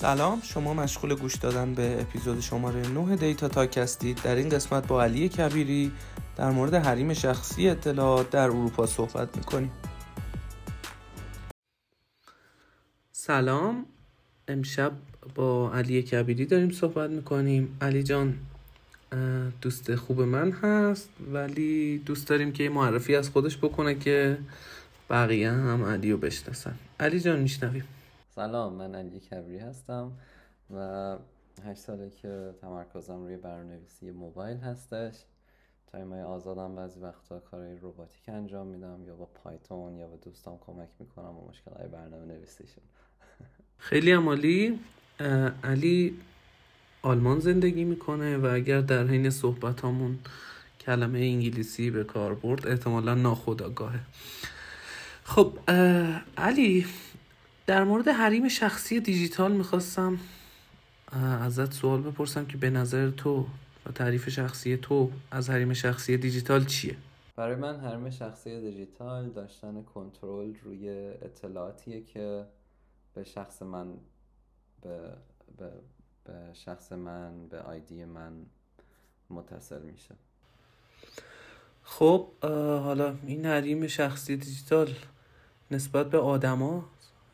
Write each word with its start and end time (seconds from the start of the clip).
سلام 0.00 0.40
شما 0.42 0.74
مشغول 0.74 1.14
گوش 1.14 1.34
دادن 1.34 1.74
به 1.74 2.00
اپیزود 2.00 2.40
شماره 2.40 2.88
9 2.88 3.16
دیتا 3.16 3.48
تاک 3.48 3.78
هستید. 3.78 4.20
در 4.22 4.34
این 4.34 4.48
قسمت 4.48 4.86
با 4.86 5.02
علی 5.02 5.28
کبیری 5.28 5.92
در 6.36 6.50
مورد 6.50 6.74
حریم 6.74 7.14
شخصی 7.14 7.68
اطلاعات 7.68 8.30
در 8.30 8.42
اروپا 8.42 8.86
صحبت 8.86 9.36
می‌کنیم. 9.36 9.70
سلام 13.12 13.86
امشب 14.48 14.92
با 15.34 15.72
علی 15.74 16.02
کبیری 16.02 16.46
داریم 16.46 16.70
صحبت 16.70 17.10
می‌کنیم. 17.10 17.78
علی 17.80 18.02
جان 18.02 18.34
دوست 19.60 19.94
خوب 19.94 20.20
من 20.20 20.52
هست 20.52 21.08
ولی 21.32 21.98
دوست 21.98 22.28
داریم 22.28 22.52
که 22.52 22.68
معرفی 22.68 23.16
از 23.16 23.30
خودش 23.30 23.56
بکنه 23.56 23.94
که 23.94 24.38
بقیه 25.10 25.50
هم 25.50 25.84
علی 25.84 26.12
رو 26.12 26.18
بشناسن. 26.18 26.74
علی 27.00 27.20
جان 27.20 27.40
میشنویم. 27.40 27.84
سلام 28.38 28.72
من 28.72 28.94
علی 28.94 29.20
کبری 29.20 29.58
هستم 29.58 30.12
و 30.74 31.16
هشت 31.64 31.80
ساله 31.80 32.10
که 32.10 32.54
تمرکزم 32.60 33.22
روی 33.22 33.36
برنامه‌نویسی 33.36 34.10
موبایل 34.10 34.56
هستش. 34.56 35.14
تایمای 35.86 36.22
آزادم 36.22 36.74
بعضی 36.74 37.00
وقتا 37.00 37.38
کارهای 37.38 37.76
روباتیک 37.76 38.28
انجام 38.28 38.66
میدم 38.66 39.04
یا 39.06 39.14
با 39.14 39.24
پایتون 39.24 39.96
یا 39.96 40.06
با 40.06 40.16
دوستام 40.16 40.58
کمک 40.66 40.88
می‌کنم 40.98 41.38
و 41.38 41.48
مشکل 41.48 41.70
های 41.78 41.88
برنامه 41.88 42.24
نویسیشون 42.24 42.84
خیلی 43.78 44.12
عمالی. 44.12 44.78
علی 45.64 46.18
آلمان 47.02 47.40
زندگی 47.40 47.84
می‌کنه 47.84 48.36
و 48.36 48.46
اگر 48.46 48.80
در 48.80 49.06
حین 49.06 49.30
صحبت 49.30 49.84
همون 49.84 50.18
کلمه 50.80 51.18
انگلیسی 51.18 51.90
به 51.90 52.04
کار 52.04 52.34
برد 52.34 52.66
احتمالا 52.66 53.14
ناخداگاهه 53.14 54.00
خب 55.24 55.58
علی 56.36 56.86
در 57.68 57.84
مورد 57.84 58.08
حریم 58.08 58.48
شخصی 58.48 59.00
دیجیتال 59.00 59.52
می‌خواستم 59.52 60.18
ازت 61.42 61.72
سوال 61.72 62.02
بپرسم 62.02 62.46
که 62.46 62.56
به 62.56 62.70
نظر 62.70 63.10
تو 63.10 63.46
و 63.86 63.92
تعریف 63.92 64.28
شخصی 64.28 64.76
تو 64.76 65.10
از 65.30 65.50
حریم 65.50 65.72
شخصی 65.72 66.16
دیجیتال 66.16 66.64
چیه؟ 66.64 66.96
برای 67.36 67.54
من 67.54 67.80
حریم 67.80 68.10
شخصی 68.10 68.60
دیجیتال 68.60 69.28
داشتن 69.28 69.82
کنترل 69.82 70.54
روی 70.64 70.88
اطلاعاتیه 71.22 72.02
که 72.04 72.44
به 73.14 73.24
شخص 73.24 73.62
من 73.62 73.86
به, 74.82 74.98
به, 75.58 75.70
به 76.24 76.32
شخص 76.52 76.92
من 76.92 77.46
به 77.48 77.60
آیدی 77.60 78.04
من 78.04 78.32
متصل 79.30 79.82
میشه 79.82 80.14
خب 81.82 82.28
حالا 82.82 83.14
این 83.26 83.46
حریم 83.46 83.86
شخصی 83.86 84.36
دیجیتال 84.36 84.94
نسبت 85.70 86.10
به 86.10 86.18
آدما 86.18 86.84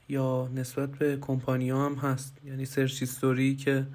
یا 0.09 0.49
نسبت 0.55 0.91
به 0.91 1.17
کمپانی 1.21 1.71
ها 1.71 1.87
هم 1.87 1.95
هست. 1.95 2.37
یعنی 2.45 2.65
search 2.65 3.01
history 3.01 3.57
که 3.57 3.87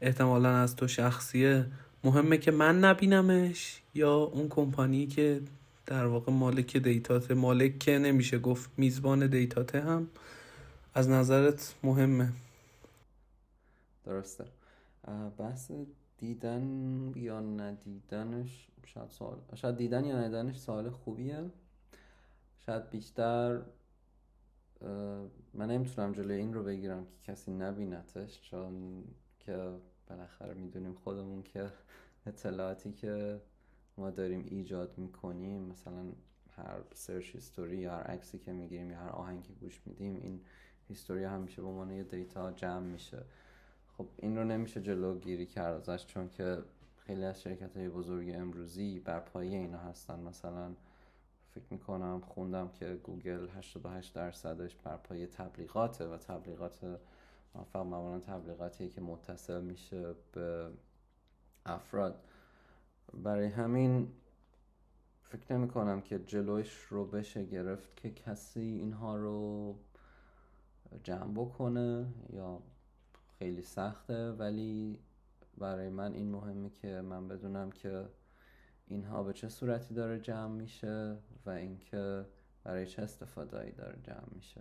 احتمالا 0.00 0.56
واسه 0.56 0.76
تو 0.76 0.88
شخصیه. 0.88 1.66
مهمه 2.04 2.38
که 2.38 2.50
من 2.50 2.84
نبینمش 2.84 3.82
یا 3.94 4.14
اون 4.14 4.48
کمپانی 4.48 5.06
که 5.06 5.40
در 5.86 6.06
واقع 6.06 6.32
مالک 6.32 6.76
دیتات 6.76 7.30
مالک 7.30 7.78
که 7.78 7.98
نمیشه 7.98 8.38
گفت 8.38 8.70
میزبان 8.76 9.26
دیتاته 9.26 9.80
هم 9.80 10.08
از 10.94 11.08
نظرت 11.08 11.74
مهمه. 11.82 12.32
درسته. 14.04 14.44
بحث 15.38 15.70
دیدن 16.18 17.12
یا 17.16 17.40
ندیدنش 17.40 18.68
شاید 18.86 19.10
سوال 19.10 19.36
شاید 19.54 19.76
دیدن 19.76 20.04
یا 20.04 20.18
ندیدنش 20.18 20.56
سوال 20.56 20.90
خوبیه. 20.90 21.44
شاید 22.66 22.90
بیشتر 22.90 23.60
من 25.54 25.70
نمی‌تونم 25.70 26.12
جلوی 26.12 26.36
این 26.36 26.54
رو 26.54 26.62
بگیرم 26.62 27.04
که 27.04 27.32
کسی 27.32 27.52
نبینتش 27.52 28.42
چون 28.42 29.04
که 29.40 29.70
بالاخره 30.08 30.54
می‌دونیم 30.54 30.94
خودمون 30.94 31.42
که 31.42 31.70
اطلاعاتی 32.26 32.92
که 32.92 33.40
ما 33.96 34.10
داریم 34.10 34.46
ایجاد 34.48 34.98
می‌کنیم 34.98 35.62
مثلا 35.62 36.04
هر 36.56 36.80
search 36.94 37.34
history 37.34 37.76
یا 37.76 37.92
هر 37.92 38.02
عکسی 38.02 38.38
که 38.38 38.52
می‌گیریم 38.52 38.90
یا 38.90 38.98
هر 38.98 39.08
آهنگی 39.08 39.54
گوش 39.54 39.82
میدیم 39.86 40.16
این 40.16 40.40
history 40.88 41.24
همیشه 41.24 41.62
به 41.62 41.68
عنوان 41.68 41.90
یه 41.90 42.04
دیتا 42.04 42.52
جمع 42.52 42.86
میشه. 42.86 43.24
خب 43.96 44.06
این 44.16 44.36
رو 44.36 44.44
نمیشه 44.44 44.80
جلوگیری 44.80 45.46
کرد 45.46 45.90
ازش 45.90 46.06
چون 46.06 46.28
که 46.28 46.62
خیلی 46.96 47.24
از 47.24 47.42
شرکت 47.42 47.76
های 47.76 47.88
بزرگ 47.88 48.30
امروزی 48.34 49.00
بر 49.00 49.20
پایه 49.20 49.58
اینا 49.58 49.78
هستن. 49.78 50.20
مثلا 50.20 50.74
فکر 51.54 51.64
می‌کنم 51.70 52.20
خوندم 52.20 52.68
که 52.68 52.94
گوگل 52.94 53.48
88 53.48 54.14
درصدش 54.14 54.76
بر 54.76 54.96
پای 54.96 55.26
تبلیغاته 55.26 56.06
و 56.06 56.16
تبلیغات 56.16 56.98
فقط 57.72 57.86
معمولا 57.86 58.20
تبلیغاتی 58.20 58.88
که 58.88 59.00
متصل 59.00 59.60
میشه 59.60 60.14
به 60.32 60.70
افراد. 61.66 62.24
برای 63.14 63.46
همین 63.46 64.12
فکر 65.22 65.52
نمی 65.52 65.68
کنم 65.68 66.00
که 66.00 66.18
جلوش 66.18 66.86
رو 66.90 67.04
بشه 67.04 67.44
گرفت 67.44 67.96
که 67.96 68.10
کسی 68.10 68.60
اینها 68.60 69.16
رو 69.16 69.74
جمع 71.02 71.32
بکنه 71.32 72.06
یا 72.32 72.62
خیلی 73.38 73.62
سخته 73.62 74.32
ولی 74.32 74.98
برای 75.58 75.88
من 75.88 76.14
این 76.14 76.30
مهمه 76.30 76.70
که 76.70 77.00
من 77.00 77.28
بدونم 77.28 77.70
که 77.70 78.04
اینها 78.86 79.22
به 79.22 79.32
چه 79.32 79.48
صورتی 79.48 79.94
داره 79.94 80.20
جمع 80.20 80.54
میشه 80.54 81.16
و 81.46 81.50
اینکه 81.50 82.24
برای 82.64 82.86
چه 82.86 83.02
استفاده 83.02 83.70
داره 83.70 83.98
جمع 84.02 84.34
میشه 84.34 84.60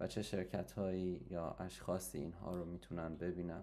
و 0.00 0.06
چه 0.06 0.22
شرکت 0.22 0.72
هایی 0.72 1.26
یا 1.30 1.50
اشخاصی 1.58 2.18
اینها 2.18 2.56
رو 2.56 2.64
می‌تونن 2.64 3.16
ببینن. 3.16 3.62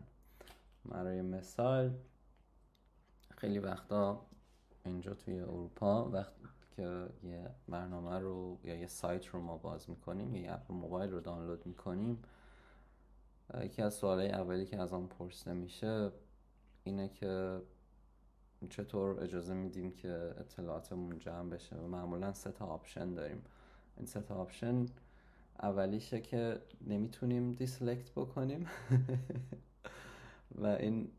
برای 0.85 1.21
مثال 1.21 1.93
خیلی 3.37 3.59
وقتا 3.59 4.25
اینجا 4.85 5.13
توی 5.13 5.39
اروپا 5.39 6.09
وقتی 6.09 6.33
که 6.75 7.09
یه 7.23 7.49
برنامه 7.67 8.19
رو 8.19 8.59
یا 8.63 8.75
یه 8.75 8.87
سایت 8.87 9.25
رو 9.25 9.39
ما 9.39 9.57
باز 9.57 9.89
می‌کنیم 9.89 10.35
یا 10.35 10.41
یه 10.41 10.53
اپ 10.53 10.71
موبایل 10.71 11.11
رو 11.11 11.19
دانلود 11.19 11.65
می‌کنیم 11.65 12.23
یکی 13.61 13.81
از 13.81 13.93
سوالای 13.93 14.29
اولی 14.29 14.65
که 14.65 14.77
ازمون 14.77 15.07
پرسیده 15.07 15.53
میشه 15.53 16.11
اینه 16.83 17.09
که 17.09 17.61
چطور 18.69 19.23
اجازه 19.23 19.53
میدیم 19.53 19.91
که 19.91 20.33
اطلاعاتمون 20.39 21.19
جمع 21.19 21.49
بشه؟ 21.49 21.75
و 21.75 21.87
معمولا 21.87 22.33
سه 22.33 22.51
تا 22.51 22.65
option 22.65 23.13
داریم. 23.13 23.41
این 23.97 24.05
سه 24.05 24.21
تا 24.21 24.35
option 24.35 24.85
اولیشه 25.61 26.21
که 26.21 26.61
نمی‌تونیم 26.87 27.53
deselect 27.53 28.11
بکنیم. 28.11 28.67
و 30.61 30.65
این 30.65 31.11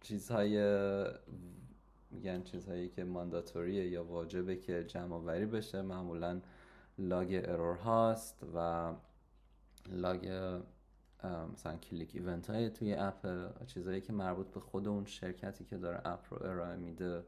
چیزهای 0.00 0.56
میگن 2.10 2.42
چیزهایی 2.42 2.88
که 2.88 3.04
mandatory 3.04 3.80
ه 3.80 3.88
یا 3.88 4.04
واجبه 4.04 4.56
که 4.56 4.84
جمع 4.84 5.14
آوری 5.14 5.46
بشه. 5.46 5.82
معمولا 5.82 6.40
log 6.98 7.40
error 7.44 7.76
هاست 7.76 8.46
و 8.54 8.92
log 9.88 10.60
مثلا 11.24 11.76
click 11.76 12.10
event 12.14 12.50
های 12.50 12.70
توی 12.70 12.94
اپ 12.94 13.26
چیزهایی 13.66 14.00
که 14.00 14.12
مربوط 14.12 14.46
به 14.46 14.60
خود 14.60 14.88
اون 14.88 15.04
شرکتی 15.04 15.64
که 15.64 15.76
داره 15.76 16.00
اپ 16.04 16.20
رو 16.30 16.46
ارائه 16.46 16.76
میده 16.76 17.24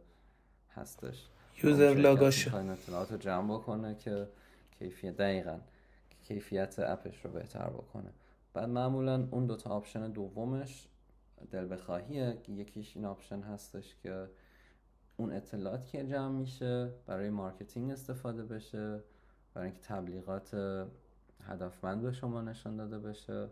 هستش. 0.75 1.29
user 1.63 1.95
log 1.95 2.27
اش 2.27 2.49
اطلاعات 2.55 3.13
رو 3.13 3.19
جمع 3.19 3.55
بکنه 3.55 3.95
که 3.95 4.29
کیفیت 4.79 5.17
دقیقا 5.17 5.59
کیفیت 6.23 6.79
اپش 6.79 7.25
رو 7.25 7.31
بهتر 7.31 7.67
بکنه. 7.71 8.11
بعد 8.55 8.69
معمولا 8.69 9.29
اون 9.31 9.47
دوتا 9.47 9.71
option 9.71 10.11
دومش 10.11 10.89
دل 11.51 11.73
بخواهیه. 11.73 12.39
یکیش 12.49 12.97
این 12.97 13.05
option 13.05 13.41
هستش 13.41 13.97
که 14.03 14.29
اون 15.17 15.33
اطلاعات 15.33 15.87
که 15.87 16.05
جمع 16.05 16.39
میشه 16.39 16.91
برای 17.07 17.31
marketing 17.31 17.91
استفاده 17.91 18.43
بشه 18.43 19.01
برای 19.55 19.69
اینکه 19.69 19.83
تبلیغات 19.83 20.55
هدفمند 21.43 22.03
به 22.03 22.13
شما 22.13 22.41
نشان 22.41 22.77
داده 22.77 22.99
بشه. 22.99 23.49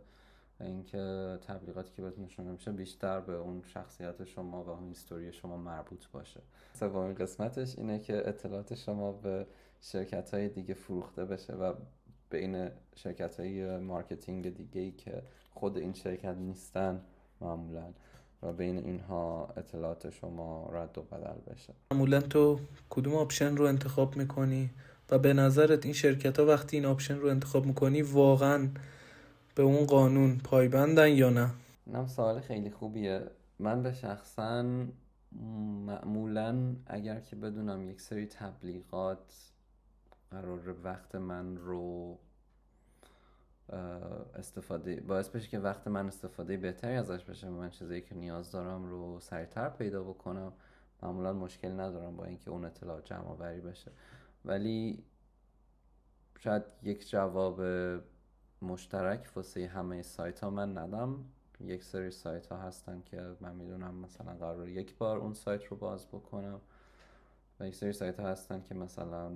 اینکه 0.62 1.38
تبلیغاتی 1.46 1.92
که 1.96 2.02
بهتون 2.02 2.24
نشون 2.24 2.46
میشه 2.46 2.72
بیشتر 2.72 3.20
به 3.20 3.32
اون 3.32 3.62
شخصیت 3.66 4.24
شما 4.24 4.64
و 4.64 4.68
اون 4.68 4.88
history 4.88 5.32
شما 5.32 5.56
مربوط 5.56 6.06
باشه. 6.12 6.40
سومین 6.74 7.14
قسمتش 7.14 7.78
اینه 7.78 7.98
که 7.98 8.28
اطلاعات 8.28 8.74
شما 8.74 9.12
به 9.12 9.46
شرکت 9.80 10.34
های 10.34 10.48
دیگه 10.48 10.74
فروخته 10.74 11.24
بشه 11.24 11.52
و 11.52 11.72
بین 12.30 12.68
شرکت 12.94 13.40
های 13.40 13.78
marketing 13.78 14.54
دیگه 14.54 14.80
ای 14.80 14.90
که 14.90 15.22
خود 15.50 15.78
این 15.78 15.92
شرکت 15.92 16.36
نیستن 16.36 17.00
معمولا 17.40 17.92
و 18.42 18.52
بین 18.52 18.78
اینها 18.78 19.52
اطلاعات 19.56 20.10
شما 20.10 20.70
رد 20.72 20.98
و 20.98 21.02
بدل 21.02 21.52
بشه. 21.54 21.72
معمولا 21.90 22.20
تو 22.20 22.60
کدوم 22.90 23.14
option 23.14 23.56
رو 23.56 23.64
انتخاب 23.64 24.16
می‌کنی؟ 24.16 24.70
و 25.10 25.18
به 25.18 25.32
نظرت 25.32 25.84
این 25.84 25.94
شرکت 25.94 26.38
ها 26.38 26.46
وقتی 26.46 26.76
این 26.76 26.86
option 26.86 27.16
رو 27.18 27.28
انتخاب 27.28 27.66
می‌کنی 27.66 28.02
واقعا 28.02 28.68
به 29.54 29.62
اون 29.62 29.86
قانون 29.86 30.38
پایبندن 30.38 31.08
یا 31.08 31.30
نه؟ 31.30 31.50
نم 31.86 32.06
سوال 32.06 32.40
خیلی 32.40 32.70
خوبیه. 32.70 33.30
من 33.58 33.82
به 33.82 33.92
شخصا 33.92 34.62
معمولا 35.86 36.76
اگر 36.86 37.20
که 37.20 37.36
بدونم 37.36 37.90
یک 37.90 38.00
سری 38.00 38.26
تبلیغات 38.26 39.34
قرار 40.30 40.76
وقت 40.84 41.14
من 41.14 41.56
رو 41.56 42.18
استفاده 44.34 45.00
باعث 45.00 45.28
بشه 45.28 45.48
که 45.48 45.58
وقت 45.58 45.88
من 45.88 46.06
استفاده 46.06 46.56
بهتری 46.56 46.94
ازش 46.94 47.24
بشه 47.24 47.48
من 47.48 47.70
چیزایی 47.70 48.00
که 48.00 48.14
نیاز 48.14 48.52
دارم 48.52 48.84
رو 48.84 49.20
سریعتر 49.20 49.68
پیدا 49.68 50.02
بکنم. 50.02 50.52
معمولا 51.02 51.32
مشکل 51.32 51.80
ندارم 51.80 52.16
با 52.16 52.24
اینکه 52.24 52.50
اون 52.50 52.64
اطلاع 52.64 53.00
جمع 53.00 53.60
بشه. 53.60 53.90
ولی 54.44 55.04
شاید 56.38 56.62
یک 56.82 57.10
جواب 57.10 57.60
مشترک 58.62 59.30
واسه 59.36 59.66
همه 59.66 60.02
سایت 60.02 60.40
ها 60.40 60.50
من 60.50 60.78
ندم. 60.78 61.24
یک 61.60 61.84
سری 61.84 62.10
سایت 62.10 62.46
ها 62.46 62.56
هستن 62.56 63.02
که 63.02 63.36
من 63.40 63.54
می‌دونم 63.54 63.94
مثلا 63.94 64.32
قرار 64.34 64.68
یک 64.68 64.96
بار 64.96 65.18
اون 65.18 65.34
سایت 65.34 65.64
رو 65.64 65.76
باز 65.76 66.06
بکنم. 66.06 66.60
و 67.60 67.68
یک 67.68 67.74
سری 67.74 67.92
سایت 67.92 68.20
ها 68.20 68.28
هستن 68.28 68.62
که 68.62 68.74
مثلا 68.74 69.32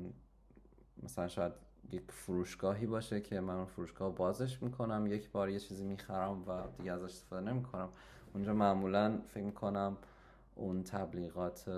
مثلا 1.03 1.29
شاید 1.29 1.53
یک 1.93 2.03
فروشگاهی 2.09 2.87
باشه 2.87 3.21
که 3.21 3.41
من 3.41 3.55
اون 3.55 3.65
فروشگاه 3.65 4.15
بازش 4.15 4.63
می‌کنم 4.63 5.07
یک 5.07 5.31
بار 5.31 5.51
یه 5.51 5.59
چیزی 5.59 5.85
می‌خرم 5.85 6.49
و 6.49 6.63
دیگه 6.79 6.93
ازش 6.93 7.05
استفاده 7.05 7.53
نمی‌کنم. 7.53 7.89
اونجا 8.35 8.55
معمولا 8.55 9.19
فکر 9.29 9.45
می‌کنم 9.45 9.97
اون 10.55 10.83
تبلیغات 10.83 11.69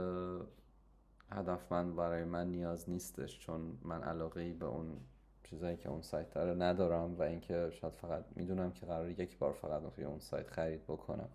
هدفمند 1.31 1.97
برای 1.97 2.25
من 2.25 2.51
نیاز 2.51 2.91
نیستش 2.91 3.39
چون 3.39 3.79
من 3.83 4.03
علاقه 4.03 4.53
به 4.53 4.67
اون 4.67 4.97
چیزایی 5.45 5.77
که 5.77 5.89
اون 5.89 6.03
سایت 6.03 6.31
داره 6.31 6.55
ندارم 6.55 7.15
و 7.19 7.23
اینکه 7.23 7.71
شاید 7.71 7.95
فقط 7.95 8.25
می‌دونم 8.37 8.73
که 8.73 8.87
قرار 8.87 9.11
یک 9.11 9.39
بار 9.39 9.53
فقط 9.53 9.83
توی 9.95 10.05
اون 10.05 10.19
سایت 10.19 10.51
خرید 10.51 10.85
بکنم. 10.85 11.29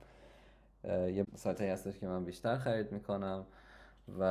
یه 0.84 1.26
سایت 1.36 1.60
هایی 1.60 1.72
هستش 1.72 2.00
که 2.00 2.08
من 2.08 2.26
بیشتر 2.26 2.58
خرید 2.58 2.92
می‌کنم 2.92 3.46
و 4.20 4.24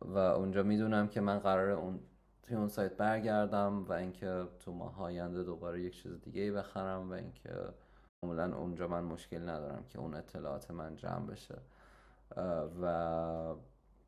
و 0.00 0.18
اونجا 0.18 0.62
می‌دونم 0.62 1.08
که 1.08 1.20
من 1.20 1.38
قرار 1.38 1.70
اون 1.70 2.00
توی 2.42 2.56
اون 2.56 2.68
سایت 2.68 2.96
برگردم 2.96 3.84
و 3.84 3.92
اینکه 3.92 4.44
تو 4.58 4.72
ماه 4.72 5.02
آینده 5.02 5.42
دوباره 5.42 5.80
یک 5.80 6.02
چیز 6.02 6.20
دیگه 6.20 6.42
ای 6.42 6.50
بخرم 6.50 7.10
و 7.10 7.12
اینکه 7.12 7.50
معمولا 8.22 8.56
اونجا 8.56 8.88
من 8.88 9.04
مشکل 9.04 9.48
ندارم 9.48 9.84
که 9.88 9.98
اون 9.98 10.14
اطلاعات 10.14 10.70
من 10.70 10.96
جمع 10.96 11.26
بشه. 11.26 11.58
و 12.82 13.54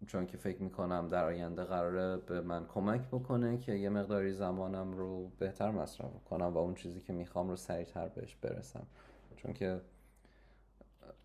چون 0.07 0.27
که 0.27 0.37
فکر 0.37 0.63
می‌کنم 0.63 1.09
در 1.09 1.25
آینده 1.25 1.65
قراره 1.65 2.17
به 2.17 2.41
من 2.41 2.67
کمک 2.67 3.09
بکنه 3.09 3.59
که 3.59 3.73
یه 3.73 3.89
مقداری 3.89 4.33
زمانم 4.33 4.93
رو 4.93 5.29
بهتر 5.39 5.71
مصرف 5.71 6.25
کنم 6.25 6.55
و 6.55 6.59
اون 6.59 6.75
چیزی 6.75 7.01
که 7.01 7.13
می‌خوام 7.13 7.49
رو 7.49 7.57
سریعتر 7.57 8.09
بهش 8.09 8.35
برسم. 8.35 8.87
چون 9.37 9.53
که 9.53 9.81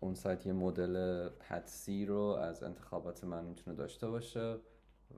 اون 0.00 0.14
سایت 0.14 0.46
یه 0.46 0.52
مدل 0.52 1.28
حدسی 1.40 2.06
رو 2.06 2.18
از 2.18 2.62
انتخابات 2.62 3.24
من 3.24 3.44
می‌تونه 3.44 3.76
داشته 3.76 4.08
باشه 4.08 4.56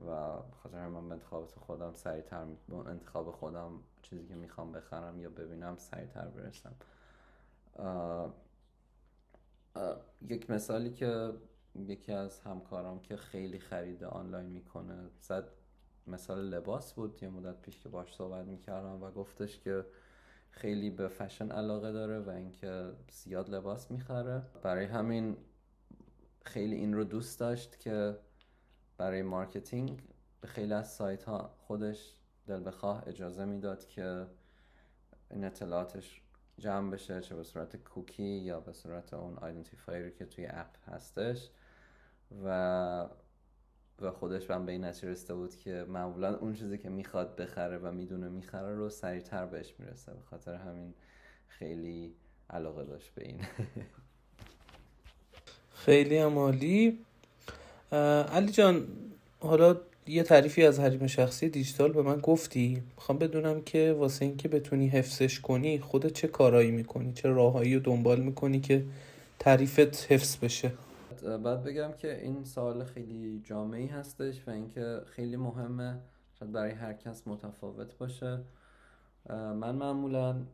و 0.07 0.37
خاطر 0.63 0.87
من 0.87 1.07
به 1.07 1.13
انتخابات 1.13 1.55
خودم 1.55 1.93
سریعتر 1.93 2.45
انتخاب 2.87 3.31
خودم 3.31 3.71
چیزی 4.01 4.25
که 4.25 4.35
می‌خوام 4.35 4.71
بخرم 4.71 5.19
یا 5.19 5.29
ببینم 5.29 5.77
سریعتر 5.77 6.27
برسم. 6.27 6.75
یک 10.21 10.49
مثالی 10.49 10.93
که 10.93 11.33
یکی 11.75 12.11
از 12.11 12.39
همکارام 12.39 13.01
که 13.01 13.17
خیلی 13.17 13.59
خرید 13.59 14.03
آنلاین 14.03 14.45
می‌کنه 14.45 15.09
زد 15.21 15.47
مثال 16.07 16.39
لباس 16.39 16.93
بود 16.93 17.23
یه 17.23 17.29
مدت 17.29 17.61
پیش 17.61 17.79
که 17.79 17.89
باش 17.89 18.15
صحبت 18.15 18.45
می‌کردم 18.45 19.03
و 19.03 19.11
گفتش 19.11 19.59
که 19.59 19.85
خیلی 20.51 20.89
به 20.89 21.07
فشن 21.07 21.51
علاقه 21.51 21.91
داره 21.91 22.19
و 22.19 22.29
اینکه 22.29 22.91
زیاد 23.11 23.49
لباس 23.49 23.91
می‌خره. 23.91 24.41
برای 24.63 24.85
همین 24.85 25.37
خیلی 26.45 26.75
این 26.75 26.93
رو 26.93 27.03
دوست 27.03 27.39
داشت 27.39 27.79
که 27.79 28.17
برای 28.97 29.21
marketing 29.21 30.03
به 30.41 30.47
خیلی 30.47 30.73
از 30.73 30.93
سایت 30.93 31.23
ها 31.23 31.55
خودش 31.57 32.13
دل 32.47 32.67
بخواه 32.67 33.03
اجازه 33.07 33.45
می‌داد 33.45 33.87
که 33.87 34.25
این 35.31 35.43
اطلاعاتش 35.43 36.21
جمع 36.57 36.91
بشه 36.91 37.21
چه 37.21 37.35
به 37.35 37.43
صورت 37.43 37.75
کوکی 37.75 38.23
یا 38.23 38.59
به 38.59 38.73
صورت 38.73 39.13
اون 39.13 39.37
آیدنتیفایری 39.37 40.11
که 40.11 40.25
توی 40.25 40.47
اپ 40.49 40.89
هستش. 40.89 41.49
و 42.45 43.05
و 44.01 44.11
خودش 44.11 44.51
هم 44.51 44.65
به 44.65 44.71
این 44.71 44.83
نتیجه 44.85 45.09
رسیده 45.09 45.33
بود 45.33 45.55
که 45.55 45.85
معمولا 45.87 46.37
اون 46.37 46.53
چیزی 46.53 46.77
که 46.77 46.89
می‌خواد 46.89 47.35
بخره 47.35 47.77
و 47.77 47.91
می‌دونه 47.91 48.29
می‌خره 48.29 48.75
رو 48.75 48.89
سریعتر 48.89 49.45
بهش 49.45 49.73
می‌رسه. 49.79 50.11
به 50.11 50.21
خاطر 50.29 50.53
همین 50.55 50.93
خیلی 51.47 52.13
علاقه 52.49 52.83
داشت 52.83 53.11
به 53.15 53.25
این. 53.25 53.39
خیلی 55.85 56.17
عمالی 56.17 56.99
علی 58.31 58.51
جان 58.51 58.87
حالا 59.39 59.77
یه 60.07 60.23
تعریفی 60.23 60.65
از 60.65 60.79
حریم 60.79 61.07
شخصی 61.07 61.49
دیجیتال 61.49 61.91
به 61.91 62.01
من 62.01 62.19
گفتی. 62.19 62.83
می‌خوام 62.95 63.17
بدونم 63.17 63.61
که 63.61 63.95
واسه 63.99 64.25
اینکه 64.25 64.47
بتونی 64.47 64.87
حفظش 64.87 65.39
کنی 65.39 65.79
خودت 65.79 66.13
چه 66.13 66.27
کارایی 66.27 66.71
می‌کنی؟ 66.71 67.13
چه 67.13 67.29
راههایی 67.29 67.75
رو 67.75 67.79
دنبال 67.79 68.19
می‌کنی 68.19 68.59
که 68.59 68.85
تعریفت 69.39 70.11
حفظ 70.11 70.37
بشه؟ 70.37 70.71
بعد 71.25 71.63
بگم 71.63 71.91
که 71.91 72.21
این 72.21 72.43
سوال 72.43 72.83
خیلی 72.83 73.41
جامعی 73.43 73.87
هستش 73.87 74.47
و 74.47 74.51
اینکه 74.51 75.01
خیلی 75.05 75.37
مهمه 75.37 76.01
شاید 76.33 76.51
برای 76.51 76.71
هر 76.71 76.93
کس 76.93 77.27
متفاوت 77.27 77.97
باشه. 77.97 78.43
من 79.29 79.75
معمولا 79.75 80.45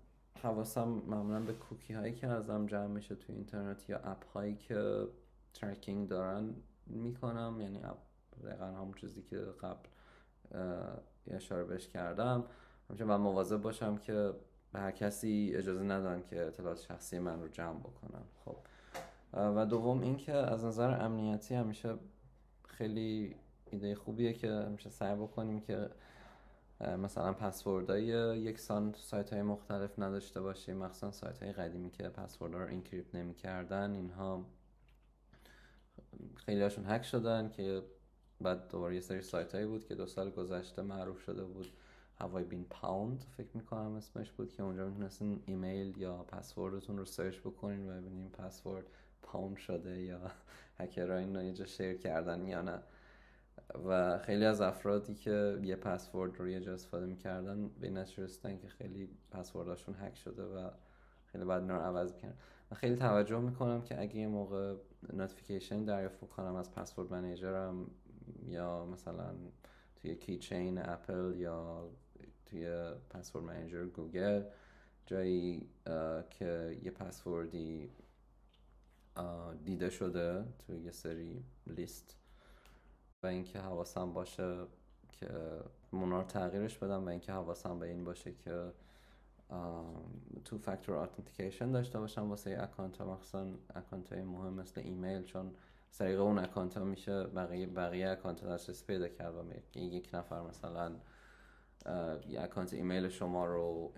حواسم 0.44 0.88
معمولا 0.88 1.40
به 1.40 1.54
کوکی 1.54 1.94
هایی 1.94 2.14
که 2.14 2.28
ازم 2.28 2.66
جمع 2.66 2.88
میشه 2.88 3.16
توی 3.16 3.36
اینترنت 3.36 3.90
یا 3.90 3.98
اپ 3.98 4.26
هایی 4.26 4.56
که 4.56 5.08
ترکینگ 5.54 6.10
دارن 6.10 6.56
می‌کنم 6.88 7.58
یعنی 7.62 7.84
اپ 7.84 7.98
دقیقا 8.44 8.66
همون 8.66 8.94
چیزی 8.94 9.22
که 9.22 9.38
قبل 9.38 9.90
اشاره 11.28 11.64
بهش 11.64 11.88
کردم. 11.88 12.44
همچنین 12.90 13.10
من 13.10 13.16
مواظب 13.18 13.62
باشم 13.62 13.98
که 13.98 14.34
به 14.74 14.80
هر 14.80 14.92
کسی 14.92 15.52
اجازه 15.56 15.84
ندارم 15.84 16.24
که 16.24 16.42
اطلاعات 16.42 16.80
شخصی 16.80 17.20
من 17.20 17.42
رو 17.42 17.48
جمع 17.48 17.80
بکنم 17.80 18.24
خب. 18.46 18.56
و 19.33 19.66
دوم 19.66 20.01
اینکه 20.01 20.33
از 20.33 20.66
نظر 20.66 21.01
امنیتی 21.01 21.56
همیشه 21.56 21.95
خیلی 22.68 23.36
ایده 23.66 23.95
خوبیه 23.95 24.33
که 24.33 24.51
همیشه 24.51 24.89
سعی 24.89 25.16
بکنیم 25.16 25.60
که 25.60 25.89
مثلا 26.98 27.33
پسوردهای 27.33 28.04
یکسان 28.39 28.92
تو 28.92 29.00
سایت 29.00 29.33
های 29.33 29.42
مختلف 29.42 30.00
نداشته 30.00 30.42
باشیم. 30.42 30.78
مخصوصا 30.78 31.12
سایت 31.12 31.44
های 31.44 31.51
قدیمی 31.51 31.89
که 31.89 32.04
پسوردها 32.04 32.60
رو 32.60 32.68
اینکریپت 32.68 33.16
نمی‌کردن. 33.16 33.94
اینها 33.94 34.45
خیلی 36.36 36.62
هاشون 36.62 36.86
هک 36.86 37.04
شدن 37.04 37.50
که 37.50 37.84
بعد 38.42 38.68
دوباره 38.68 38.95
یه 38.95 39.01
سری 39.01 39.22
سایت 39.22 39.56
هایی 39.56 39.68
بود 39.68 39.86
که 39.86 39.95
دو 39.95 40.06
سال 40.06 40.30
گذشته 40.30 40.81
معروف 40.81 41.22
شده 41.22 41.44
بود. 41.44 41.68
Have 42.16 42.44
I 42.44 42.48
Been 42.48 42.66
Pwned 42.69 43.25
فکر 43.38 43.50
می‌کنم 43.54 43.94
اسمش 43.95 44.31
بود 44.31 44.51
که 44.51 44.63
اونجا 44.63 44.86
می‌تونستین 44.86 45.44
ایمیل 45.45 45.98
یا 45.98 46.24
پسوردتون 46.24 46.98
رو 46.98 47.06
سرچ 47.06 47.39
بکنین 47.39 47.89
و 47.89 48.01
ببینین 48.01 48.30
پسورد 48.30 48.86
pwned 49.24 49.58
شده 49.58 50.01
یا 50.01 50.20
هکرها 50.78 51.18
این 51.18 51.54
جا 51.54 51.66
share 51.65 51.98
کردن 51.98 52.46
یا 52.46 52.62
نه. 52.62 52.80
و 53.86 54.18
خیلی 54.18 54.46
از 54.46 54.62
افرادی 54.62 55.16
که 55.16 55.60
یه 55.63 55.75
پسورد 55.75 56.38
رو 56.38 56.50
یه 56.50 56.60
جا 56.60 56.74
استفاده 56.74 57.06
می‌کردن 57.06 57.70
به 57.70 57.88
این 57.88 57.98
رسیدن 57.98 58.58
که 58.58 58.68
خیلی 58.68 59.10
پسورداشون 59.32 59.96
هک 59.96 60.16
شده 60.16 60.44
و 60.44 60.70
خیلی 61.25 61.44
بعد 61.44 61.62
اینا 61.62 61.78
رو 61.78 61.84
عوض 61.84 62.13
می‌کنن 62.13 62.34
من 62.72 62.78
خیلی 62.78 62.96
توجه 62.96 63.40
می‌کنم 63.40 63.82
که 63.82 64.01
اگه 64.01 64.16
یه 64.16 64.28
موقع 64.28 64.75
notification 65.13 65.84
دریافت 65.84 66.30
کنم 66.30 66.56
از 66.56 66.72
password 66.72 67.12
manager 67.12 67.82
م 67.82 67.91
یا 68.48 68.86
مثلا 68.86 69.36
توی 69.96 70.16
Keychain 70.15 70.77
اپل 70.78 71.34
یا 71.36 71.90
توی 72.46 72.92
password 73.10 73.46
manager 73.46 73.86
گوگل 73.86 74.44
جایی 75.06 75.70
که 76.30 76.80
یه 76.84 76.92
پسوردی 76.92 77.90
دیده 79.63 79.89
شده 79.89 80.46
توی 80.60 80.80
یه 80.80 80.91
سری 80.91 81.44
لیست 81.68 82.18
و 83.24 83.27
اینکه 83.27 83.60
حواسم 83.60 84.13
باشه 84.13 84.65
که 85.12 85.30
اونا 85.91 86.08
رو 86.08 86.24
تغییرش 86.24 86.77
بدم 86.77 87.06
و 87.06 87.10
اینکه 87.10 87.32
حواسم 87.32 87.80
به 87.80 87.88
این 87.88 88.03
باشه 88.03 88.34
که 88.34 88.72
two 90.46 90.58
factor 90.58 90.96
authentication 90.96 91.72
داشته 91.72 92.00
باشم 92.00 92.30
واسه 92.30 92.58
اکانت. 92.62 92.98
ها 92.98 93.13
مخصوصا 93.13 93.48
اکانت 93.75 94.13
های 94.13 94.22
مهم 94.22 94.53
مثل 94.53 94.82
ایمیل 94.82 95.24
چون 95.24 95.51
طریق 95.98 96.20
اون 96.20 96.39
اکانت 96.39 96.77
ها 96.77 96.84
میشه 96.84 97.24
بقیه 97.24 97.68
بقیه 97.68 98.10
اکانت 98.10 98.44
ها 98.44 98.50
دسترسی 98.53 98.86
پیدا 98.86 99.08
کرد 99.08 99.36
و 99.36 99.80
یک 99.80 100.10
نفر 100.13 100.41
مثلا 100.41 100.91
یه 102.30 102.41
اکانت 102.41 102.74
ایمیل 102.74 103.10
شما 103.10 103.46
رو 103.46 103.94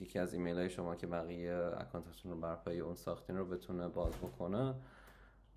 یکی 0.00 0.18
از 0.18 0.34
ایمیل 0.34 0.56
های 0.56 0.70
شما 0.70 0.96
که 0.96 1.06
بقیه 1.06 1.70
اکانتتون 1.78 2.32
رو 2.32 2.40
برپای 2.40 2.80
اون 2.80 2.94
ساختین 2.94 3.36
رو 3.36 3.44
بتونه 3.44 3.88
باز 3.88 4.12
بکنه 4.12 4.74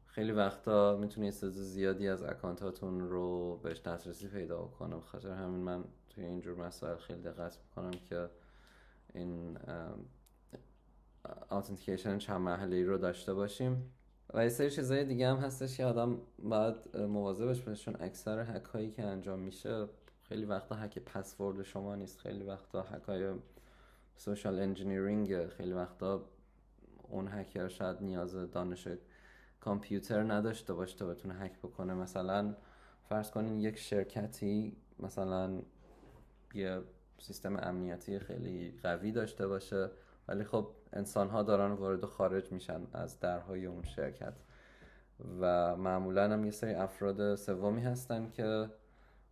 خیلی 0.05 0.31
وقتا 0.31 0.97
می‌تونه 0.97 1.25
یه 1.25 1.31
زیادی 1.31 2.07
از 2.07 2.23
اکانتاتون 2.23 3.09
رو 3.09 3.57
بهش 3.57 3.79
دسترسی 3.79 4.27
پیدا 4.27 4.65
کنه 4.65 4.95
بخاطر 4.95 5.29
همین 5.29 5.59
من 5.59 5.83
توی 6.09 6.25
اینجور 6.25 6.57
مسائل 6.57 6.97
خیلی 6.97 7.21
دقت 7.21 7.57
می‌کنم 7.57 7.91
که 8.09 8.29
این 9.13 9.57
authentication 11.49 12.17
چند 12.17 12.41
مرحله 12.41 12.85
رو 12.85 12.97
داشته 12.97 13.33
باشیم. 13.33 13.93
و 14.33 14.43
یه 14.43 14.49
سری 14.49 14.71
چیزای 14.71 15.05
دیگه 15.05 15.27
هم 15.27 15.37
هستش 15.37 15.77
که 15.77 15.85
آدم 15.85 16.17
باید 16.43 16.97
مواظبش 16.97 17.61
باشه 17.61 17.83
چون 17.83 17.95
اکثر 17.99 18.39
هک 18.39 18.63
هایی 18.63 18.91
که 18.91 19.03
انجام 19.03 19.39
میشه 19.39 19.87
خیلی 20.23 20.45
وقتا 20.45 20.75
هک 20.75 20.99
پسورد 20.99 21.63
شما 21.63 21.95
نیست. 21.95 22.19
خیلی 22.19 22.43
وقتا 22.43 22.81
هک 22.81 23.03
های 23.03 23.33
social 24.19 24.59
engineering 24.59 25.47
خیلی 25.47 25.73
وقتا 25.73 26.25
اون 27.09 27.27
هکر 27.27 27.67
شاید 27.67 28.01
نیاز 28.01 28.35
دانش 28.35 28.87
کامپیوتر 29.59 30.23
نداشته 30.23 30.73
باشه 30.73 30.97
تا 30.97 31.05
بتونه 31.05 31.33
هک 31.33 31.59
بکنه. 31.59 31.93
مثلا 31.93 32.55
فرض 33.09 33.31
کنین 33.31 33.59
یک 33.59 33.77
شرکتی 33.77 34.77
مثلا 34.99 35.61
یه 36.53 36.81
سیستم 37.19 37.57
امنیتی 37.61 38.19
خیلی 38.19 38.79
قوی 38.83 39.11
داشته 39.11 39.47
باشه 39.47 39.91
ولی 40.27 40.43
خب 40.43 40.67
انسان 40.93 41.29
ها 41.29 41.43
دارن 41.43 41.71
وارد 41.71 42.03
و 42.03 42.07
خارج 42.07 42.51
میشن 42.51 42.81
از 42.93 43.19
درهای 43.19 43.65
اون 43.65 43.83
شرکت 43.83 44.33
و 45.41 45.75
معمولا 45.75 46.33
هم 46.33 46.45
یه 46.45 46.51
سری 46.51 46.73
افراد 46.73 47.35
سومی 47.35 47.81
هستن 47.81 48.29
که 48.29 48.69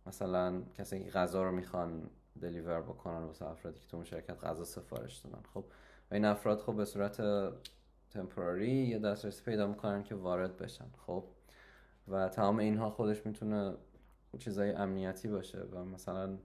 مثلا 0.06 0.62
کسی 0.78 1.04
که 1.04 1.10
غذا 1.10 1.42
رو 1.42 1.52
می‌خوان 1.52 2.10
دلیور 2.40 2.80
بکنن 2.80 3.24
واسه 3.24 3.46
افرادی 3.46 3.80
که 3.80 3.86
تو 3.86 3.96
اون 3.96 4.04
شرکت 4.04 4.44
غذا 4.44 4.64
سفارش 4.64 5.16
دادن. 5.16 5.42
خب 5.54 5.64
و 6.10 6.14
این 6.14 6.24
افراد 6.24 6.60
خب 6.60 6.74
به 6.76 6.84
صورت 6.84 7.22
تمپراری 8.10 8.70
یه 8.70 8.98
دسترسی 8.98 9.44
پیدا 9.44 9.66
می‌کنن 9.66 10.02
که 10.02 10.14
وارد 10.14 10.56
بشن. 10.56 10.86
خب 11.06 11.24
و 12.08 12.28
تمام 12.28 12.58
اینها 12.58 12.90
خودش 12.90 13.26
می‌تونه 13.26 13.74
چیزای 14.38 14.70
امنیتی 14.70 15.28
باشه 15.28 15.58
و 15.60 15.84
مثلا 15.84 16.38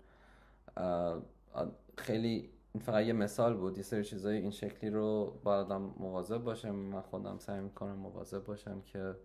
خیلی 1.97 2.50
فقط 2.81 3.05
یه 3.05 3.13
مثال 3.13 3.53
بود 3.53 3.77
یه 3.77 3.83
سری 3.83 4.03
چیزای 4.03 4.38
این 4.38 4.51
شکلی 4.51 4.89
رو 4.89 5.39
با 5.43 5.55
آدم 5.55 5.81
مواظب 5.81 6.38
باشم. 6.38 6.75
من 6.75 7.01
خودم 7.01 7.38
سعی 7.38 7.62
می‌کنم 7.62 7.95
مواظب 7.95 8.43
باشم 8.43 8.81
که 8.81 9.15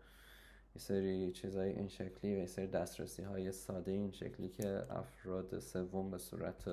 یه 0.77 0.81
سری 0.81 1.33
چیزای 1.33 1.71
این 1.71 1.89
شکلی 1.89 2.35
و 2.35 2.39
یه 2.39 2.47
سری 2.47 2.67
دسترسی 2.67 3.23
های 3.23 3.53
ساده 3.53 3.93
این 3.93 4.11
شکلی 4.11 4.49
که 4.49 4.83
افراد 4.91 5.59
سوم 5.59 6.11
به 6.11 6.19
صورت 6.19 6.65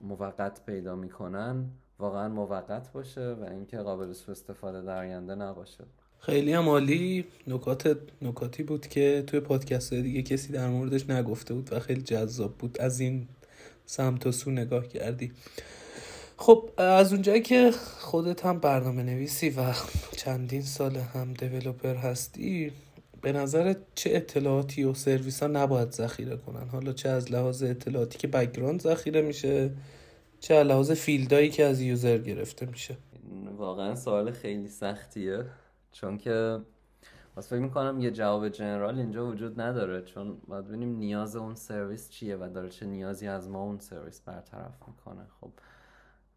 موقت 0.00 0.64
پیدا 0.66 0.96
می‌کنن 0.96 1.70
واقعا 1.98 2.28
موقت 2.28 2.92
باشه 2.92 3.32
و 3.32 3.44
اینکه 3.44 3.78
قابل 3.78 4.12
سو 4.12 4.32
استفاده 4.32 4.82
در 4.82 4.98
آینده 4.98 5.34
نباشه. 5.34 5.84
خیلی 6.18 6.52
هم 6.52 6.68
عالی. 6.68 7.24
نکات 7.46 7.98
نکاتی 8.22 8.62
بود 8.62 8.86
که 8.86 9.24
توی 9.26 9.40
پادکست 9.40 9.94
دیگه 9.94 10.22
کسی 10.22 10.52
در 10.52 10.68
موردش 10.68 11.10
نگفته 11.10 11.54
بود 11.54 11.72
و 11.72 11.80
خیلی 11.80 12.02
جذاب 12.02 12.58
بود. 12.58 12.80
از 12.80 13.00
این 13.00 13.28
سمت 13.86 14.26
و 14.26 14.32
سو 14.32 14.50
نگاه 14.50 14.88
کردی. 14.88 15.32
خب 16.36 16.70
از 16.76 17.12
اونجایی 17.12 17.42
که 17.42 17.70
خودت 18.00 18.46
هم 18.46 18.58
برنامه 18.58 19.02
نویسی 19.02 19.50
و 19.50 19.72
چندین 20.26 20.62
سال 20.62 20.96
هم 20.96 21.32
developer 21.32 21.94
هستی 21.94 22.72
به 23.22 23.32
نظر 23.32 23.74
چه 23.94 24.10
اطلاعاتی 24.14 24.84
و 24.84 24.94
سرویس 24.94 25.42
ها 25.42 25.48
نباید 25.48 25.90
ذخیره 25.90 26.36
کنن؟ 26.36 26.68
حالا 26.68 26.92
چه 26.92 27.08
از 27.08 27.32
لحاظ 27.32 27.62
اطلاعاتی 27.62 28.18
که 28.18 28.28
background 28.28 28.80
ذخیره 28.80 29.22
میشه 29.22 29.70
چه 30.40 30.54
از 30.54 30.66
لحاظ 30.66 30.90
field 30.90 31.33
ایی 31.33 31.50
که 31.50 31.64
از 31.64 31.80
user 31.80 32.18
گرفته 32.18 32.66
میشه؟ 32.66 32.96
واقعا 33.56 33.96
سوال 33.96 34.30
خیلی 34.30 34.68
سختیه. 34.68 35.44
چون 35.92 36.18
که 36.18 36.60
واسه 37.36 37.48
فکر 37.48 37.64
می‌کنم 37.64 38.00
یه 38.00 38.10
جواب 38.10 38.48
general 38.48 38.98
اینجا 38.98 39.26
وجود 39.26 39.60
نداره. 39.60 40.02
چون 40.02 40.36
باید 40.48 40.64
ببینیم 40.64 40.96
نیاز 40.96 41.36
اون 41.36 41.54
سرویس 41.54 42.10
چیه 42.10 42.36
و 42.36 42.50
داره 42.54 42.68
چه 42.68 42.86
نیازی 42.86 43.26
از 43.26 43.48
ما 43.48 43.62
اون 43.62 43.78
سرویس 43.78 44.20
برطرف 44.20 44.74
می‌کنه. 44.88 45.26
خب 45.40 45.50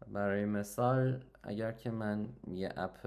برای 0.08 0.44
مثال 0.44 1.24
اگر 1.42 1.72
که 1.72 1.90
من 1.90 2.28
یه 2.46 2.72
app 2.76 3.06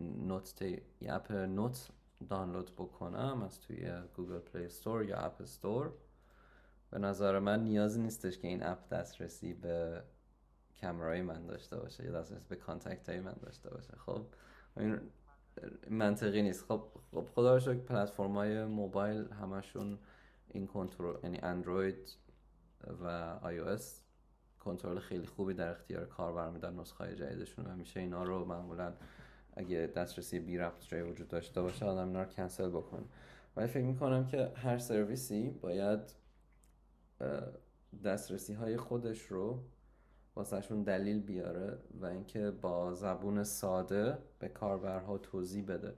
note 0.00 0.62
یه 0.62 1.14
app 1.14 1.32
note 1.32 1.88
دانلود 2.28 2.70
بکنم 2.76 3.42
از 3.42 3.60
توی 3.60 3.92
گوگل 4.16 4.38
پلی 4.38 4.64
استور 4.64 5.04
یا 5.04 5.16
اپ 5.16 5.40
استور 5.40 5.92
به 6.90 6.98
نظر 6.98 7.38
من 7.38 7.64
نیازی 7.64 8.00
نیستش 8.00 8.38
که 8.38 8.48
این 8.48 8.62
app 8.62 8.88
دسترسی 8.88 9.54
به 9.54 10.02
کمرای 10.80 11.22
من 11.22 11.46
داشته 11.46 11.76
باشه 11.76 12.04
یا 12.04 12.12
دسترسی 12.12 12.44
به 12.48 12.56
contact 12.56 13.08
های 13.08 13.20
من 13.20 13.36
داشته 13.42 13.70
باشه. 13.70 13.96
خب 13.96 14.26
این 14.76 15.00
منطقی 15.90 16.42
نیست. 16.42 16.64
خب 16.64 16.82
خب 17.14 17.28
خدا 17.34 17.54
رو 17.54 17.60
شکر 17.60 17.74
پلتفرم 17.74 18.34
های 18.34 18.64
موبایل 18.64 19.32
همشون 19.32 19.98
این 20.48 20.66
کنترل 20.66 21.16
یعنی 21.22 21.38
اندروید 21.42 22.16
و 23.02 23.06
iOS 23.06 24.02
کنترل 24.60 24.98
خیلی 24.98 25.26
خوبی 25.26 25.54
در 25.54 25.70
اختیار 25.70 26.04
کاربر 26.04 26.50
میدن 26.50 26.80
نسخه 26.80 27.16
جدیدشون 27.16 27.66
و 27.66 27.76
میشه 27.76 28.00
اینا 28.00 28.24
رو 28.24 28.44
معمولا 28.44 28.92
اگه 29.56 29.92
دسترسی 29.96 30.38
بی 30.38 30.58
ربط 30.58 30.86
جایی 30.86 31.02
وجود 31.02 31.28
داشته 31.28 31.62
باشه 31.62 31.86
آدم 31.86 32.06
اینا 32.06 32.22
رو 32.22 32.28
کنسل 32.28 32.68
بکنه. 32.68 33.04
ولی 33.56 33.66
فکر 33.66 33.84
می‌کنم 33.84 34.26
که 34.26 34.52
هر 34.56 34.78
سرویسی 34.78 35.50
باید 35.50 36.00
دسترسی 38.04 38.52
های 38.52 38.76
خودش 38.76 39.22
رو 39.22 39.62
واسهشون 40.36 40.82
دلیل 40.82 41.20
بیاره 41.20 41.78
و 42.00 42.06
اینکه 42.06 42.50
با 42.50 42.94
زبون 42.94 43.44
ساده 43.44 44.18
به 44.38 44.48
کاربرها 44.48 45.18
توضیح 45.18 45.64
بده. 45.66 45.94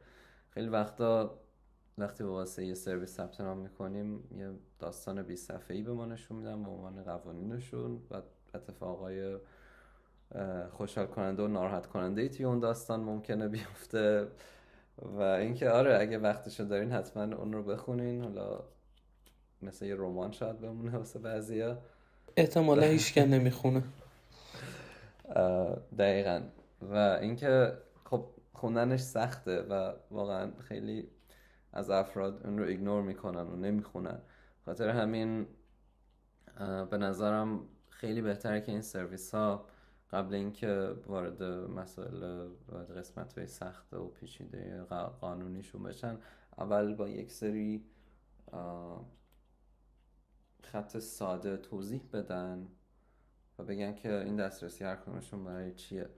خیلی 0.51 0.69
وقتا 0.69 1.39
وقتی 1.99 2.25
واسه 2.25 2.67
یه 2.67 2.75
سرویس 2.75 3.17
ثبت 3.17 3.41
نام 3.41 3.59
می‌کنیم 3.59 4.25
یه 4.39 4.53
داستان 4.79 5.23
20 5.23 5.49
صفحه‌ای 5.49 5.83
به 5.83 5.93
ما 5.93 6.07
نشون 6.07 6.37
میدن 6.37 6.63
به 6.63 6.71
عنوان 6.71 7.03
قوانینشون 7.03 8.03
و 8.11 8.23
اتفاقای 8.55 9.37
خوشحال 10.71 11.07
کننده 11.07 11.43
و 11.43 11.47
ناراحت 11.47 11.87
کننده 11.87 12.23
ای 12.23 12.29
توی 12.29 12.45
اون 12.45 12.61
داستان 12.61 13.01
ممکنه 13.01 13.49
بیفته. 13.49 14.29
و 14.99 15.21
اینکه 15.21 15.71
آره 15.71 15.99
اگه 16.01 16.19
وقتشو 16.19 16.65
دارین 16.65 16.93
حتما 16.93 17.37
اون 17.37 17.53
رو 17.53 17.63
بخونین. 17.63 18.23
حالا 18.23 18.61
مثل 19.63 19.87
یه 19.87 19.95
رمان 19.95 20.33
شاید 20.33 20.61
بمونه 20.61 20.99
واسه 20.99 21.19
بعضیا. 21.19 21.79
احتمالا 22.37 22.83
هیچکن 22.83 23.23
نمی‌خونه. 23.23 23.83
دقیقا. 25.99 26.43
و 26.83 26.97
اینکه 26.97 27.73
خب 28.05 28.27
خوندنش 28.53 29.01
سخته 29.01 29.63
و 29.63 29.93
واقعا 30.11 30.53
خیلی 30.61 31.09
از 31.73 31.91
افراد 31.91 32.47
اون 32.47 32.59
رو 32.59 32.65
ایگنور 32.65 33.03
می‌کنن 33.03 33.47
و 33.47 33.57
نمی‌خونن. 33.57 34.19
خاطر 34.65 34.89
همین 34.89 35.47
به 36.91 36.97
نظرم 36.97 37.61
خیلی 38.03 38.23
بهتره 38.23 38.61
که 38.61 38.73
این 38.73 38.81
سرویس 38.81 39.35
ها 39.35 39.67
قبل 40.11 40.35
اینکه 40.35 40.95
وارد 41.07 41.43
مسائل 41.43 42.49
قسمت 42.97 43.39
های 43.39 43.47
سخت 43.47 43.95
و 43.95 44.09
پیچیده 44.09 44.83
قانونیشون 45.21 45.83
بشه 45.83 46.19
اول 46.59 46.95
با 46.95 47.09
یک 47.09 47.33
سری 47.33 47.85
خط 50.63 50.99
ساده 50.99 51.57
توضیح 51.57 52.03
بدن 52.13 52.69
و 53.59 53.65
بگن 53.65 53.95
که 53.95 54.15
این 54.15 54.37
دسترسی 54.37 54.85
هر 54.85 54.97
کدومشون 54.97 55.45
برای 55.45 55.75
چیه. 55.75 56.09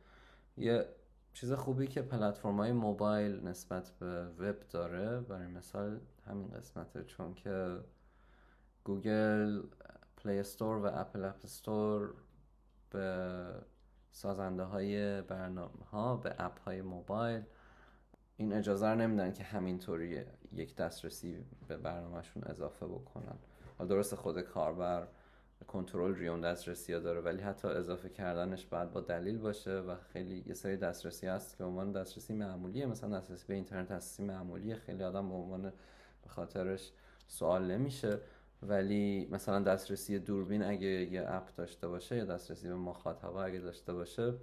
یه 0.57 0.89
چیز 1.33 1.53
خوبی 1.53 1.87
که 1.87 2.03
پلتفرم 2.03 2.57
های 2.57 2.73
موبایل 2.73 3.41
نسبت 3.49 3.91
به 3.91 4.27
وب 4.27 4.61
داره 4.71 5.21
برای 5.21 5.47
مثال 5.47 6.01
همین 6.27 6.49
قسمته 6.49 7.05
چون 7.05 7.35
که 7.35 7.81
گوگل 8.85 9.63
پلی 10.25 10.39
استور 10.39 10.77
و 10.77 10.91
اپل 10.95 11.25
اپ 11.25 11.45
استور 11.45 12.15
به 12.91 13.39
سازنده 14.11 14.63
های 14.63 15.23
برنامه 15.23 15.85
ها 15.91 16.17
به 16.17 16.35
اپ 16.39 16.61
های 16.61 16.83
موبایل. 16.83 17.43
این 18.37 18.53
اجازه 18.53 18.87
رو 18.87 18.95
نمیدن 18.95 19.33
که 19.33 19.45
همینطوری 19.45 20.25
یک 20.53 20.77
دسترسی 20.77 21.45
به 21.69 21.77
برنامهشون 21.77 22.45
اضافه 22.45 22.87
بکنن. 22.87 23.39
و 23.81 23.87
درست 23.87 24.15
خود 24.15 24.41
کاربر 24.41 25.09
کنترل 25.69 26.15
ریون 26.15 26.41
دسترسی 26.41 26.93
ها 26.93 26.99
داره 26.99 27.21
ولی 27.21 27.43
حتی 27.43 27.69
اضافه 27.69 28.09
کردنش 28.09 28.67
بعد 28.67 28.93
با 28.93 29.01
دلیل 29.01 29.39
باشه 29.39 29.81
و 29.81 29.97
خیلی 30.13 30.45
یه 30.47 30.55
سری 30.55 30.77
دسترسی 30.77 31.27
هست 31.27 31.57
که 31.57 31.65
عنوان 31.65 31.93
دسترسی 31.93 32.35
معمولیه. 32.35 32.87
مثلا 32.87 33.19
دسترسی 33.19 33.45
به 33.49 33.55
اینترنت 33.55 33.89
دسترسی 33.89 34.23
معمولیه. 34.23 34.77
خیلی 34.77 35.05
آدم 35.05 35.29
به 35.29 35.35
عنوان 35.35 35.63
به 36.23 36.29
خاطرش 36.29 36.93
سوال 37.27 37.65
نمیشه. 37.65 38.21
ولی 38.69 39.29
مثلا 39.31 39.61
دسترسی 39.61 40.19
دوربین 40.19 40.63
اگه 40.63 40.87
یه 40.87 41.25
اپ 41.29 41.55
داشته 41.57 41.89
باشه 41.89 42.17
یا 42.17 42.25
دسترسی 42.25 42.69
به 42.69 42.75
مخاطبا 42.75 43.45
اگه 43.45 43.59
داشته 43.59 43.93
باشه 43.93 44.35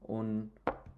اون 0.00 0.50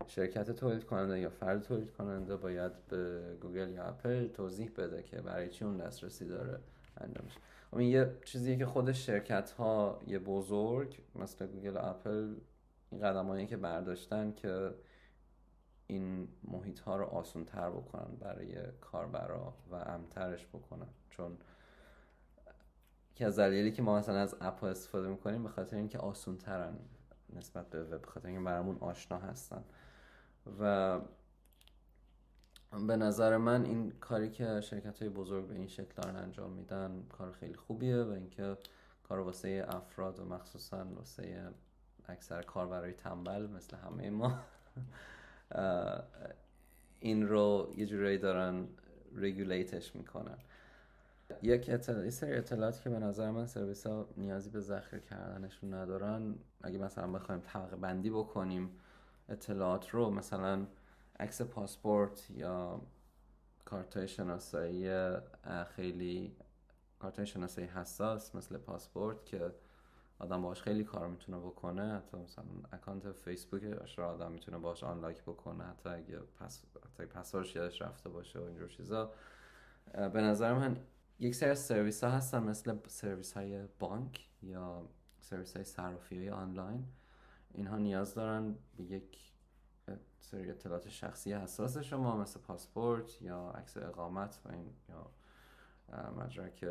شرکت 0.07 0.51
تولید 0.51 0.85
کننده 0.85 1.19
یا 1.19 1.31
فرد 1.31 1.63
تولید 1.63 1.91
کننده 1.91 2.37
باید 2.37 2.87
به 2.87 3.23
گوگل 3.41 3.69
یا 3.69 3.85
اپل 3.85 4.29
توضیح 4.29 4.71
بده 4.77 5.03
که 5.03 5.17
برای 5.17 5.49
چی 5.49 5.65
اون 5.65 5.77
دسترسی 5.77 6.25
داره 6.25 6.61
انجامش. 7.01 7.33
خب 7.71 7.77
این 7.77 7.89
یه 7.89 8.11
چیزی 8.25 8.57
که 8.57 8.67
خود 8.67 8.93
شرکت 8.93 9.51
ها 9.51 10.01
یه 10.07 10.19
بزرگ 10.19 10.99
مثل 11.15 11.47
گوگل 11.47 11.77
و 11.77 11.81
اپل 11.83 12.35
این 12.91 13.01
قدم 13.01 13.47
که 13.47 13.57
برداشتن 13.57 14.33
که 14.33 14.75
این 15.87 16.29
محیط 16.45 16.81
ها 16.81 16.97
رو 16.97 17.05
آسون 17.05 17.45
تر 17.45 17.71
بکنن 17.71 18.17
برای 18.21 18.55
کاربرا 18.81 19.55
و 19.71 19.75
امن 19.75 19.99
ترش 19.99 20.47
بکنن. 20.47 20.89
چون 21.11 21.39
که 23.15 23.27
از 23.27 23.39
دلیلی 23.39 23.73
که 23.73 23.83
ما 23.83 23.99
مثلا 23.99 24.19
از 24.19 24.37
app 24.41 24.61
ها 24.61 24.69
استفاده 24.69 25.09
می‌کنیم 25.09 25.43
به 25.43 25.49
خاطر 25.49 25.77
اینکه 25.77 25.99
آسون 25.99 26.37
ترن 26.37 26.77
نسبت 27.33 27.71
به 27.71 27.85
وب 27.85 28.07
خاطر 28.07 28.29
اینکه 28.29 28.45
برامون 28.45 28.77
آشنا 28.81 29.19
هستن. 29.19 29.65
و 30.61 31.01
به 32.87 32.97
نظر 32.97 33.37
من 33.37 33.65
این 33.65 33.91
کاری 33.91 34.31
که 34.31 34.61
شرکت 34.61 35.03
های 35.03 35.09
بزرگ 35.09 35.47
به 35.47 35.55
این 35.55 35.67
شکل 35.67 36.09
انجام 36.09 36.51
میدن 36.51 37.07
کار 37.09 37.33
خیلی 37.33 37.55
خوبیه 37.55 38.03
و 38.03 38.11
اینکه 38.11 38.57
کار 39.03 39.19
واسه 39.19 39.67
افراد 39.69 40.19
و 40.19 40.25
مخصوصا 40.25 40.85
واسه 40.85 41.51
اکثر 42.09 42.43
کاربرای 42.43 42.93
تنبل 42.93 43.47
مثل 43.47 43.77
همه 43.77 44.11
ما 44.11 44.39
این 47.01 47.29
رو 47.29 47.73
یه 47.77 47.87
جورایی 47.87 48.19
دارن 48.19 48.69
رگولیتش 49.15 49.97
می‌کنن. 49.97 50.39
یک 51.43 51.71
اطلاع... 51.71 52.11
سری 52.11 52.35
اطلاعاتی 52.35 52.83
که 52.83 52.91
به 52.91 52.99
نظر 52.99 53.31
من 53.31 53.47
سرویس 53.47 53.87
ها 53.87 54.09
نیازی 54.17 54.51
به 54.51 54.61
ذخیره 54.61 55.03
کردنشون 55.03 55.75
ندارن. 55.75 56.35
اگه 56.63 56.79
مثلا 56.79 57.13
بخوایم 57.13 57.41
طبقه 57.41 57.77
بندی 57.77 58.11
بکنیم 58.11 58.71
اطلاعات 59.29 59.91
رو 59.91 60.11
مثلا 60.11 60.67
عکس 61.21 61.43
پاسپورت 61.43 62.31
یا 62.31 62.81
کارت 63.65 64.07
شناسایی 64.07 65.11
خیلی 65.77 66.37
کارت 66.99 67.25
شناسایی 67.25 67.67
حساس 67.67 68.35
مثل 68.35 68.59
پاسپورت 68.59 69.25
که 69.25 69.55
آدم 70.19 70.43
باش 70.43 70.63
خیلی 70.63 70.85
کار 70.85 71.09
می‌تونه 71.09 71.39
بکنه. 71.39 71.95
حتی 71.95 72.17
مثلا 72.17 72.45
account 72.73 73.13
فیسبوکش 73.13 73.99
رو 73.99 74.05
آدم 74.05 74.33
می‌تونه 74.33 74.59
باش 74.59 74.85
unlock 74.85 75.23
بکنه. 75.23 75.65
حتی 75.65 75.89
اگه 75.89 76.19
پس 76.41 76.63
حتی 76.85 77.07
پسوردش 77.07 77.57
یادش 77.57 77.83
رفته 77.83 78.09
باشه 78.09 78.39
و 78.39 78.43
اینجور 78.43 78.69
چیزا. 78.69 79.13
به 79.93 80.21
نظر 80.21 80.55
من 80.55 80.77
یک 81.19 81.35
سری 81.35 81.55
سرویس 81.55 82.05
ها 82.05 82.11
هستن 82.11 82.43
مثل 82.43 82.77
سرویس 82.87 83.33
های 83.33 83.67
بانک 83.79 84.29
یا 84.43 84.89
سرویس 85.21 85.57
های 85.57 85.65
صرافی 85.65 86.19
های 86.19 86.31
آنلاین. 86.31 86.85
اینها 87.55 87.79
نیاز 87.79 88.15
دارن 88.15 88.55
به 88.77 88.85
یک 88.85 89.19
سری 90.21 90.51
اطلاعات 90.51 90.89
شخصی 90.89 91.33
حساس 91.33 91.79
شما 91.79 92.17
مثل 92.17 92.41
پاسپورت 92.41 93.23
یا 93.23 93.51
عکس 93.51 93.77
اقامت 93.77 94.41
و 94.45 94.53
این 94.53 94.71
یا 94.89 95.11
مدرک 96.11 96.65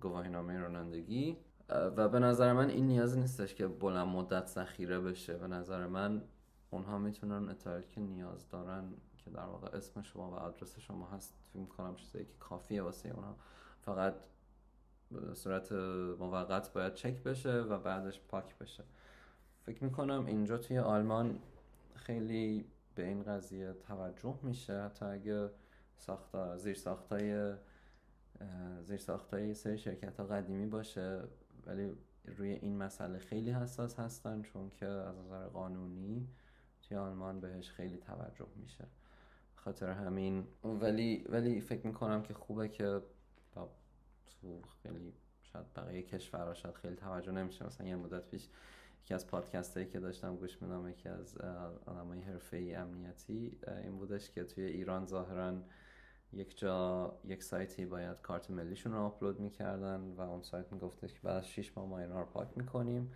گواهینامه 0.00 0.58
رانندگی. 0.58 1.36
و 1.68 2.08
به 2.08 2.18
نظر 2.18 2.52
من 2.52 2.70
این 2.70 2.86
نیاز 2.86 3.18
نیستش 3.18 3.54
که 3.54 3.66
بلند 3.66 4.06
مدت 4.06 4.46
ذخیره 4.46 5.00
بشه. 5.00 5.36
به 5.36 5.46
نظر 5.46 5.86
من 5.86 6.22
اونها 6.70 6.98
می‌تونن 6.98 7.48
اطلاعاتی 7.48 7.88
که 7.88 8.00
نیاز 8.00 8.48
دارن 8.48 8.92
که 9.16 9.30
در 9.30 9.44
واقع 9.44 9.76
اسم 9.76 10.02
شما 10.02 10.30
و 10.30 10.34
آدرس 10.34 10.78
شما 10.78 11.06
هست 11.06 11.39
فکر 11.52 11.64
کنم 11.64 11.96
چیزایی 11.96 12.24
که 12.24 12.34
کافیه 12.40 12.82
واسه 12.82 13.08
اونها. 13.08 13.36
فقط 13.80 14.14
به 15.10 15.34
صورت 15.34 15.72
موقت 16.20 16.72
باید 16.72 16.94
چک 16.94 17.22
بشه 17.22 17.52
و 17.52 17.78
بعدش 17.78 18.20
پاک 18.28 18.58
بشه. 18.58 18.84
فکر 19.66 19.84
می‌کنم 19.84 20.26
اینجا 20.26 20.58
توی 20.58 20.78
آلمان 20.78 21.38
خیلی 21.94 22.64
به 22.94 23.06
این 23.06 23.22
قضیه 23.22 23.72
توجه 23.72 24.38
میشه. 24.42 24.82
حتی 24.82 25.04
اگه 25.04 25.50
ساختا 25.96 26.56
زیر 26.56 26.74
ساختای 26.74 27.54
زیر 28.82 28.98
ساختای 28.98 29.54
سری 29.54 29.78
شرکت 29.78 30.20
ها 30.20 30.26
قدیمی 30.26 30.66
باشه 30.66 31.22
ولی 31.66 31.92
روی 32.24 32.50
این 32.50 32.76
مسئله 32.76 33.18
خیلی 33.18 33.50
حساس 33.50 33.98
هستن 33.98 34.42
چون 34.42 34.70
که 34.70 34.86
از 34.86 35.18
نظر 35.18 35.46
قانونی 35.46 36.28
توی 36.82 36.96
آلمان 36.96 37.40
بهش 37.40 37.70
خیلی 37.70 37.96
توجه 37.96 38.48
میشه. 38.56 38.84
خاطر 39.64 39.90
همین. 39.90 40.46
ولی 40.64 41.24
ولی 41.28 41.60
فکر 41.60 41.86
می‌کنم 41.86 42.22
که 42.22 42.34
خوبه 42.34 42.68
که 42.68 43.00
تو 44.40 44.62
خیلی 44.82 45.12
شاید 45.42 45.64
بقیه 45.76 46.02
کشورها 46.02 46.54
شاید 46.54 46.74
خیلی 46.74 46.96
توجه 46.96 47.32
نمیشه. 47.32 47.66
مثلا 47.66 47.86
یه 47.86 47.96
مدت 47.96 48.28
پیش 48.28 48.48
یکی 49.04 49.14
از 49.14 49.26
پادکست 49.26 49.76
هایی 49.76 49.88
که 49.88 50.00
داشتم 50.00 50.36
گوش 50.36 50.62
میدم 50.62 50.88
یکی 50.88 51.08
از 51.08 51.36
آدمای 51.86 52.20
حرفه 52.20 52.56
ای 52.56 52.74
امنیتی 52.74 53.58
این 53.82 53.98
بودش 53.98 54.30
که 54.30 54.44
توی 54.44 54.64
ایران 54.64 55.06
ظاهرا 55.06 55.54
یک 56.32 56.58
جا 56.58 57.18
یک 57.24 57.42
سایتی 57.42 57.86
باید 57.86 58.20
کارت 58.20 58.50
ملیشون 58.50 58.92
رو 58.92 58.98
آپلود 58.98 59.40
می‌کردن 59.40 60.00
و 60.16 60.20
اون 60.20 60.42
سایت 60.42 60.72
میگفتش 60.72 61.14
که 61.14 61.20
بعد 61.22 61.36
از 61.36 61.48
6 61.48 61.76
ماه 61.76 61.86
ما 61.86 61.98
اینا 61.98 62.20
رو 62.20 62.26
پاک 62.26 62.48
می‌کنیم. 62.56 63.12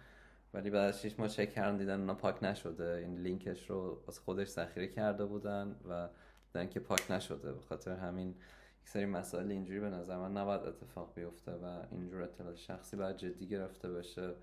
ولی 0.55 0.71
بعد 0.71 0.89
از 0.89 1.03
6 1.03 1.19
ماه 1.19 1.29
چک 1.29 1.51
کردن 1.51 1.77
دیدن 1.77 2.01
اونا 2.01 2.15
پاک 2.15 2.43
نشده. 2.43 2.97
این 3.03 3.19
لینکش 3.19 3.71
رو 3.71 4.05
از 4.09 4.19
خودش 4.19 4.49
ذخیره 4.49 4.89
کرده 4.89 5.25
بودن 5.25 5.77
و 5.89 6.09
دیدن 6.55 6.69
که 6.69 6.81
پاک 6.81 7.11
نشده. 7.11 7.53
به 7.53 7.61
خاطر 7.61 7.93
همین 7.93 8.29
یک 8.29 8.89
سری 8.89 9.07
مسائل 9.07 9.51
اینجوری 9.51 9.81
به 9.81 9.91
نظر 9.91 10.17
من 10.17 10.37
نباید 10.37 10.61
اتفاق 10.61 11.13
بیفته 11.15 11.53
و 11.53 11.83
اینجور 11.93 12.23
اطلاعات 12.23 12.57
شخصی 12.57 12.97
باید 12.97 13.17
جدی 13.17 13.49
گرفته 13.49 13.91
بشه 13.91 14.35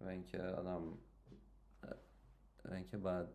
و 0.00 0.08
اینکه 0.08 0.42
آدم 0.42 0.82
اینکه 2.72 2.96
بعد 2.96 3.28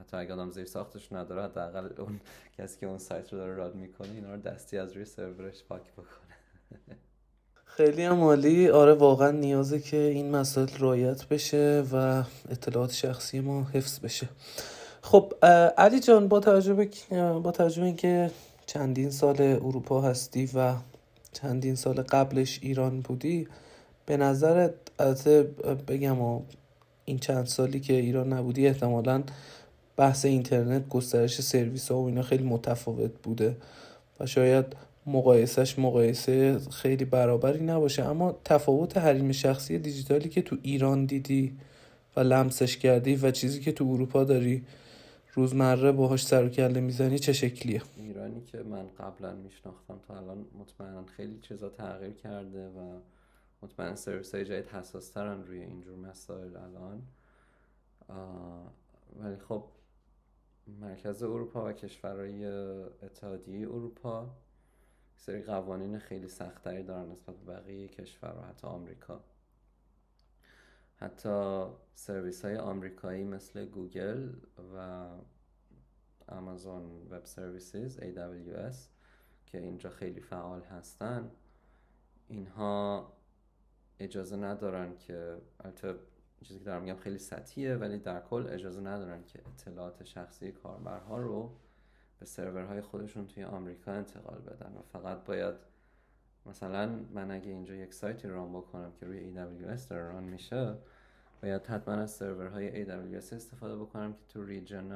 حتی 0.00 0.16
اگه 0.16 0.32
آدم 0.32 0.50
زیر 0.50 0.64
ساختش 0.64 1.12
نداره 1.12 1.42
حداقل 1.42 2.00
اون 2.00 2.20
کسی 2.58 2.80
که 2.80 2.86
اون 2.86 2.98
سایت 2.98 3.32
رو 3.32 3.38
داره 3.38 3.54
راد 3.54 3.74
می‌کنه 3.74 4.10
اینا 4.10 4.34
رو 4.34 4.40
دستی 4.40 4.78
از 4.78 4.92
روی 4.92 5.04
سرورش 5.04 5.64
پاک 5.64 5.92
بکنه. 5.92 6.36
خیلی 7.64 8.02
هم 8.02 8.20
عالی. 8.20 8.68
آره 8.68 8.94
واقعا 8.94 9.30
نیازه 9.30 9.80
که 9.80 9.96
این 9.96 10.30
مسائل 10.30 10.68
رایت 10.78 11.28
بشه 11.28 11.84
و 11.92 12.24
اطلاعات 12.48 12.92
شخصی 12.92 13.40
ما 13.40 13.64
حفظ 13.64 14.00
بشه. 14.00 14.28
خب 15.06 15.32
علی 15.78 16.00
جان 16.00 16.28
با 16.28 16.40
توجه 16.40 16.88
با 17.42 17.52
توجه 17.52 17.82
اینکه 17.82 18.30
چندین 18.66 19.10
سال 19.10 19.40
اروپا 19.40 20.00
هستی 20.00 20.50
و 20.54 20.74
چندین 21.32 21.74
سال 21.74 21.94
قبلش 21.94 22.58
ایران 22.62 23.00
بودی 23.00 23.48
به 24.06 24.16
نظرت 24.16 24.74
بگم 25.88 26.20
و 26.20 26.40
این 27.04 27.18
چند 27.18 27.46
سالی 27.46 27.80
که 27.80 27.92
ایران 27.92 28.32
نبودی 28.32 28.66
احتمالا 28.66 29.22
بحث 29.96 30.24
اینترنت 30.24 30.88
گسترش 30.88 31.40
سرویس 31.40 31.90
ها 31.90 31.98
و 31.98 32.06
اینا 32.06 32.22
خیلی 32.22 32.44
متفاوت 32.44 33.12
بوده 33.22 33.56
و 34.20 34.26
شاید 34.26 34.66
مقایسش 35.06 35.78
مقایسه 35.78 36.58
خیلی 36.70 37.04
برابری 37.04 37.64
نباشه. 37.64 38.04
اما 38.04 38.36
تفاوت 38.44 38.96
حریم 38.96 39.32
شخصی 39.32 39.78
دیجیتالی 39.78 40.28
که 40.28 40.42
تو 40.42 40.56
ایران 40.62 41.06
دیدی 41.06 41.56
و 42.16 42.20
لمسش 42.20 42.76
کردی 42.76 43.16
و 43.16 43.30
چیزی 43.30 43.60
که 43.60 43.72
تو 43.72 43.84
اروپا 43.84 44.24
داری 44.24 44.62
روزمره 45.36 45.92
باهاش 45.92 46.26
سر 46.26 46.44
و 46.44 46.48
کله 46.48 46.80
می‌زنی 46.80 47.18
چه 47.18 47.32
شکلیه؟ 47.32 47.82
ایرانی 47.96 48.40
که 48.40 48.62
من 48.62 48.88
قبلا 48.88 49.34
میشناختم 49.34 49.98
تا 50.08 50.16
الان 50.16 50.46
مطمئنا 50.58 51.04
خیلی 51.04 51.38
چیزا 51.38 51.68
تغییر 51.68 52.12
کرده 52.12 52.68
و 52.68 53.00
مطمئنا 53.62 53.94
سرویس 53.96 54.34
های 54.34 54.44
جدید 54.44 54.66
حساس 54.66 55.10
ترن 55.10 55.44
روی 55.44 55.60
اینجور 55.60 55.96
مسائل 55.96 56.56
الان. 56.56 57.02
ولی 59.20 59.36
خب 59.36 59.64
مرکز 60.80 61.22
اروپا 61.22 61.68
و 61.68 61.72
کشورهای 61.72 62.46
اتحادیه 63.02 63.68
اروپا 63.68 64.30
سری 65.16 65.42
قوانین 65.42 65.98
خیلی 65.98 66.28
سختری 66.28 66.82
دارن 66.82 67.10
نسبت 67.10 67.36
به 67.36 67.52
بقیه 67.52 67.88
کشور 67.88 68.34
و 68.38 68.42
حتی 68.42 68.66
آمریکا. 68.66 69.20
حتی 70.96 71.66
سرویس 71.94 72.44
های 72.44 72.56
آمریکایی 72.56 73.24
مثل 73.24 73.64
گوگل 73.64 74.32
و 74.74 75.06
آمازون 76.28 77.06
وب 77.10 77.24
سرویسز 77.24 77.98
AWS 77.98 78.76
که 79.46 79.58
اینجا 79.58 79.90
خیلی 79.90 80.20
فعال 80.20 80.62
هستن 80.62 81.30
اینها 82.28 83.12
اجازه 84.00 84.36
ندارن 84.36 84.96
که 84.96 85.36
البته 85.60 85.94
چیزی 86.42 86.58
که 86.58 86.64
دارم 86.64 86.82
میگم 86.82 86.96
خیلی 86.96 87.18
سطحیه 87.18 87.74
ولی 87.74 87.98
در 87.98 88.20
کل 88.20 88.46
اجازه 88.50 88.80
ندارن 88.80 89.24
که 89.24 89.40
اطلاعات 89.46 90.04
شخصی 90.04 90.52
کاربرها 90.52 91.18
رو 91.18 91.56
به 92.18 92.26
سرورهای 92.26 92.80
خودشون 92.80 93.26
توی 93.26 93.44
آمریکا 93.44 93.92
انتقال 93.92 94.38
بدن 94.38 94.76
و 94.78 94.82
فقط 94.82 95.24
باید 95.24 95.54
مثلا 96.46 96.86
من 97.14 97.30
اگه 97.30 97.50
اینجا 97.50 97.74
یک 97.74 97.94
سایتی 97.94 98.28
run 98.28 98.52
بکنم 98.52 98.92
که 99.00 99.06
روی 99.06 99.34
AWS 99.34 99.80
داره 99.88 100.12
run 100.12 100.24
میشه 100.24 100.76
باید 101.42 101.66
حتما 101.66 101.94
از 101.94 102.10
سرورهای 102.10 102.84
AWS 102.84 103.32
استفاده 103.32 103.76
بکنم 103.76 104.12
که 104.12 104.24
تو 104.28 104.44
region 104.44 104.92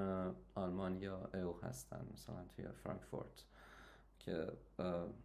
آلمان 0.55 1.03
یا 1.03 1.31
EU 1.35 1.61
هستن 1.63 2.07
مثلا 2.13 2.45
توی 2.57 2.65
فرانکفورت 2.85 3.45
که 4.19 4.53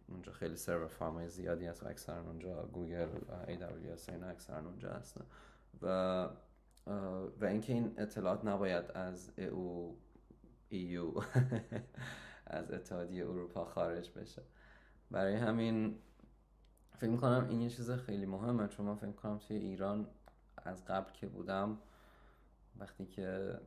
اونجا 0.08 0.32
خیلی 0.32 0.56
server 0.56 0.86
farm 0.86 1.20
ای 1.20 1.28
زیادی 1.28 1.66
هست 1.66 1.82
و 1.82 1.88
اکثرا 1.88 2.20
اونجا 2.20 2.66
گوگل 2.72 3.08
AWS 3.46 4.08
اینا 4.08 4.26
اکثرا 4.26 4.58
اونجا 4.58 4.90
هستن. 4.90 5.24
و 5.82 6.28
و 7.40 7.44
اینکه 7.44 7.72
این 7.72 7.94
اطلاعات 7.98 8.44
نباید 8.44 8.90
از 8.94 9.30
EU 9.38 11.12
از 12.46 12.70
اتحادیه 12.70 13.24
اروپا 13.24 13.64
خارج 13.64 14.10
بشه. 14.10 14.42
برای 15.10 15.34
همین 15.34 15.98
فکر 16.96 17.10
می‌کنم 17.10 17.46
این 17.48 17.60
یه 17.60 17.70
چیز 17.70 17.90
خیلی 17.90 18.26
مهمه 18.26 18.68
چون 18.68 18.86
من 18.86 18.94
فکر 18.94 19.06
می‌کنم 19.06 19.38
توی 19.38 19.56
ایران 19.56 20.06
از 20.56 20.84
قبل 20.84 21.12
که 21.12 21.26
بودم 21.26 21.78
وقتی 22.78 23.06
که 23.06 23.58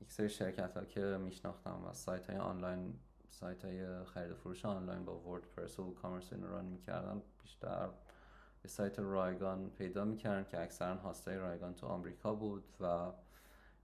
یک 0.00 0.12
سری 0.12 0.28
شرکت 0.28 0.76
ها 0.76 0.84
که 0.84 1.00
میشناختم 1.00 1.84
و 1.84 1.92
سایت 1.92 2.30
های 2.30 2.38
آنلاین 2.38 2.94
سایت 3.30 3.64
های 3.64 4.04
خرید 4.04 4.34
فروش 4.34 4.64
آنلاین 4.64 5.04
با 5.04 5.18
وردپرس 5.18 5.78
و 5.78 5.94
کامرس 5.94 6.32
این 6.32 6.42
ران 6.42 6.64
می‌کردن 6.64 7.22
بیشتر 7.42 7.88
به 8.62 8.68
سایت 8.68 8.98
رایگان 8.98 9.70
پیدا 9.70 10.04
می‌کردن 10.04 10.44
که 10.44 10.60
اکثرا 10.60 10.94
هاستای 10.94 11.36
رایگان 11.36 11.74
تو 11.74 11.86
آمریکا 11.86 12.34
بود 12.34 12.64
و 12.80 13.12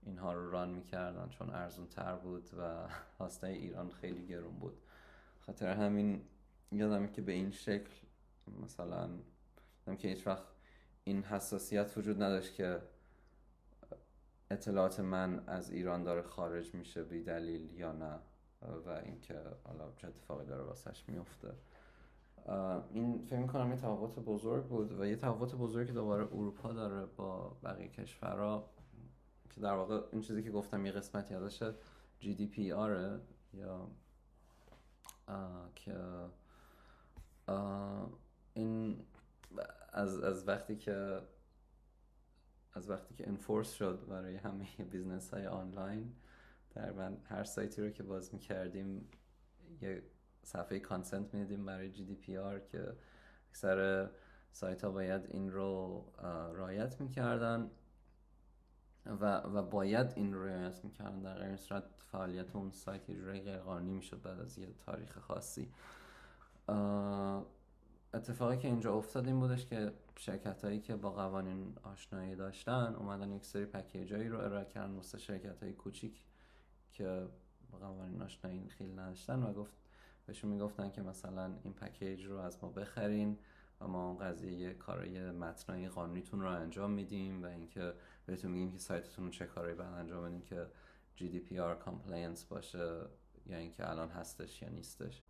اینها 0.03 0.33
رو 0.33 0.51
ران 0.51 0.69
می‌کردن 0.69 1.29
چون 1.29 1.49
ارزون 1.49 1.87
تر 1.87 2.15
بود 2.15 2.49
و 2.59 2.87
هاستای 3.19 3.53
ایران 3.53 3.89
خیلی 3.89 4.27
گرون 4.27 4.59
بود. 4.59 4.77
خاطر 5.39 5.73
همین 5.73 6.21
یادم 6.71 7.07
که 7.07 7.21
به 7.21 7.31
این 7.31 7.51
شکل 7.51 7.91
مثلا 8.63 9.09
که 9.97 10.07
هیچ 10.07 10.27
وقت 10.27 10.43
این 11.03 11.23
حساسیت 11.23 11.97
وجود 11.97 12.23
نداشت 12.23 12.53
که 12.53 12.81
اطلاعات 14.51 14.99
من 14.99 15.43
از 15.47 15.71
ایران 15.71 16.03
داره 16.03 16.21
خارج 16.21 16.75
میشه 16.75 17.03
بی 17.03 17.23
دلیل 17.23 17.73
یا 17.73 17.91
نه 17.91 18.19
و 18.85 18.89
اینکه 18.89 19.41
حالا 19.63 19.91
چه 19.97 20.07
اتفاقی 20.07 20.45
داره 20.45 20.63
واسش 20.63 21.03
میفته 21.07 21.53
این 22.93 23.25
فکر 23.25 23.39
می‌کنم 23.39 23.69
یه 23.69 23.75
تفاوت 23.75 24.19
بزرگ 24.19 24.65
بود 24.65 24.99
و 24.99 25.05
یه 25.05 25.15
تفاوت 25.15 25.55
بزرگی 25.55 25.91
دوباره 25.91 26.23
اروپا 26.23 26.73
داره 26.73 27.05
با 27.05 27.57
بقیه 27.63 27.87
کشورها 27.87 28.69
که 29.49 29.61
در 29.61 29.73
واقع 29.73 30.01
این 30.11 30.21
چیزی 30.21 30.43
که 30.43 30.51
گفتم 30.51 30.85
یه 30.85 30.91
قسمتی 30.91 31.33
ازش 31.33 31.71
GDPR 32.21 33.19
یا 33.53 33.87
که 35.75 35.95
این 38.55 39.05
از, 39.93 40.19
از 40.19 40.47
وقتی 40.47 40.75
که 40.75 41.21
از 42.73 42.89
وقتی 42.89 43.13
که 43.13 43.27
enforce 43.27 43.73
شد 43.73 44.05
برای 44.09 44.35
همه 44.35 44.67
business 44.91 45.33
های 45.33 45.47
آنلاین 45.47 46.15
من 46.75 47.17
هر 47.23 47.43
سایتی 47.43 47.81
رو 47.81 47.89
که 47.89 48.03
باز 48.03 48.33
می‌کردیم 48.33 49.07
یه 49.81 50.03
صفحه 50.43 50.79
consent 50.79 51.33
میدیم 51.33 51.65
برای 51.65 51.91
GDPR 51.91 52.59
که 52.59 52.95
اکثر 53.49 54.09
سایت 54.51 54.83
ها 54.83 54.91
باید 54.91 55.25
این 55.25 55.51
رو 55.51 56.03
رایت 56.53 57.01
می‌کردن 57.01 57.71
و, 59.05 59.37
و 59.37 59.61
باید 59.61 60.13
این 60.15 60.33
رو 60.33 60.43
رعایت 60.43 60.83
می‌کردن. 60.83 61.21
در 61.21 61.39
غیر 61.39 61.55
صورت 61.55 61.83
فعالیت 62.11 62.55
اون 62.55 62.71
سایت 62.71 63.11
جوری 63.11 63.41
غیرقانونی 63.41 63.93
می‌شد 63.93 64.21
بعد 64.21 64.39
از 64.39 64.57
یه 64.57 64.73
تاریخ 64.85 65.19
خاصی. 65.19 65.71
اتفاقی 68.15 68.57
که 68.57 68.67
اینجا 68.67 68.93
افتاد 68.93 69.27
این 69.27 69.39
بودش 69.39 69.65
که 69.65 69.91
شرکت 70.17 70.65
هایی 70.65 70.79
که 70.79 70.95
با 70.95 71.11
قوانین 71.11 71.73
آشنایی 71.83 72.35
داشتن 72.35 72.95
اومدن 72.99 73.31
یک 73.31 73.45
سری 73.45 73.65
پکیج 73.65 74.13
هایی 74.13 74.27
رو 74.27 74.39
ارائه 74.39 74.65
کردن 74.65 74.93
واسه 74.93 75.17
شرکت 75.17 75.63
های 75.63 75.73
کوچیک 75.73 76.23
که 76.91 77.27
با 77.71 77.77
قوانین 77.77 78.21
آشنایی 78.21 78.69
خیلی 78.69 78.93
نداشتن 78.93 79.43
و 79.43 79.53
گفت 79.53 79.71
بهشون 80.25 80.51
می‌گفتن 80.51 80.91
که 80.91 81.01
مثلا 81.01 81.53
این 81.63 81.73
پکیج 81.73 82.25
رو 82.25 82.37
از 82.37 82.57
ما 82.63 82.69
بخرین 82.69 83.37
و 83.81 83.87
ما 83.87 84.07
اون 84.07 84.17
قضیه 84.17 84.73
کارای 84.73 85.31
متنای 85.31 85.89
قانونیتون 85.89 86.41
رو 86.41 86.47
انجام 86.47 86.91
میدیم 86.91 87.43
و 87.43 87.45
اینکه 87.45 87.93
بهتون 88.25 88.51
میگیم 88.51 88.71
که 88.71 88.77
سایتتون 88.77 89.25
رو 89.25 89.31
چه 89.31 89.45
کارایی 89.45 89.75
باید 89.75 89.93
انجام 89.93 90.25
بدین 90.25 90.41
که 90.41 90.67
GDPR 91.17 91.85
compliance 91.85 92.45
باشه 92.49 93.01
یا 93.45 93.57
اینکه 93.57 93.89
الان 93.89 94.09
هستش 94.09 94.61
یا 94.61 94.69
نیستش. 94.69 95.21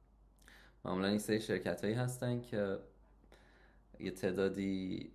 معمولا 0.85 1.07
این 1.07 1.19
سری 1.19 1.41
شرکت 1.41 1.83
هایی 1.83 1.93
هستن 1.95 2.41
که 2.41 2.77
یه 3.99 4.11
تعدادی 4.11 5.09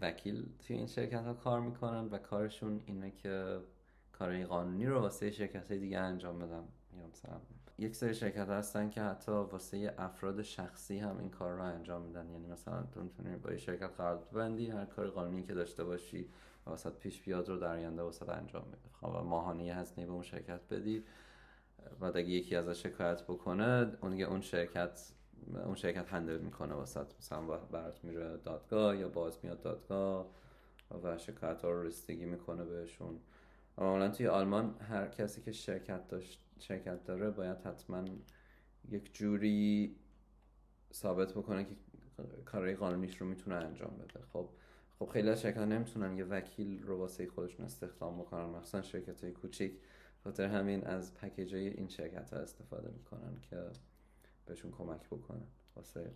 وکیل 0.00 0.48
توی 0.66 0.76
این 0.76 0.86
شرکت 0.86 1.24
ها 1.24 1.34
کار 1.34 1.60
می‌کنن 1.60 2.08
و 2.08 2.18
کارشون 2.18 2.80
اینه 2.86 3.10
که 3.10 3.58
کارهای 4.12 4.44
قانونی 4.44 4.86
رو 4.86 5.00
واسه 5.00 5.30
شرکت 5.30 5.70
های 5.70 5.78
دیگه 5.80 5.98
انجام 5.98 6.38
بدن. 6.38 6.64
یا 6.98 7.06
مثلا 7.12 7.40
یک 7.78 7.96
سری 7.96 8.14
شرکت 8.14 8.48
هستن 8.48 8.90
که 8.90 9.02
حتی 9.02 9.32
واسه 9.32 9.94
افراد 9.98 10.42
شخصی 10.42 10.98
هم 10.98 11.18
این 11.18 11.30
کار 11.30 11.52
رو 11.52 11.62
انجام 11.62 12.02
میدن. 12.02 12.30
یعنی 12.30 12.46
مثلا 12.46 12.82
تو 12.82 13.02
می‌تونی 13.02 13.36
با 13.36 13.52
یه 13.52 13.58
شرکت 13.58 13.90
قرارداد 13.96 14.30
ببندی 14.30 14.70
هر 14.70 14.84
کار 14.84 15.10
قانونی 15.10 15.42
که 15.42 15.54
داشته 15.54 15.84
باشی 15.84 16.28
واسط 16.66 16.92
پیش 16.92 17.20
بیاد 17.20 17.48
رو 17.48 17.58
در 17.58 17.72
آینده 17.72 18.02
واسط 18.02 18.28
انجام 18.28 18.62
بده. 18.62 18.90
خب 19.00 19.06
ماهانه 19.06 19.62
هزینه 19.62 20.06
به 20.06 20.12
اون 20.12 20.22
شرکت 20.22 20.60
بدی. 20.70 21.04
و 22.00 22.04
اگه 22.04 22.20
یکی 22.20 22.56
ازش 22.56 22.82
شکایت 22.82 23.22
بکنه 23.22 23.92
اون 24.00 24.22
اون 24.22 24.40
شرکت 24.40 25.12
اون 25.64 25.74
شرکت 25.74 26.08
هندل 26.08 26.38
می‌کنه 26.38 26.74
واسط. 26.74 27.06
مثلا 27.18 27.56
برات 27.56 28.04
میره 28.04 28.36
دادگاه 28.36 28.96
یا 28.96 29.08
باز 29.08 29.38
میاد 29.42 29.60
دادگاه 29.60 30.30
و 31.04 31.18
شکایت 31.18 31.62
ها 31.62 31.70
رو 31.70 31.82
رسیدگی 31.82 32.24
می‌کنه 32.24 32.64
بهشون. 32.64 33.20
معمولا 33.78 34.08
توی 34.08 34.26
آلمان 34.26 34.74
هر 34.80 35.08
کسی 35.08 35.40
که 35.42 35.52
شرکت 35.52 36.08
داشت 36.08 36.44
شرکت 36.58 37.04
داره 37.04 37.30
باید 37.30 37.58
حتما 37.58 38.04
یک 38.90 39.14
جوری 39.14 39.96
ثابت 40.92 41.32
بکنه 41.32 41.64
که 41.64 41.76
کارهای 42.44 42.74
قانونیش 42.74 43.16
رو 43.16 43.26
می‌تونه 43.26 43.56
انجام 43.56 43.96
بده. 43.98 44.20
خب 44.32 44.48
خب 44.98 45.08
خیلی 45.08 45.30
از 45.30 45.42
شرکت 45.42 45.58
نمی‌تونن 45.58 46.18
یه 46.18 46.24
وکیل 46.24 46.82
رو 46.82 46.98
واسه 46.98 47.26
خودشون 47.26 47.66
استخدام 47.66 48.18
بکنن. 48.18 48.44
مخصوصا 48.44 48.82
شرکت 48.82 49.24
های 49.24 49.32
کوچیک. 49.32 49.72
خاطر 50.24 50.46
همین 50.46 50.84
از 50.84 51.14
package 51.14 51.54
های 51.54 51.68
این 51.68 51.88
شرکت 51.88 52.32
ها 52.32 52.38
استفاده 52.38 52.90
می‌کنن 52.90 53.40
که 53.50 53.62
بهشون 54.46 54.70
کمک 54.70 55.06
بکنن. 55.06 55.46
واسه 55.76 56.10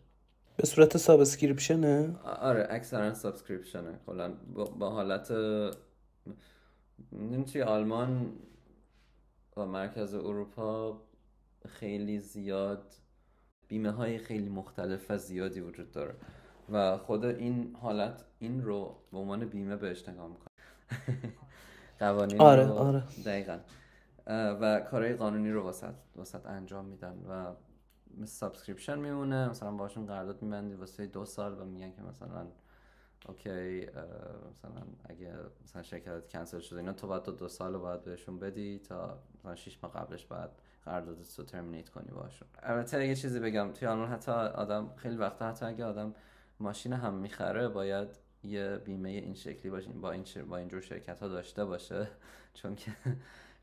به 0.57 0.67
صورت 0.67 0.97
subscription 0.97 2.00
ه؟ 2.00 2.17
آره 2.25 2.67
اکثرا 2.71 3.15
subscription 3.15 3.87
ه. 3.87 3.99
کلا 4.07 4.35
با 4.79 4.91
حالت 4.91 5.29
توی 7.47 7.63
آلمان 7.63 8.33
و 9.57 9.67
مرکز 9.67 10.15
اروپا 10.15 11.03
خیلی 11.69 12.19
زیاد 12.19 12.93
بیمه 13.69 13.91
های 13.91 14.19
خیلی 14.19 14.49
مختلف 14.49 15.11
و 15.11 15.19
زیادی 15.19 15.61
وجود 15.61 15.93
داره. 15.93 16.15
و 16.73 16.99
خود 16.99 17.25
این 17.25 17.77
حالت 17.81 18.25
این 18.39 18.63
رو 18.63 18.97
به 19.13 19.19
عنوان 19.19 19.45
بیمه 19.45 19.77
بهش 19.77 20.09
نگاه 20.09 20.29
می‌کنه 20.29 20.47
قوانین 22.01 22.41
آره، 22.41 22.67
رو 22.67 22.73
آره. 22.73 23.05
دقیقا. 23.25 23.59
و 24.27 24.81
کارهای 24.81 25.15
قانونی 25.15 25.51
رو 25.51 25.63
واسط, 25.63 25.95
واسط 26.17 26.47
انجام 26.47 26.85
میدن 26.85 27.25
و 27.29 27.55
مثل 28.17 28.33
subscription 28.33 28.99
میمونه. 28.99 29.49
مثلا 29.49 29.71
باشون 29.71 30.07
قرارداد 30.07 30.43
میبندی 30.43 30.75
واسه 30.75 31.07
دو 31.07 31.25
سال 31.25 31.61
و 31.61 31.65
میگن 31.65 31.93
که 31.93 32.03
مثلا 32.03 32.47
اوکی 33.29 33.87
مثلا 34.51 34.83
اگه 35.05 35.35
مثلا 35.65 35.83
شرکت 35.83 36.29
کنسل 36.29 36.61
شده 36.61 36.79
اینا 36.79 36.93
تو 36.93 37.07
باید 37.07 37.23
دو, 37.23 37.33
دو 37.33 37.49
سال 37.49 37.73
رو 37.73 37.81
باید 37.81 38.05
بهشون 38.05 38.39
بدی 38.39 38.79
تا 38.79 39.19
مثلا 39.39 39.55
شیش 39.55 39.79
ماه 39.83 39.93
قبلش 39.93 40.27
باید 40.27 40.51
قراردادت 40.85 41.39
رو 41.39 41.45
ترمینیت 41.45 41.89
کنی 41.89 42.13
باشون 42.13 42.49
البته 42.63 43.07
یه 43.07 43.15
چیزی 43.15 43.41
بگم 43.41 43.73
توی 43.73 43.89
آلمان 43.89 44.09
حتی 44.09 44.33
آدم 44.33 44.91
خیلی 44.97 45.17
وقتا 45.17 45.49
حتی 45.49 45.67
اگه 45.67 45.85
آدم 45.85 46.15
ماشین 46.61 46.93
هم 46.93 47.15
می‌خره 47.15 47.69
باید 47.69 48.09
یه 48.43 48.77
بیمه 48.77 49.09
این 49.09 49.35
شکلی 49.35 49.71
باشه 49.71 49.91
با 49.91 50.13
این 50.13 50.25
با 50.49 50.57
اینجور 50.57 50.81
شرکت 50.81 51.21
ها 51.21 51.29
داشته 51.29 51.65
باشه. 51.65 52.09
چون 52.55 52.75
که 52.75 52.93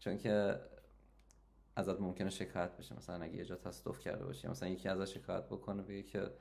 چون 0.03 0.17
که 0.17 0.59
ازت 1.75 2.01
ممکنه 2.01 2.29
شکایت 2.29 2.77
بشه. 2.77 2.97
مثلا 2.97 3.23
اگه 3.23 3.35
یه 3.35 3.45
جا 3.45 3.55
تصادف 3.55 3.99
کرده 3.99 4.25
باشی 4.25 4.47
مثلا 4.47 4.69
یکی 4.69 4.89
ازش 4.89 5.13
شکایت 5.13 5.45
بکنه 5.45 5.81
بگه 5.81 6.03
که 6.03 6.31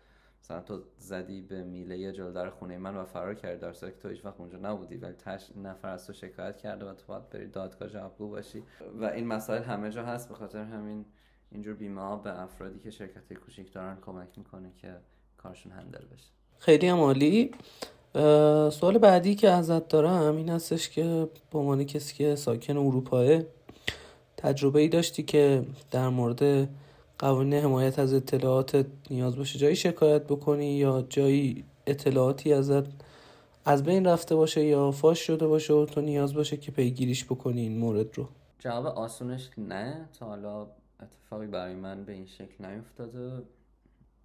مثلا 0.43 0.61
تو 0.61 0.83
زدی 0.99 1.43
به 1.43 1.63
میله 1.63 2.13
جلو 2.13 2.51
خونه 2.51 2.79
من 2.79 2.97
و 2.97 3.05
فرار 3.05 3.35
کردی 3.35 3.61
در 3.61 3.73
که 3.73 3.91
تو 3.91 4.09
هیچ 4.09 4.25
وقت 4.25 4.41
اونجا 4.41 4.59
نبودی 4.59 4.97
ولی 4.97 5.13
تش 5.13 5.51
نفر 5.57 5.89
از 5.89 6.07
تو 6.07 6.13
شکایت 6.13 6.57
کرده 6.57 6.91
و 6.91 6.95
تو 6.95 7.05
باید 7.07 7.31
بری 7.31 7.47
دادگاه 7.47 7.89
جوابگو 7.89 8.29
باشی. 8.29 8.63
و 9.01 9.05
این 9.05 9.27
مسائل 9.27 9.63
همه 9.63 9.91
جا 9.91 10.05
هست. 10.05 10.29
به 10.29 10.35
خاطر 10.35 10.65
همین 10.65 11.05
اینجور 11.51 11.75
بیمه 11.75 12.23
به 12.23 12.41
افرادی 12.41 12.81
که 12.81 12.91
شرکت 12.91 13.33
کوچیک 13.33 13.73
دارن 13.73 14.01
کمک 14.01 14.39
می‌کنه 14.39 14.73
که 14.77 14.97
کارشون 15.37 15.73
هندل 15.73 16.05
بشه. 16.05 16.31
خیلی 16.59 16.89
هم 16.89 16.99
عالی. 16.99 17.51
سوال 18.71 18.99
بعدی 18.99 19.35
که 19.35 19.51
ازت 19.51 19.89
دارم 19.89 20.37
این 20.37 20.49
هستش 20.49 20.89
که 20.89 21.29
به 21.51 21.59
عنوان 21.59 21.85
کسی 21.85 22.15
که 22.15 22.35
ساکن 22.35 22.77
اروپاه 22.77 23.41
تجربه 24.37 24.81
ای 24.81 24.89
داشتی 24.89 25.23
که 25.23 25.65
در 25.91 26.09
مورد 26.09 26.69
قوانین 27.19 27.55
حمایت 27.55 27.99
از 27.99 28.15
اطلاعات 28.15 28.87
نیاز 29.11 29.37
باشه 29.37 29.59
جایی 29.59 29.77
شکایت 29.77 30.23
بکنی 30.23 30.77
یا 30.77 31.07
جایی 31.09 31.65
اطلاعاتی 31.87 32.53
ازت 32.53 32.85
از 33.65 33.83
بین 33.83 34.07
رفته 34.07 34.35
باشه 34.35 34.65
یا 34.65 34.91
فاش 34.91 35.19
شده 35.19 35.47
باشه 35.47 35.73
و 35.73 35.87
تو 35.87 36.01
نیاز 36.01 36.35
باشه 36.35 36.57
که 36.57 36.73
پیگیریش 36.73 37.25
بکنی 37.25 37.61
این 37.61 37.79
مورد 37.79 38.19
رو؟ 38.19 38.29
جواب 38.59 38.87
آسونش 38.87 39.51
نه. 39.59 40.09
تا 40.19 40.27
حالا 40.27 40.67
اتفاقی 41.01 41.47
برای 41.47 41.75
من 41.75 42.05
به 42.05 42.13
این 42.13 42.27
شکل 42.27 42.67
نیفتاده. 42.67 43.43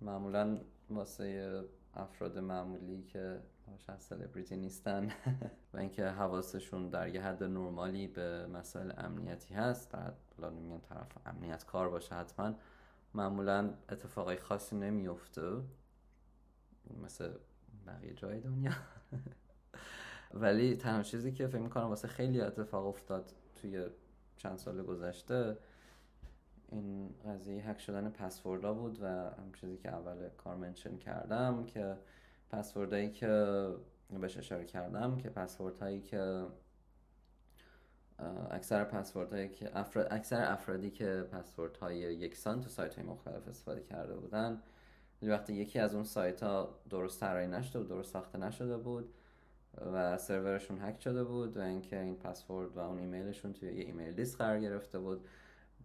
معمولا 0.01 0.57
واسه 0.89 1.51
افراد 1.95 2.37
معمولی 2.37 3.03
که 3.13 3.37
شخص 3.77 4.07
سلبریتی 4.07 4.57
نیستن. 4.57 5.11
و 5.73 5.77
اینکه 5.77 6.05
حواسشون 6.05 6.89
در 6.89 7.15
یه 7.15 7.21
حد 7.21 7.43
نرمالی 7.43 8.07
به 8.07 8.47
مسائل 8.47 8.91
امنیتی 8.97 9.53
هست. 9.53 9.91
در 9.91 10.13
حالا 10.37 10.55
نمیگم 10.55 10.79
طرف 10.79 11.17
امنیت 11.25 11.65
کار 11.65 11.89
باشه 11.89 12.15
حتما. 12.15 12.53
معمولا 13.13 13.73
اتفاقای 13.89 14.37
خاصی 14.37 14.75
نمیفته. 14.75 15.61
مثل 17.03 17.31
بقیه 17.87 18.13
جای 18.13 18.39
دنیا. 18.39 18.71
ولی 20.33 20.75
تنها 20.75 21.03
چیزی 21.03 21.31
که 21.31 21.47
فکر 21.47 21.61
می‌کنم 21.61 21.83
واسه 21.83 22.07
خیلی 22.07 22.41
اتفاق 22.41 22.85
افتاد 22.85 23.31
توی 23.55 23.85
چند 24.37 24.57
سال 24.57 24.83
گذشته 24.83 25.57
این 26.71 27.15
قضیه 27.25 27.69
هک 27.69 27.79
شدن 27.79 28.09
پسوردها 28.09 28.73
بود 28.73 29.01
و 29.01 29.05
هم 29.07 29.51
چیزی 29.61 29.77
که 29.77 29.89
اول 29.89 30.29
کار 30.29 30.55
منشن 30.55 30.97
کردم 30.97 31.65
که 31.65 31.97
پسوردهایی 32.51 33.11
که 33.11 33.67
بهش 34.21 34.37
اشاره 34.37 34.65
کردم 34.65 35.17
که 35.17 35.29
پسورد 35.29 35.79
هایی 35.79 36.01
که 36.01 36.45
اکثر 38.51 38.83
پسورد 38.83 39.33
هایی 39.33 39.49
که 39.49 39.77
افراد 39.77 40.07
اکثر 40.11 40.51
افرادی 40.51 40.91
که 40.91 41.27
پسورد 41.31 41.77
های 41.77 41.97
یکسان 41.97 42.61
تو 42.61 42.69
سایت 42.69 42.95
های 42.95 43.05
مختلف 43.05 43.47
استفاده 43.47 43.81
کرده 43.81 44.15
بودن 44.15 44.61
وقتی 45.21 45.53
یکی 45.53 45.79
از 45.79 45.95
اون 45.95 46.03
سایت 46.03 46.43
ها 46.43 46.79
درست 46.89 47.19
طراحی 47.19 47.47
نشده 47.47 47.79
و 47.79 47.83
درست 47.83 48.13
ساخته 48.13 48.37
نشده 48.37 48.77
بود 48.77 49.13
و 49.93 50.17
سرورشون 50.17 50.79
هک 50.81 51.01
شده 51.01 51.23
بود 51.23 51.57
و 51.57 51.61
اینکه 51.61 51.99
این 51.99 52.15
پسورد 52.15 52.77
و 52.77 52.79
اون 52.79 52.99
ایمیلشون 52.99 53.53
توی 53.53 53.73
یه 53.73 53.85
ایمیل 53.85 54.13
لیست 54.13 54.37
قرار 54.37 54.59
گرفته 54.59 54.99
بود 54.99 55.27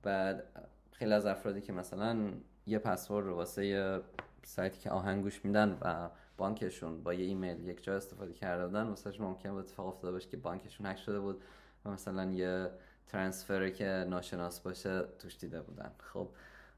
بعد 0.03 0.45
خیلی 0.93 1.13
از 1.13 1.27
افرادی 1.27 1.61
که 1.61 1.73
مثلا 1.73 2.33
یه 2.67 2.79
پسورد 2.79 3.27
رو 3.27 3.35
واسه 3.35 3.67
یه 3.67 4.01
سایتی 4.45 4.81
که 4.81 4.91
آهنگوش 4.91 5.45
میدن 5.45 5.79
و 5.81 6.11
بانکشون 6.43 7.03
با 7.03 7.15
یه 7.15 7.25
ایمیل 7.25 7.69
یک 7.69 7.85
جا 7.85 7.97
استفاده 7.97 8.33
کرده 8.33 8.67
بودن 8.67 8.83
واسه 8.83 9.23
ممکن 9.23 9.51
بود 9.51 9.59
اتفاق 9.59 9.87
افتاده 9.87 10.13
باشه 10.13 10.29
که 10.29 10.37
بانکشون 10.37 10.87
هک 10.87 10.99
شده 10.99 11.21
بود 11.21 11.43
و 11.85 11.91
مثلا 11.91 12.33
یه 12.33 12.71
ترانسفر 13.07 13.71
که 13.71 13.85
ناشناس 13.85 14.61
باشه 14.61 15.03
توش 15.19 15.39
دیده 15.39 15.63
بودن. 15.63 15.93
خب 15.99 16.29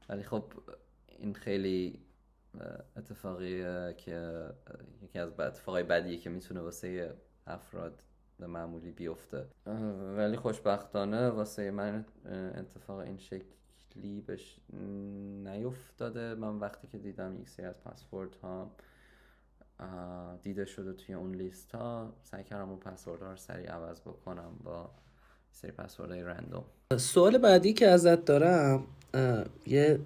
ولی 0.09 0.23
خب 0.23 0.43
این 1.07 1.33
خیلی 1.33 1.99
اتفاقیه 2.95 3.93
که 3.97 4.45
یکی 5.03 5.19
از 5.19 5.39
اتفاقای 5.39 5.83
بدیه 5.83 6.17
که 6.17 6.29
می‌تونه 6.29 6.61
واسه 6.61 7.13
افراد 7.47 8.03
معمولی 8.39 8.91
بیفته. 8.91 9.47
ولی 10.17 10.37
خوشبختانه 10.37 11.29
واسه 11.29 11.71
من 11.71 12.05
اتفاق 12.55 12.97
این 12.97 13.17
شکلی 13.17 14.21
بهش 14.21 14.59
نیفتاده. 15.43 16.35
من 16.35 16.59
وقتی 16.59 16.87
که 16.87 16.97
دیدم 16.97 17.41
یک 17.41 17.49
سری 17.49 17.65
از 17.65 17.83
پسورد 17.83 18.35
ها 18.35 18.71
دیده 20.43 20.65
شده 20.65 20.93
توی 20.93 21.15
اون 21.15 21.35
لیست 21.35 21.71
ها 21.71 22.13
سعی 22.23 22.43
کردم 22.43 22.69
اون 22.69 22.79
پسورد 22.79 23.21
ها 23.21 23.31
رو 23.31 23.37
سریع 23.37 23.71
عوض 23.71 24.01
بکنم 24.01 24.51
با 24.63 24.72
یه 24.72 24.89
سری 25.51 25.71
پسورد 25.71 26.11
های 26.11 26.23
random 26.23 26.63
سوال 26.97 27.37
بعدی 27.37 27.73
که 27.73 27.87
ازت 27.87 28.25
دارم 28.25 28.83
یه 29.67 29.99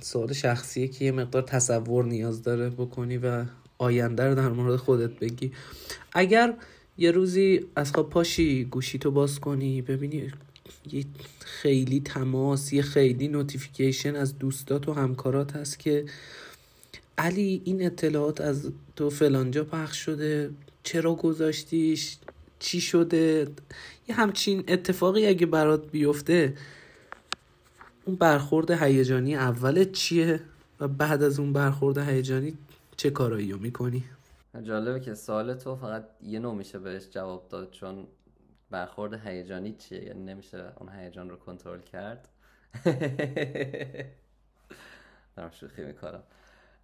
سوال 0.00 0.32
شخصیه 0.32 0.88
که 0.88 1.04
یه 1.04 1.12
مقدار 1.12 1.42
تصور 1.42 2.04
نیاز 2.04 2.42
داره 2.42 2.70
بکنی 2.70 3.18
و 3.18 3.44
آینده 3.78 4.28
رو 4.28 4.34
در 4.34 4.48
مورد 4.48 4.76
خودت 4.76 5.10
بگی. 5.10 5.52
اگر 6.12 6.54
یه 6.98 7.10
روزی 7.10 7.66
از 7.76 7.92
خواب 7.92 8.10
پاشی 8.10 8.64
گوشی 8.64 8.98
تو 8.98 9.10
باز 9.10 9.40
کنی 9.40 9.82
ببینی 9.82 10.32
یه 10.92 11.04
خیلی 11.40 12.00
تماس 12.00 12.72
یه 12.72 12.82
خیلی 12.82 13.28
notification 13.28 14.16
از 14.16 14.38
دوستات 14.38 14.88
و 14.88 14.92
همکارات 14.92 15.56
هست 15.56 15.78
که 15.78 16.04
علی 17.18 17.62
این 17.64 17.86
اطلاعات 17.86 18.40
از 18.40 18.72
تو 18.96 19.10
فلانجا 19.10 19.64
پخش 19.64 20.04
شده 20.04 20.50
چرا 20.82 21.14
گذاشتیش؟ 21.14 22.18
چی 22.58 22.80
شده؟ 22.80 23.48
یه 24.08 24.14
همچین 24.14 24.64
اتفاقی 24.68 25.26
اگه 25.26 25.46
برات 25.46 25.90
بیفته 25.90 26.54
اون 28.04 28.16
برخورد 28.16 28.70
هیجانی 28.70 29.36
اولت 29.36 29.92
چیه؟ 29.92 30.40
و 30.80 30.88
بعد 30.88 31.22
از 31.22 31.38
اون 31.38 31.52
برخورد 31.52 31.98
هیجانی 31.98 32.58
چه 32.96 33.10
کارایی 33.10 33.52
رو 33.52 33.58
می‌کنی؟ 33.58 34.04
جالبه 34.62 35.00
که 35.00 35.14
سوال 35.14 35.54
تو 35.54 35.76
فقط 35.76 36.04
یه 36.22 36.38
نوع 36.38 36.54
میشه 36.54 36.78
بهش 36.78 37.08
جواب 37.10 37.48
داد 37.48 37.70
چون 37.70 38.06
برخورد 38.70 39.26
هیجانی 39.26 39.72
چیه؟ 39.72 40.04
یعنی 40.04 40.24
نمیشه 40.24 40.72
اون 40.80 40.88
هیجان 40.88 41.30
رو 41.30 41.36
کنترل 41.36 41.80
کرد؟ 41.80 42.28
دارم 45.36 45.50
شوخی 45.50 45.84
می‌کنم. 45.84 46.22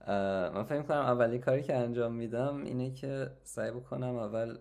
من 0.06 0.62
فکر 0.62 0.82
کنم 0.82 0.98
اولی 0.98 1.38
کاری 1.38 1.62
که 1.62 1.76
انجام 1.76 2.12
میدم 2.12 2.62
اینه 2.64 2.90
که 2.90 3.30
سعی 3.42 3.70
بکنم 3.70 4.16
اول 4.16 4.58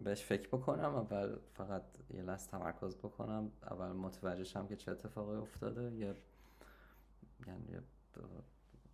بهش 0.00 0.22
فکر 0.22 0.48
بکنم 0.48 0.94
اول 0.94 1.36
فقط 1.54 1.82
یه 2.14 2.22
لحظه 2.22 2.50
تمرکز 2.50 2.96
بکنم 2.96 3.50
اول 3.70 3.92
متوجه 3.92 4.44
شم 4.44 4.66
که 4.66 4.76
چه 4.76 4.90
اتفاقی 4.90 5.36
افتاده 5.36 5.82
یه 5.82 6.14
یعنی 7.46 7.78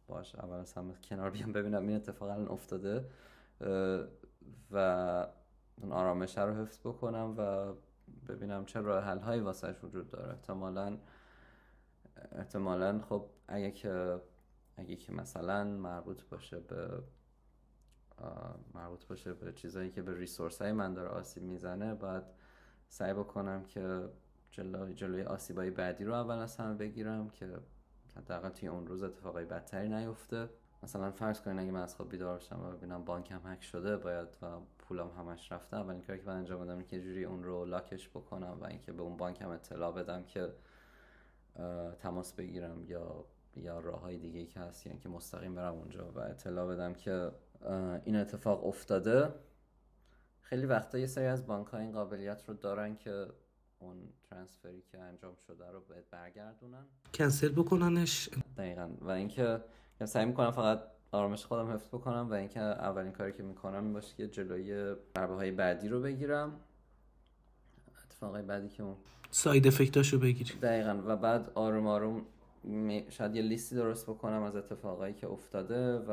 باش 0.07 0.35
اول 0.35 0.57
از 0.57 0.73
همه 0.73 0.95
کنار 1.05 1.31
بیام 1.31 1.53
ببینم 1.53 1.87
این 1.87 1.97
اتفاق 1.97 2.31
الان 2.31 2.49
افتاده 2.49 3.05
و 4.71 5.27
اون 5.83 5.93
آرامش 5.93 6.39
رو 6.39 6.55
حفظ 6.55 6.79
بکنم 6.79 7.35
و 7.39 7.73
ببینم 8.29 8.65
چه 8.65 8.81
راه 8.81 9.05
حل 9.05 9.19
هایی 9.19 9.41
واسش 9.41 9.75
وجود 9.85 10.11
داره. 10.11 10.31
احتمالا 10.31 10.99
احتمالا 12.33 13.01
خب 13.09 13.27
اگه 13.49 13.71
که 13.71 14.21
اگه 14.81 14.97
که 14.97 15.13
مثلا 15.13 15.65
مربوط 15.65 16.23
باشه 16.23 16.61
به 16.61 17.03
مربوط 18.75 19.07
باشه 19.07 19.33
به 19.33 19.53
چیزایی 19.53 19.91
که 19.91 20.03
به 20.03 20.19
ریسورس 20.19 20.63
های 20.63 20.73
من 20.73 20.95
داره 20.95 21.09
آسیب 21.09 21.43
می‌زنه 21.43 21.95
باید 21.95 22.23
سعی 22.89 23.15
بکنم 23.15 23.65
که 23.65 24.09
جلوی, 24.51 24.95
جلوی 24.95 25.23
آسیبای 25.23 25.71
بعدی 25.71 26.05
رو 26.05 26.15
اول 26.15 26.39
از 26.39 26.57
همه 26.57 26.75
بگیرم 26.75 27.31
که 27.31 27.59
حداقل 28.17 28.49
توی 28.49 28.69
اون 28.69 28.87
روز 28.87 29.03
اتفاقای 29.03 29.45
بدتری 29.45 29.89
نیفته. 29.89 30.49
مثلا 30.83 31.11
فرض 31.11 31.41
کنین 31.41 31.59
اگه 31.59 31.71
من 31.71 31.83
از 31.83 31.95
خواب 31.95 32.11
بیدار 32.11 32.39
شم 32.39 32.61
و 32.61 32.77
ببینم 32.77 33.05
بانکم 33.05 33.41
هک 33.45 33.63
شده 33.63 33.97
باید 33.97 34.29
و 34.43 34.47
پولم 34.79 35.09
همش 35.19 35.53
رفته 35.53 35.77
اولین 35.77 36.03
کاری 36.03 36.19
که 36.19 36.27
من 36.27 36.37
انجام 36.37 36.65
بدم 36.67 36.83
که 36.83 37.01
جوری 37.01 37.25
اون 37.25 37.45
رو 37.45 37.65
لاکش 37.65 38.09
بکنم 38.09 38.59
و 38.61 38.65
اینکه 38.65 38.93
به 38.93 39.03
اون 39.03 39.17
بانکم 39.17 39.49
اطلاع 39.49 39.93
بدم 39.93 40.23
که 40.23 40.53
تماس 41.99 42.33
بگیرم 42.33 42.85
یا 42.85 43.25
یا 43.57 43.79
راه 43.79 44.01
های 44.01 44.19
دیگه 44.19 44.47
که 44.47 44.61
هست 44.61 44.87
یعنی 44.87 44.99
که 44.99 45.09
مستقیم 45.09 45.55
برم 45.55 45.75
اونجا. 45.75 46.13
و 46.13 46.19
اطلاع 46.19 46.75
بدم 46.75 46.95
که 46.95 47.31
این 48.05 48.17
اتفاق 48.17 48.67
افتاده. 48.67 49.35
خیلی 50.41 50.67
وقتا 50.67 50.99
یه 50.99 51.07
سری 51.07 51.27
از 51.27 51.47
بانک 51.47 51.67
ها 51.67 51.79
این 51.79 51.93
قابلیت 51.93 52.49
رو 52.49 52.55
دارن 52.55 52.97
که 52.97 53.27
اون 53.79 53.97
ترانسفری 54.31 54.83
که 54.83 54.99
انجام 54.99 55.35
شده 55.47 55.71
رو 55.71 55.81
بهت 55.81 56.05
برگردونن. 56.11 56.85
کنسل 57.15 57.49
بکننش. 57.49 58.29
دقیقا. 58.57 58.91
و 59.01 59.11
اینکه 59.11 59.61
سعی 60.05 60.25
می‌کنم 60.25 60.51
فقط 60.51 60.83
آرامش 61.13 61.45
خودم 61.45 61.73
حفظ 61.73 61.89
بکنم 61.89 62.31
و 62.31 62.33
اینکه 62.33 62.61
اولین 62.61 63.13
کاری 63.13 63.33
که 63.33 63.43
می‌کنم 63.43 63.85
این 63.85 63.93
باشه 63.93 64.17
که 64.17 64.29
جلوی 64.29 64.95
ضربه 65.17 65.35
های 65.35 65.51
بعدی 65.51 65.89
رو 65.89 66.01
بگیرم. 66.01 66.61
اتفاقای 68.05 68.43
بعدی 68.43 68.69
که 68.69 68.83
اون 68.83 68.97
ساید 69.31 69.67
افکتاشو 69.67 70.19
بگیری 70.19 70.55
دقیقا. 70.55 71.03
و 71.07 71.17
بعد 71.17 71.51
آروم 71.55 71.87
آروم 71.87 72.27
شاید 73.09 73.37
یه 73.37 73.43
لیستی 73.43 73.75
درست 73.75 74.07
بکنم 74.07 74.43
از 74.43 74.57
اتفاقایی 74.57 75.15
که 75.15 75.27
افتاده 75.27 75.99
و, 75.99 76.11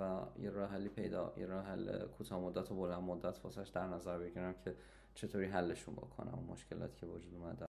و 0.00 0.20
یه 0.42 0.50
راه 0.50 0.70
حلی 0.70 0.88
پیدا 0.88 1.32
یه 1.36 1.46
راه 1.46 1.64
حل 1.64 2.06
کوتاه 2.18 2.40
مدت 2.40 2.70
و 2.70 2.74
بلند 2.74 3.02
مدت 3.02 3.40
واسش 3.44 3.68
در 3.68 3.86
نظر 3.86 4.18
بگیرم 4.18 4.54
که 4.64 4.74
چطوری 5.14 5.46
حلشون 5.46 5.94
بکنم 5.94 6.38
و 6.38 6.52
مشکلاتی 6.52 7.00
که 7.00 7.06
وجود 7.06 7.34
اومده. 7.34 7.66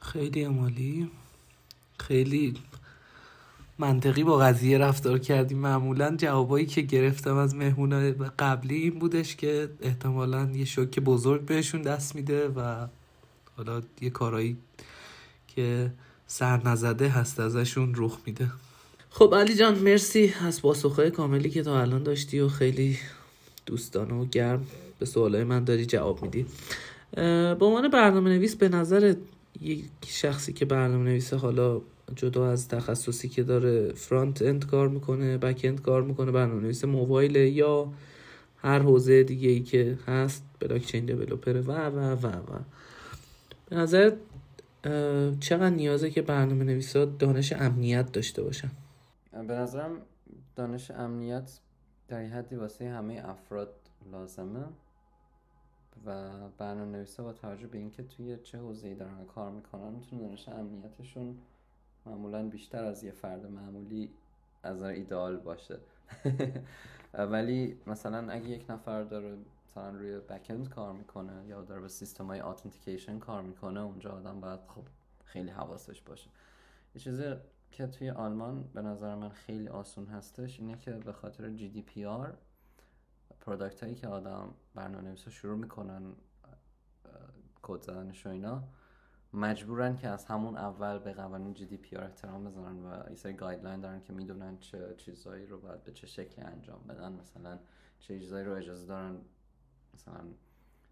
خیلی 0.00 0.44
عمالی. 0.44 1.10
خیلی 1.98 2.54
منطقی 3.78 4.24
با 4.24 4.38
قضیه 4.38 4.78
رفتار 4.78 5.18
کردی. 5.18 5.54
معمولا 5.54 6.16
جوابایی 6.16 6.66
که 6.66 6.80
گرفتم 6.80 7.36
از 7.36 7.54
مهمون 7.54 8.12
قبلی 8.38 8.76
این 8.76 8.98
بودش 8.98 9.36
که 9.36 9.70
احتمالا 9.80 10.50
یه 10.54 10.64
شوک 10.64 11.00
بزرگ 11.00 11.44
بهشون 11.46 11.82
دست 11.82 12.14
میده 12.14 12.48
و 12.48 12.86
حالا 13.56 13.82
یه 14.00 14.10
کارایی 14.10 14.56
که 15.48 15.92
سر 16.26 16.68
نزده 16.68 17.08
هست 17.08 17.40
ازشون 17.40 17.92
رخ 17.96 18.18
میده. 18.26 18.48
خب 19.10 19.34
علی 19.34 19.54
جان 19.54 19.78
مرسی 19.78 20.34
از 20.40 20.62
پاسخهای 20.62 21.10
کاملی 21.10 21.50
که 21.50 21.62
تا 21.62 21.80
الان 21.80 22.02
داشتی 22.02 22.40
و 22.40 22.48
خیلی 22.48 22.98
دوستانه 23.66 24.14
و 24.14 24.24
گرم 24.24 24.66
به 24.98 25.06
سوالای 25.06 25.44
من 25.44 25.64
داری 25.64 25.86
جواب 25.86 26.22
میدی. 26.22 26.46
به 27.14 27.56
عنوان 27.60 27.88
برنامه 27.88 28.30
نویس 28.30 28.56
به 28.56 28.68
نظر 28.68 29.14
یک 29.60 29.84
شخصی 30.06 30.52
که 30.52 30.64
برنامه 30.64 31.04
نویسه 31.04 31.36
حالا 31.36 31.80
جدا 32.16 32.50
از 32.50 32.68
تخصصی 32.68 33.28
که 33.28 33.42
داره 33.42 33.92
front-end 33.92 34.66
کار 34.66 34.88
می‌کنه 34.88 35.38
back-end 35.38 35.82
کار 35.82 36.02
می‌کنه 36.02 36.32
برنامه 36.32 36.62
نویس 36.62 36.84
موبایل 36.84 37.36
یا 37.36 37.92
هر 38.62 38.78
حوزه 38.78 39.22
دیگه 39.22 39.48
ای 39.48 39.60
که 39.60 39.98
هست 40.06 40.42
blockchain 40.60 41.06
developer 41.06 41.56
و 41.56 41.72
و 41.72 42.16
و 42.22 42.26
و. 42.26 42.58
به 43.70 43.76
نظر 43.76 44.12
چقدر 45.40 45.70
نیازه 45.70 46.10
که 46.10 46.22
برنامه 46.22 46.64
نویسا 46.64 47.04
دانش 47.04 47.52
امنیت 47.52 48.12
داشته 48.12 48.42
باشن؟ 48.42 48.70
به 49.32 49.54
نظرم 49.54 50.02
دانش 50.56 50.90
امنیت 50.90 51.58
در 52.08 52.22
حدی 52.22 52.56
واسه 52.56 52.88
همه 52.88 53.22
افراد 53.24 53.74
لازمه 54.12 54.64
و 56.06 56.30
برنامه 56.58 56.96
نویسا 56.96 57.22
با 57.22 57.32
توجه 57.32 57.66
به 57.66 57.78
اینکه 57.78 58.02
توی 58.02 58.36
چه 58.42 58.58
حوزه‌ای 58.58 58.94
دارن 58.94 59.24
کار 59.34 59.50
می‌کنن 59.50 59.92
می‌تونه 59.92 60.22
دانش 60.22 60.48
امنیتشون 60.48 61.36
معمولا 62.06 62.48
بیشتر 62.48 62.84
از 62.84 63.04
یه 63.04 63.12
فرد 63.12 63.46
معمولی 63.46 64.10
از 64.62 64.82
ایدئال 64.82 65.36
باشه. 65.36 65.78
ولی 67.18 67.80
مثلا 67.86 68.32
اگه 68.32 68.48
یک 68.48 68.70
نفر 68.70 69.02
داره 69.02 69.38
مثلا 69.66 69.90
روی 69.90 70.18
بکند 70.18 70.68
کار 70.68 70.92
می‌کنه 70.92 71.46
یا 71.46 71.62
داره 71.62 71.80
به 71.80 71.88
سیستم 71.88 72.26
های 72.26 72.40
آتنتیکیشن 72.40 73.18
کار 73.18 73.42
می‌کنه 73.42 73.80
اونجا 73.80 74.10
آدم 74.10 74.40
باید 74.40 74.60
خب 74.66 74.82
خیلی 75.24 75.50
حواسش 75.50 76.02
باشه. 76.02 76.30
یه 76.94 77.00
چیزی 77.00 77.34
که 77.72 77.86
توی 77.86 78.10
آلمان 78.10 78.62
به 78.74 78.82
نظر 78.82 79.14
من 79.14 79.28
خیلی 79.28 79.68
آسون 79.68 80.06
هستش 80.06 80.60
اینه 80.60 80.78
که 80.78 80.90
به 80.90 81.12
خاطر 81.12 81.50
جی 81.50 81.68
دی 81.68 81.82
پی 81.82 82.04
آر 82.04 82.36
product 83.40 83.82
هایی 83.82 83.94
که 83.94 84.08
آدم 84.08 84.54
برنامه 84.74 85.08
نویسا 85.08 85.30
شروع 85.30 85.56
می‌کنن 85.58 86.02
کد 87.62 87.82
زدنش 87.82 88.26
و 88.26 88.28
اینا 88.28 88.64
مجبورن 89.34 89.96
که 89.96 90.08
از 90.08 90.24
همون 90.24 90.56
اول 90.56 90.98
به 90.98 91.12
قوانین 91.12 91.54
GDPR 91.54 92.04
احترام 92.04 92.44
بذارن 92.44 92.78
و 92.78 93.10
یه 93.10 93.16
سری 93.16 93.32
guideline 93.32 93.80
دارن 93.80 94.00
که 94.00 94.12
می‌دونن 94.12 94.58
چه 94.58 94.94
چیزایی 94.96 95.46
رو 95.46 95.60
باید 95.60 95.84
به 95.84 95.92
چه 95.92 96.06
شکلی 96.06 96.44
انجام 96.44 96.80
بدن. 96.88 97.12
مثلا 97.12 97.58
چه 97.98 98.18
چیزایی 98.18 98.44
رو 98.44 98.52
اجازه 98.52 98.86
دارن 98.86 99.16
مثلا 99.94 100.24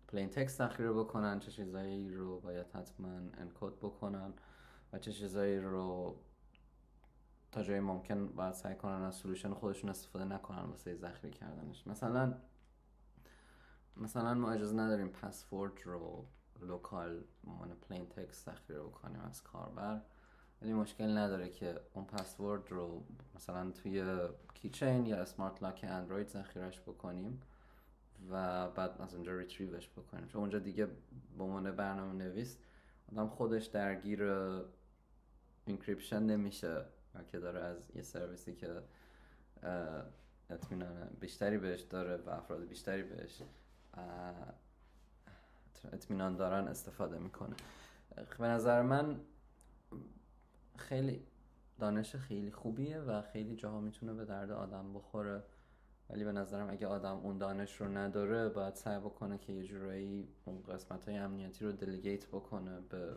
plain 0.08 0.28
text 0.28 0.58
ذخیره 0.58 0.92
بکنن 0.92 1.38
چه 1.38 1.50
چیزایی 1.50 2.14
رو 2.14 2.40
باید 2.40 2.66
حتما 2.74 3.08
encode 3.38 3.78
بکنن 3.78 4.32
و 4.92 4.98
چه 4.98 5.12
چیزایی 5.12 5.58
رو 5.58 6.16
تا 7.52 7.62
جایی 7.62 7.80
ممکن 7.80 8.28
باید 8.28 8.54
سعی 8.54 8.74
کنن 8.74 9.02
از 9.02 9.14
solution 9.14 9.54
خودشون 9.54 9.90
استفاده 9.90 10.24
نکنن 10.24 10.62
واسه 10.62 10.94
ذخیره 10.94 11.32
کردنش. 11.32 11.86
مثلا 11.86 12.34
مثلا 13.96 14.34
ما 14.34 14.50
اجازه 14.50 14.76
نداریم 14.76 15.08
پسورد 15.08 15.72
رو 15.84 16.26
local 16.62 17.24
عنوان 17.46 17.74
plain 17.74 18.06
text 18.06 18.46
ذخیره 18.46 18.80
بکنیم 18.80 19.20
از 19.20 19.42
کاربر. 19.42 20.00
ولی 20.62 20.72
مشکل 20.72 21.18
نداره 21.18 21.48
که 21.48 21.80
اون 21.94 22.04
پسورد 22.04 22.70
رو 22.70 23.04
مثلا 23.34 23.70
توی 23.70 24.28
Keychain 24.54 25.06
یا 25.06 25.16
Smart 25.16 25.62
Lock 25.62 25.84
اندروید 25.88 26.28
ذخیرش 26.28 26.80
بکنیم 26.80 27.40
و 28.30 28.68
بعد 28.70 29.00
از 29.00 29.14
اونجا 29.14 29.38
retrieve 29.38 29.78
ش 29.78 29.88
بکنیم. 29.88 30.26
چون 30.26 30.40
اونجا 30.40 30.58
دیگه 30.58 30.86
به 31.38 31.44
عنوان 31.44 31.76
برنامه 31.76 32.12
نویس 32.12 32.58
آدم 33.12 33.28
خودش 33.28 33.66
درگیر 33.66 34.24
انکریپشن 35.66 36.22
نمیشه 36.22 36.84
که 37.28 37.38
داره 37.38 37.60
از 37.60 37.90
یه 37.94 38.02
سرویسی 38.02 38.54
که 38.54 38.82
اطمینان 40.50 41.16
بیشتری 41.20 41.58
بهش 41.58 41.80
داره 41.80 42.16
و 42.16 42.30
افراد 42.30 42.68
بیشتری 42.68 43.02
بهش 43.02 43.42
اطمینان 45.92 46.36
دارن 46.36 46.68
استفاده 46.68 47.18
می‌کنه. 47.18 47.54
به 48.38 48.46
نظر 48.46 48.82
من 48.82 49.20
خیلی 50.76 51.26
دانش 51.78 52.16
خیلی 52.16 52.50
خوبیه 52.50 52.98
و 52.98 53.22
خیلی 53.22 53.56
جاها 53.56 53.80
می‌تونه 53.80 54.14
به 54.14 54.24
درد 54.24 54.50
آدم 54.50 54.92
بخوره. 54.92 55.42
ولی 56.10 56.24
به 56.24 56.32
نظرم 56.32 56.70
اگه 56.70 56.86
آدم 56.86 57.16
اون 57.16 57.38
دانش 57.38 57.80
رو 57.80 57.88
نداره 57.88 58.48
باید 58.48 58.74
سعی 58.74 58.98
بکنه 58.98 59.38
که 59.38 59.52
یه 59.52 59.64
جورایی 59.64 60.28
اون 60.44 60.62
قسمت 60.62 61.08
های 61.08 61.16
امنیتی 61.16 61.64
رو 61.64 61.72
دلیگیت 61.72 62.26
بکنه 62.26 62.80
به 62.80 63.16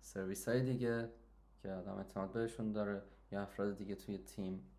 سرویس 0.00 0.48
های 0.48 0.62
دیگه 0.62 1.10
که 1.62 1.70
آدم 1.70 1.94
اعتماد 1.94 2.32
بهشون 2.32 2.72
داره 2.72 3.02
یا 3.32 3.42
افراد 3.42 3.76
دیگه 3.76 3.94
توی 3.94 4.18
تیم. 4.18 4.70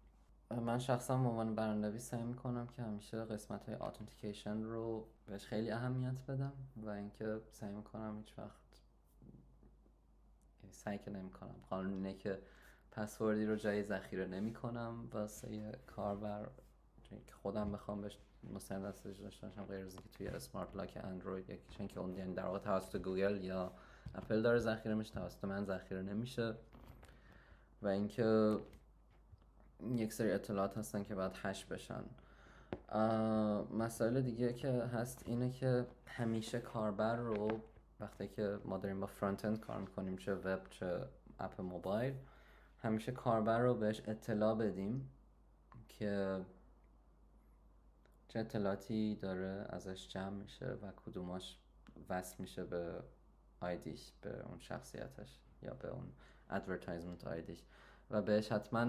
من 0.60 0.80
شخصا 0.80 1.18
به 1.18 1.30
عنوان 1.30 1.56
برنامه‌نویس 1.56 2.10
سعی 2.10 2.24
می‌کنم 2.24 2.68
که 2.68 2.82
همیشه 2.82 3.26
قسمت 3.26 3.66
های 3.66 3.76
authentication 3.76 4.64
رو 4.64 5.08
بهش 5.28 5.46
خیلی 5.46 5.72
اهمیت 5.72 6.26
بدم 6.28 6.54
و 6.78 6.90
اینکه 6.90 7.42
سعی 7.52 7.74
می‌کنم 7.74 8.18
هیچ 8.18 8.40
وقت 8.40 8.62
سعی 10.72 10.98
که 10.98 11.12
نمی‌کنم. 11.12 11.56
قانون 11.70 11.94
اینه 11.94 12.14
که 12.14 12.42
پسوردی 12.92 13.46
رو 13.46 13.56
جای 13.56 13.84
ذخیره 13.84 14.28
نمی‌کنم 14.28 15.10
واسه 15.12 15.72
کاربر. 15.88 16.50
که 17.28 17.34
خودم 17.34 17.72
بخوام 17.72 18.02
بهش 18.02 18.18
مستند 18.54 18.86
دستش 18.86 19.18
داشته 19.18 19.48
باشم 19.48 19.66
غیر 19.66 19.86
از 19.86 19.94
اینکه 19.94 20.10
توی 20.10 20.28
Smart 20.28 20.76
Lock 20.76 21.00
اندروید 21.04 21.50
یکیشون 21.50 21.88
که 21.88 22.00
اون 22.00 22.18
یعنی 22.18 22.34
در 22.34 22.46
واقع 22.46 22.60
توسط 22.60 22.98
گوگل 22.98 23.44
یا 23.44 23.72
اپل 24.16 24.42
داره 24.42 24.60
ذخیره 24.60 24.96
میشه 24.96 25.14
توسط 25.14 25.44
من 25.44 25.66
ذخیره 25.66 26.02
نمیشه. 26.02 26.56
و 27.82 27.88
اینکه 27.88 28.58
یک 29.96 30.14
سری 30.14 30.32
اطلاعات 30.32 30.78
هستن 30.78 31.04
که 31.04 31.16
باید 31.16 31.32
hash 31.36 31.66
بشن. 31.66 32.04
مسئله 33.78 34.22
دیگه 34.22 34.54
که 34.54 34.70
هست 34.72 35.24
اینه 35.26 35.52
که 35.52 35.88
همیشه 36.08 36.60
کاربر 36.60 37.16
رو 37.16 37.62
وقتی 38.00 38.28
که 38.28 38.60
ما 38.66 38.78
داریم 38.78 39.00
با 39.00 39.08
front-end 39.08 39.60
کار 39.60 39.80
می‌کنیم 39.80 40.18
چه 40.18 40.36
وب 40.36 40.60
چه 40.70 41.08
app 41.40 41.62
موبایل 41.62 42.14
همیشه 42.78 43.12
کاربر 43.12 43.60
رو 43.60 43.74
بهش 43.74 44.02
اطلاع 44.06 44.56
بدیم 44.56 45.10
که 45.88 46.42
چه 48.28 48.40
اطلاعاتی 48.40 49.16
داره 49.16 49.66
ازش 49.70 50.08
جمع 50.08 50.30
میشه 50.30 50.66
و 50.66 50.92
کدوماش 51.06 51.58
وصل 52.10 52.36
میشه 52.40 52.64
به 52.64 53.04
ID 53.62 53.87
ش 53.87 54.12
به 54.22 54.46
اون 54.48 54.60
شخصیتش 54.60 55.40
یا 55.62 55.74
به 55.74 55.90
اون 55.90 56.12
advertisement 56.50 57.28
ID 57.28 57.42
ش. 57.42 57.64
و 58.10 58.22
بهش 58.22 58.52
حتما 58.52 58.88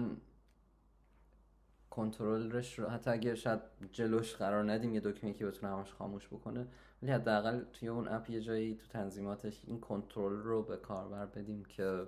کنترلش 1.93 2.79
رو 2.79 2.87
حتی 2.87 3.09
اگه 3.09 3.35
شاید 3.35 3.59
جلوش 3.91 4.35
قرار 4.35 4.71
ندیم 4.71 4.93
یه 4.93 4.99
دکمه 4.99 5.33
که 5.33 5.45
بتونه 5.45 5.73
همش 5.73 5.93
خاموش 5.93 6.27
بکنه 6.27 6.67
ولی 7.01 7.11
حداقل 7.11 7.63
توی 7.73 7.87
اون 7.87 8.07
app 8.07 8.29
یه 8.29 8.41
جایی 8.41 8.75
تو 8.75 8.87
تنظیماتش 8.87 9.61
این 9.67 9.79
کنترل 9.79 10.33
رو 10.33 10.63
به 10.63 10.77
کاربر 10.77 11.25
بدیم 11.25 11.65
که 11.65 12.07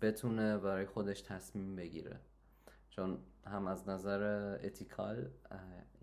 بتونه 0.00 0.58
برای 0.58 0.86
خودش 0.86 1.20
تصمیم 1.20 1.76
بگیره. 1.76 2.20
چون 2.90 3.18
هم 3.46 3.66
از 3.66 3.88
نظر 3.88 4.22
ethical 4.62 5.30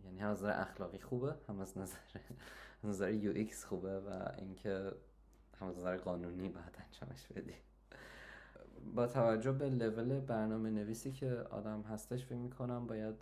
یعنی 0.05 0.19
هم 0.19 0.29
از 0.29 0.37
نظر 0.37 0.61
اخلاقی 0.61 0.99
خوبه 0.99 1.35
هم 1.49 1.59
از 1.59 1.77
نظر 1.77 1.97
نظر 2.83 3.11
UX 3.11 3.65
خوبه 3.65 3.99
و 3.99 4.31
اینکه 4.37 4.91
هم 5.59 5.67
از 5.67 5.77
نظر 5.77 5.97
قانونی 5.97 6.49
باید 6.49 6.77
انجامش 6.85 7.27
بدی 7.27 7.55
با 8.95 9.07
توجه 9.07 9.51
به 9.51 9.69
لول 9.69 10.19
برنامه 10.19 10.69
نویسی 10.69 11.11
که 11.11 11.31
آدم 11.31 11.81
هستش 11.81 12.25
فکر 12.25 12.35
می‌کنم 12.35 12.87
باید 12.87 13.15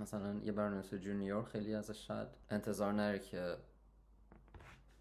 مثلا 0.00 0.40
یه 0.44 0.52
برنامه 0.52 0.82
junior 0.82 1.44
خیلی 1.44 1.74
ازش 1.74 2.06
شاید 2.06 2.28
انتظار 2.50 2.92
نره 2.92 3.18
که 3.18 3.56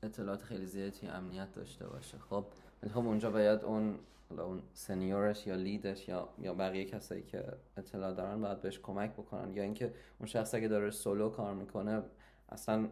اطلاعات 0.04 0.42
خیلی 0.42 0.66
زیادی 0.66 1.08
امنیت 1.08 1.52
داشته 1.52 1.88
باشه. 1.88 2.18
خب 2.18 2.46
خب 2.94 2.98
اونجا 2.98 3.32
باید 3.32 3.64
اون 3.64 4.00
اون 4.30 4.62
senior 4.74 5.29
ش 5.29 5.48
یا 5.48 5.56
lead 5.56 5.91
ش 5.91 6.08
یا 6.08 6.30
یا 6.40 6.54
بقیه 6.54 6.86
کسایی 6.86 7.24
که 7.24 7.44
اطلاع 7.78 8.14
دارن 8.14 8.42
باید 8.42 8.62
بهش 8.62 8.80
کمک 8.80 9.14
بکنن. 9.14 9.54
یا 9.54 9.64
اینکه 9.64 9.94
اون 10.20 10.28
شخص 10.28 10.56
اگه 10.56 10.68
داره 10.68 10.92
سولو 10.92 11.30
کار 11.30 11.54
می‌کنه 11.54 12.04
اصلا 12.50 12.90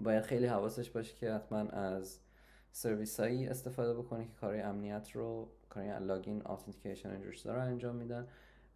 باید 0.00 0.22
خیلی 0.22 0.46
حواسش 0.46 0.90
باشه 0.90 1.14
که 1.14 1.32
حتما 1.32 1.58
از 1.58 2.18
سرویس 2.72 3.20
هایی 3.20 3.46
استفاده 3.46 3.94
بکنه 3.94 4.24
که 4.24 4.32
کارهای 4.40 4.60
امنیت 4.60 5.10
رو 5.12 5.48
کارهای 5.70 6.06
login 6.06 6.42
authentication 6.42 7.10
اینجور 7.10 7.34
رو 7.44 7.60
انجام 7.60 7.96
میدن 7.96 8.26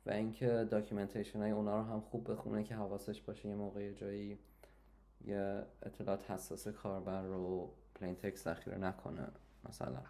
و 0.07 0.11
اینکه 0.11 0.67
documentation 0.71 1.39
های 1.39 1.51
اونا 1.51 1.77
رو 1.77 1.83
هم 1.83 2.01
خوب 2.01 2.33
بخونه 2.33 2.65
که 2.65 2.75
حواسش 2.75 3.21
باشه 3.21 3.49
یه 3.49 3.55
موقع 3.55 3.93
جایی 3.93 4.39
یه 5.25 5.63
اطلاعات 5.83 6.31
حساس 6.31 6.69
کاربر 6.69 7.23
رو 7.23 7.71
plain 7.95 8.15
text 8.15 8.45
ذخیره 8.45 8.79
نکنه 8.79 9.29
مثلا. 9.69 10.03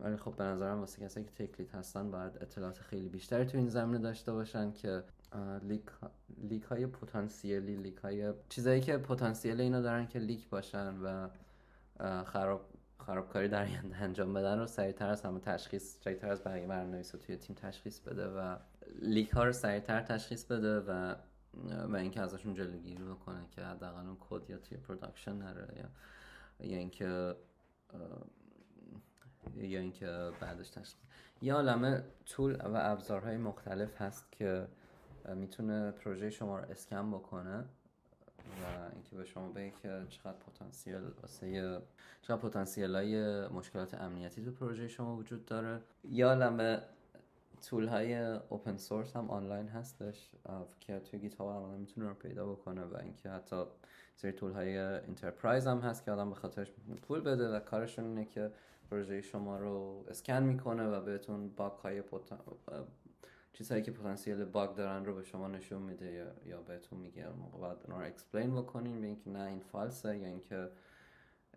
ولی 0.00 0.16
خب 0.16 0.36
به 0.36 0.44
نظرم 0.44 0.80
واسه 0.80 1.02
کسایی 1.04 1.26
که 1.26 1.46
tech 1.46 1.60
lead 1.60 1.74
هستن 1.74 2.10
باید 2.10 2.38
اطلاعات 2.40 2.78
خیلی 2.78 3.08
بیشتری 3.08 3.44
تو 3.44 3.58
این 3.58 3.68
زمینه 3.68 3.98
داشته 3.98 4.32
باشن 4.32 4.72
که 4.72 5.02
leak, 5.62 5.82
leak 6.42 6.62
های 6.62 6.86
پتانسیلی 6.86 7.76
leak 7.76 7.96
های 7.96 8.32
چیزایی 8.48 8.80
که 8.80 8.96
پتانسیل 8.98 9.60
اینا 9.60 9.80
دارن 9.80 10.06
که 10.06 10.18
leak 10.18 10.48
باشن 10.48 10.94
و 11.02 11.28
خراب 12.24 12.64
خرابکاری 13.06 13.48
در 13.48 13.62
آینده 13.62 13.96
انجام 14.04 14.34
بدن 14.34 14.58
رو 14.58 14.66
سریعتر 14.66 15.08
از 15.08 15.22
همه 15.22 15.40
تشخیص 15.40 16.02
سریعتر 16.02 16.30
از 16.30 16.44
بقیه 16.44 16.66
برنامه‌نویس 16.66 17.10
توی 17.10 17.36
تیم 17.36 17.56
تشخیص 17.56 18.00
بده 18.00 18.28
و 18.28 18.56
leak 19.02 19.30
ها 19.30 19.44
رو 19.44 19.52
سریعتر 19.52 20.02
تشخیص 20.02 20.44
بده 20.44 20.80
و 20.80 21.14
و 21.88 21.96
اینکه 21.96 22.20
ازشون 22.20 22.54
جلوگیری 22.54 23.04
بکنه 23.04 23.46
که 23.50 23.62
حداقل 23.62 24.06
اون 24.06 24.16
کد 24.20 24.50
یا 24.50 24.58
توی 24.58 24.78
production 24.78 25.32
نره 25.32 25.68
یا 25.76 25.88
یا 26.68 26.78
اینکه 26.78 27.36
یا 29.56 29.80
اینکه 29.80 30.30
بعدش 30.40 30.70
تشخیص. 30.70 30.94
یه 31.42 31.54
عالمه 31.54 32.04
طول 32.26 32.56
و 32.56 32.76
ابزارهای 32.76 33.36
مختلف 33.36 34.02
هست 34.02 34.32
که 34.32 34.68
می‌تونه 35.34 35.90
پروژه 35.90 36.30
شما 36.30 36.58
رو 36.58 36.70
اسکن 36.70 37.10
بکنه. 37.10 37.64
و 38.62 38.90
اینکه 38.94 39.16
به 39.16 39.24
شما 39.24 39.48
بگه 39.48 39.72
که 39.82 40.02
چقدر 40.08 40.36
پتانسیل 40.38 41.00
واسه 41.22 41.80
چقدر 42.22 42.40
پتانسیل 42.40 42.94
های 42.94 43.46
مشکلات 43.48 43.94
امنیتی 43.94 44.44
تو 44.44 44.50
پروژه 44.50 44.88
شما 44.88 45.16
وجود 45.16 45.44
داره 45.44 45.80
یا 46.04 46.28
عالمه 46.28 46.82
طول 47.70 47.88
های 47.88 48.14
اوپن 48.48 48.76
سورس 48.76 49.16
هم 49.16 49.30
آنلاین 49.30 49.68
هستش 49.68 50.30
که 50.80 50.98
توی 50.98 51.18
گیت 51.18 51.34
ها 51.34 51.76
می‌تونه 51.76 52.08
رو 52.08 52.14
پیدا 52.14 52.46
بکنه 52.46 52.82
و 52.82 52.96
اینکه 52.96 53.30
حتی 53.30 53.64
سری 54.16 54.32
tool 54.32 54.52
های 54.52 54.78
enterprise 54.78 55.66
هم 55.66 55.78
هست 55.78 56.04
که 56.04 56.10
آدم 56.10 56.28
به 56.28 56.34
خاطرش 56.34 56.72
پول 57.02 57.20
بده 57.20 57.48
و 57.48 57.60
کارشون 57.60 58.04
اینه 58.04 58.24
که 58.24 58.50
پروژه 58.90 59.20
شما 59.20 59.58
رو 59.58 60.04
اسکن 60.08 60.42
می‌کنه 60.42 60.86
و 60.86 61.00
بهتون 61.00 61.48
bug 61.48 61.72
های. 61.72 62.02
چیزهایی 63.58 63.82
که 63.82 63.90
پتانسیل 63.90 64.44
bug 64.44 64.74
دارن 64.74 65.04
رو 65.04 65.14
به 65.14 65.22
شما 65.22 65.48
نشون 65.48 65.82
میده 65.82 66.12
یا, 66.12 66.26
یا 66.46 66.62
بهتون 66.62 66.98
میگه 66.98 67.28
موقع 67.28 67.58
باید 67.58 67.84
رو 67.88 67.96
explain 67.96 68.54
بکنین 68.54 69.00
به 69.00 69.06
اینکه 69.06 69.30
نه 69.30 69.40
این 69.40 69.60
false 69.60 70.08
ه 70.08 70.18
یا 70.18 70.26
اینکه 70.26 70.70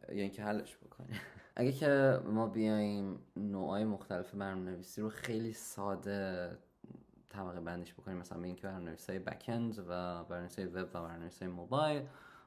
یا 0.10 0.22
اینکه 0.22 0.44
حلش 0.44 0.78
بکنین. 0.78 1.20
اگه 1.56 1.72
که 1.72 2.20
ما 2.26 2.48
بیایم 2.48 3.20
نوعای 3.36 3.86
مختلف 3.86 4.36
برنامه 4.36 4.72
نویسی 4.72 5.02
رو 5.02 5.10
خیلی 5.10 5.54
ساده 5.54 6.58
طبقه 7.30 7.60
بندش 7.60 7.94
بکنیم 7.94 8.18
مثلا 8.18 8.40
به 8.40 8.48
اینکه 8.48 8.62
برنامه 8.62 8.86
نویسی 8.86 9.20
backend 9.20 9.80
و 9.80 10.24
برنامه 10.24 10.66
وب 10.74 10.90
و 10.94 11.02
برنامه 11.02 11.48
موبایل 11.48 12.04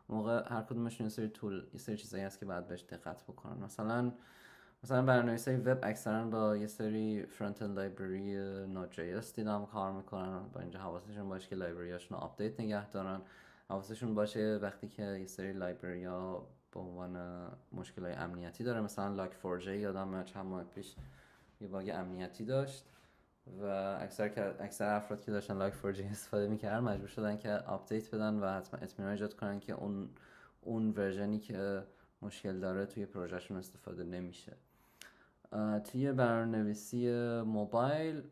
موقع 0.09 0.53
هر 0.55 0.63
کدومشون 0.63 1.07
یه 1.07 1.11
سری 1.11 1.29
tool 1.29 1.67
یه 1.73 1.79
سری 1.81 1.97
چیزایی 1.97 2.25
هست 2.25 2.41
که 2.41 2.47
باید 2.47 2.69
بهش 2.69 2.83
دقت 2.83 3.23
بکنن. 3.23 3.65
مثلا 3.65 4.13
مثلا 4.85 5.03
برنامه‌نویس 5.03 5.49
های 5.49 5.57
وب 5.57 5.79
اکثرا 5.83 6.25
با 6.25 6.57
یه 6.57 6.67
سری 6.67 7.27
front-end 7.27 7.77
library 7.77 8.35
Node.js 8.67 9.35
دیدم 9.35 9.67
کار 9.67 9.93
می‌کنن 9.93 10.49
با 10.53 10.61
اینجا 10.61 10.79
حواسشون 10.79 11.29
باشه 11.29 11.49
که 11.49 11.57
library 11.57 11.96
اشون 11.96 12.19
update 12.19 12.61
نگه 12.61 12.91
دارن. 12.91 13.21
حواسشون 13.69 14.15
باشه 14.15 14.59
وقتی 14.63 14.89
که 14.89 15.03
یه 15.03 15.27
سری 15.27 15.53
library 15.53 16.05
ها 16.05 16.47
به 16.73 16.81
عنوان 16.81 17.47
مشکل 17.73 18.05
های 18.05 18.13
امنیتی 18.13 18.65
داره. 18.65 18.81
مثلا 18.81 19.15
Log4j 19.15 19.77
یادم 19.77 20.25
چند 20.25 20.47
ماه 20.47 20.65
پیش 20.65 20.95
یه 21.61 21.69
bug 21.69 21.91
امنیتی 21.95 22.45
داشت 22.45 22.85
و 23.61 23.65
اکثر 24.01 24.55
اکثر 24.61 24.95
افراد 24.95 25.25
که 25.25 25.31
داشتن 25.33 25.57
Log4j 25.57 26.03
استفاده 26.03 26.49
می‌کردن 26.49 26.79
مجبور 26.79 27.09
شدن 27.09 27.37
که 27.37 27.51
update 27.51 28.15
بدن 28.15 28.35
و 28.35 28.49
حتما 28.49 28.81
اطمینان 28.81 29.13
ایجاد 29.13 29.35
کنن 29.35 29.61
که 29.61 29.73
اون 29.73 30.09
اون 30.61 30.91
version 30.91 31.33
ی 31.33 31.39
که 31.39 31.83
مشکل 32.23 32.61
داره 32.61 32.87
توی 32.87 33.07
پروژهشون 33.07 33.57
استفاده 33.57 34.05
نمیشه. 34.05 34.53
توی 35.85 36.13
برنامه‌نویسی 36.13 37.13
موبایل 37.47 38.23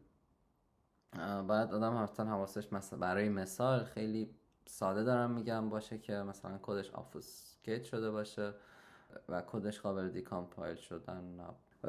باید 1.48 1.72
آدم 1.72 2.02
حتما 2.02 2.30
حواسش 2.30 2.72
مثلا 2.72 2.98
برای 2.98 3.28
مثال 3.28 3.84
خیلی 3.84 4.30
ساده 4.66 5.04
دارم 5.04 5.30
میگم 5.30 5.68
باشه 5.68 5.98
که 5.98 6.12
مثلا 6.12 6.58
کدش 6.62 6.90
obfuscate 6.90 7.82
شده 7.82 8.10
باشه 8.10 8.52
و 9.28 9.42
کدش 9.46 9.80
قابل 9.80 10.08
decompile 10.08 10.76
شدن 10.76 11.36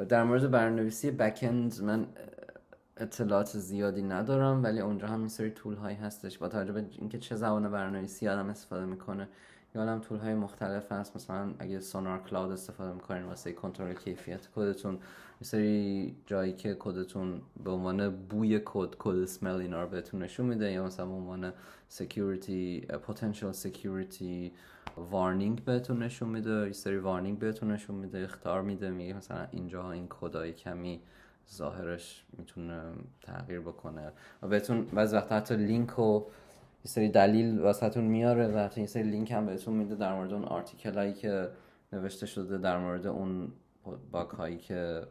در 0.09 0.23
مورد 0.23 0.51
برنامه‌نویسی 0.51 1.11
backend 1.11 1.81
من 1.81 2.07
اطلاعات 2.97 3.57
زیادی 3.57 4.01
ندارم 4.01 4.63
ولی 4.63 4.81
اونجا 4.81 5.07
هم 5.07 5.19
این 5.19 5.27
سری 5.27 5.51
tool 5.51 5.75
هایی 5.75 5.97
هستش. 5.97 6.37
با 6.37 6.47
توجه 6.47 6.73
به 6.73 6.85
اینکه 6.91 7.19
چه 7.19 7.35
زبان 7.35 7.71
برنامه‌نویسی 7.71 8.27
آدم 8.27 8.49
استفاده 8.49 8.85
می‌کنه 8.85 9.29
یا 9.75 9.81
هم 9.85 9.99
tool 9.99 10.19
های 10.19 10.33
مختلف 10.33 10.91
هست. 10.91 11.15
مثلا 11.15 11.53
اگه 11.59 11.79
SonarCloud 11.79 12.51
استفاده 12.51 12.93
می‌کنین 12.93 13.23
واسه 13.23 13.51
کنترل 13.53 13.93
کیفیت 13.93 14.47
کدتون 14.55 14.99
سری 15.43 16.15
جایی 16.25 16.53
که 16.53 16.75
کدتون 16.79 17.41
به 17.63 17.71
عنوان 17.71 18.09
بوی 18.09 18.61
کد 18.65 18.95
code 18.99 19.15
smell 19.15 19.55
اینا 19.55 19.83
رو 19.83 19.89
بهتون 19.89 20.23
نشون 20.23 20.45
میده 20.45 20.71
یا 20.71 20.85
مثلا 20.85 21.05
به 21.05 21.13
عنوان 21.13 21.53
security 21.87 22.79
پتانسیل 22.81 23.51
security 23.51 24.51
warning 24.97 25.63
بهتون 25.63 26.03
نشون 26.03 26.29
میده 26.29 26.67
یه 26.67 26.73
سری 26.73 26.97
warning 26.97 27.39
بهتون 27.39 27.71
نشون 27.71 27.95
میده 27.95 28.19
اخطار 28.19 28.61
میده 28.61 28.89
میگه 28.89 29.13
مثلا 29.13 29.47
اینجا 29.51 29.91
این 29.91 30.07
کدای 30.09 30.53
کمی 30.53 31.01
ظاهرش 31.53 32.25
می‌تونه 32.37 32.81
تغییر 33.21 33.59
بکنه. 33.59 34.11
و 34.41 34.47
بهتون 34.47 34.85
بعضی 34.85 35.15
وقتا 35.15 35.35
حتی 35.35 35.55
لینک 35.55 35.99
و 35.99 36.23
یه 36.85 36.91
سری 36.91 37.09
دلیل 37.09 37.59
واسهتون 37.59 38.03
میاره 38.03 38.47
و 38.47 38.57
حتی 38.57 38.81
یه 38.81 38.87
سری 38.87 39.03
لینک 39.03 39.31
هم 39.31 39.45
بهتون 39.45 39.73
میده 39.73 39.95
در 39.95 40.15
مورد 40.15 40.33
اون 40.33 40.45
article 40.45 40.93
هایی 40.93 41.13
که 41.13 41.49
نوشته 41.93 42.25
شده 42.25 42.57
در 42.57 42.77
مورد 42.77 43.07
اون 43.07 43.51
bug 44.11 44.29
هایی 44.29 44.57
که 44.57 45.01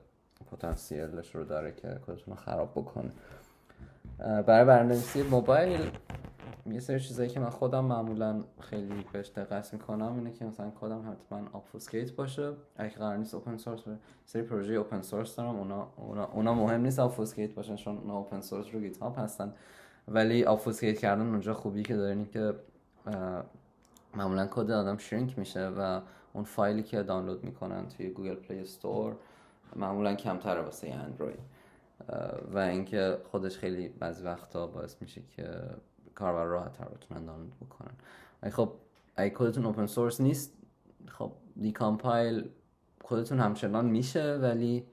پتانسیلش 0.51 1.35
رو 1.35 1.45
داره 1.45 1.73
که 1.73 1.89
کدتون 1.89 2.25
رو 2.27 2.35
خراب 2.35 2.71
بکنه. 2.71 3.11
برای 4.18 4.64
برنامه‌نویسی 4.64 5.23
موبایل 5.23 5.81
یه 6.66 6.81
سری 6.81 7.01
چیزایی 7.01 7.29
که 7.29 7.41
من 7.41 7.51
خودم 7.51 7.85
معمولا 7.85 8.45
خیلی 8.61 9.05
بهش 9.12 9.29
دقت 9.29 9.73
می‌کنم 9.73 10.14
اینه 10.16 10.33
که 10.33 10.45
مثلا 10.45 10.73
کدم 10.81 11.12
حتما 11.12 11.49
obfuscate 11.53 12.12
باشه. 12.12 12.53
اگه 12.77 12.95
قرار 12.95 13.16
نیست 13.16 13.35
open 13.35 13.57
source 13.57 13.81
سری 14.25 14.43
پروژه 14.43 14.75
open 14.75 15.03
source 15.03 15.37
دارم 15.37 15.57
اونا, 15.57 15.89
اونا, 15.97 16.25
اونا 16.25 16.55
مهم 16.55 16.81
نیست 16.81 16.99
obfuscate 16.99 17.55
باشن 17.55 17.77
چون 17.77 17.99
اونا 17.99 18.16
open 18.16 18.41
source 18.41 18.66
رو 18.73 18.81
Git 18.81 19.03
هستن. 19.03 19.53
ولی 20.09 20.45
obfuscate 20.45 20.99
کردن 20.99 21.27
اونجا 21.27 21.55
خوبی 21.55 21.83
که 21.83 21.97
دارین 21.97 22.27
که 22.27 22.55
معمولا 24.15 24.47
کد 24.47 24.71
آدم 24.71 24.97
shrink 24.97 25.39
میشه 25.39 25.69
و 25.69 26.01
اون 26.33 26.45
فایلی 26.45 26.83
که 26.83 27.03
دانلود 27.03 27.45
می‌کنن 27.45 27.89
توی 27.89 28.11
Google 28.11 28.35
Play 28.35 28.61
Store 28.61 29.16
معمولا 29.77 30.15
کمتره 30.15 30.61
واسه 30.61 30.89
اندروید. 30.89 31.41
و 32.53 32.59
اینکه 32.59 33.19
خودش 33.31 33.59
خیلی 33.59 33.89
بعضی 33.89 34.25
وقتا 34.25 34.67
باعث 34.67 34.97
میشه 35.01 35.23
که 35.37 35.61
کاربر 36.15 36.45
راحت 36.45 36.73
تر 36.73 36.85
بتونن 36.85 37.27
دانلود 37.27 37.57
بکنن. 37.61 37.93
اگه 38.43 38.55
خب 38.55 38.73
اگه 39.17 39.35
کدتون 39.35 39.67
open 39.66 39.87
source 39.87 40.21
نیست 40.21 40.53
خب 41.09 41.33
decompile 41.61 42.49
کدتون 43.03 43.41
همچنان 43.41 43.87
میشه 43.87 44.39
ولی 44.43 44.87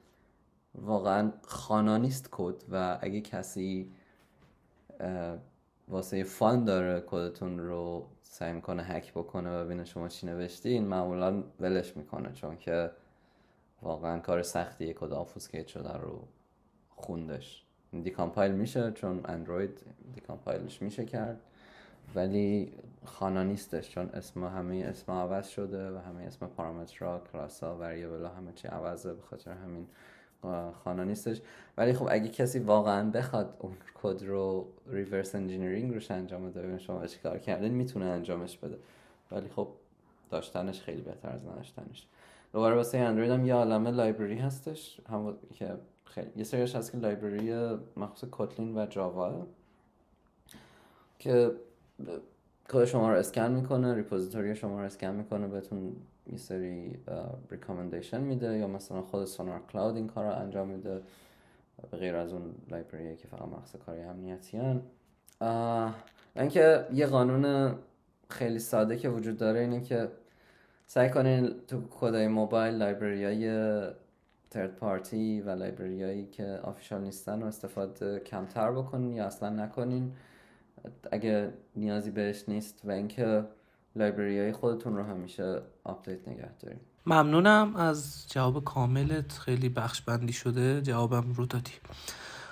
واقعا 0.76 1.32
خوانا 1.42 1.98
نیست 1.98 2.30
کد 2.32 2.64
و 2.72 2.98
اگه 3.02 3.22
کسی 3.22 3.92
واسه 5.88 6.24
fun 6.24 6.66
داره 6.66 7.04
کدتون 7.08 7.60
رو 7.60 8.08
سعی 8.22 8.54
می‌کنه 8.54 8.84
هک 8.84 9.12
بکنه 9.12 9.62
و 9.62 9.66
ببینه 9.66 9.86
شما 9.86 10.08
چی 10.08 10.28
نوشتین 10.28 10.88
معمولا 10.88 11.44
ولش 11.60 11.98
می‌کنه 11.98 12.34
چون 12.34 12.58
که 12.58 12.92
واقعا 13.82 14.20
کار 14.20 14.44
سختیه 14.44 14.94
کد 14.94 15.14
obfuscate 15.14 15.68
شده 15.68 15.94
رو 15.94 16.28
خوندش. 16.90 17.64
decompile 18.04 18.52
میشه 18.52 18.92
چون 18.92 19.22
اندروید 19.26 19.86
decompile 20.14 20.69
ش 20.69 20.82
میشه 20.82 21.06
کرد 21.06 21.42
ولی 22.16 22.74
خوانا 23.06 23.44
نیستش 23.44 23.90
چون 23.90 24.10
اسم 24.10 24.44
همه 24.44 24.86
اسم 24.90 25.12
عوض 25.12 25.48
شده 25.48 25.92
و 25.92 25.98
همه 25.98 26.24
اسم 26.24 26.48
پارامترها 26.48 27.22
کلاسا 27.32 27.78
variable 27.78 28.26
همه 28.26 28.54
چی 28.54 28.68
عوضه 28.68 29.14
به 29.14 29.22
خاطر 29.22 29.52
همین 29.52 29.88
خوانا 30.84 31.04
نیستش. 31.04 31.42
ولی 31.78 31.94
خب 31.94 32.08
اگه 32.10 32.30
کسی 32.30 32.60
واقعا 32.60 33.12
بخواد 33.12 33.56
اون 33.60 33.74
کد 34.02 34.24
رو 34.24 34.68
reverse 34.88 35.36
engineering 35.36 35.94
روش 35.94 36.12
انجام 36.12 36.50
بده 36.50 36.62
ببین 36.62 36.78
شما 36.78 37.08
چی 37.08 37.20
کار 37.20 37.38
کردین 37.38 37.74
می‌تونه 37.74 38.06
انجامش 38.06 38.58
بده. 38.58 38.78
ولی 39.32 39.50
خب 39.50 39.68
داشتنش 40.30 40.82
خیلی 40.82 41.02
بهتر 41.02 41.30
از 41.30 41.46
نداشتنش. 41.46 42.08
دوباره 42.54 42.76
واسه 42.76 42.98
اندروید 42.98 43.32
هم 43.32 43.46
یه 43.46 43.54
عالمه 43.54 43.92
library 43.92 44.38
هستش. 44.38 45.00
هم 45.10 45.38
که 45.54 45.74
خیلی 46.06 46.32
یه 46.36 46.44
سریش 46.44 46.76
هست 46.76 46.92
که 46.92 46.98
library 46.98 47.78
مخصوص 47.98 48.30
Kotlin 48.30 48.78
و 48.78 48.86
جاوا 48.86 49.48
که 51.20 51.52
کد 52.70 52.86
شما 52.86 53.12
رو 53.12 53.18
اسکن 53.18 53.52
می‌کنه 53.52 53.96
repository 53.96 54.56
شما 54.56 54.80
رو 54.80 54.86
اسکن 54.86 55.08
می‌کنه 55.08 55.48
بهتون 55.48 55.96
یه 56.32 56.38
سری 56.38 57.00
recommendation 57.52 58.22
میده 58.22 58.58
یا 58.58 58.68
مثلا 58.68 59.02
خود 59.02 59.26
SonarCloud 59.26 59.96
این 59.96 60.08
کار 60.08 60.26
رو 60.26 60.32
انجام 60.32 60.68
میده 60.68 61.02
به 61.92 61.98
غیر 61.98 62.16
از 62.16 62.34
اون 62.34 62.56
library 62.72 63.16
که 63.16 63.28
فقط 63.28 63.42
مخصوص 63.42 63.82
کاری 63.82 64.02
امنیتی 64.02 64.58
هن 64.58 64.82
اینکه 66.36 66.86
یه 66.94 67.06
قانون 67.06 67.76
خیلی 68.30 68.60
ساده 68.60 68.98
که 68.98 69.10
وجود 69.10 69.38
داره 69.38 69.60
اینه 69.60 69.82
که 69.82 70.12
سعی 70.88 71.10
کنین 71.10 71.56
تو 71.68 71.82
کدای 72.00 72.28
موبایل 72.28 72.74
library 72.74 73.26
های 73.26 73.50
third 74.50 74.76
party 74.76 75.42
و 75.42 75.50
library 75.50 76.04
هایی 76.04 76.26
که 76.26 76.60
official 76.64 77.02
نیستن 77.02 77.42
رو 77.42 77.48
استفاده 77.48 78.20
کمتر 78.20 78.72
بکنین 78.72 79.14
یا 79.14 79.26
اصلا 79.26 79.50
نکنین. 79.50 80.14
اگه 81.12 81.54
نیازی 81.76 82.12
بهش 82.12 82.44
نیست 82.50 82.82
و 82.86 82.92
اینکه 82.92 83.44
library 83.98 84.40
های 84.40 84.52
خودتون 84.52 84.96
رو 84.96 85.04
همیشه 85.04 85.62
آپدیت 85.84 86.28
نگه 86.28 86.50
داریم. 86.60 86.80
ممنونم. 87.06 87.76
از 87.76 88.26
جواب 88.30 88.64
کاملت 88.64 89.32
خیلی 89.32 89.70
بخش 89.70 90.02
بندی 90.02 90.34
شده. 90.34 90.82
جوابم 90.82 91.34
رو 91.34 91.46
دادی. 91.46 91.72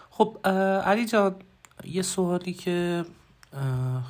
خب 0.09 0.47
علی 0.85 1.05
جان 1.05 1.35
یه 1.83 2.01
سوالی 2.01 2.53
که 2.53 3.05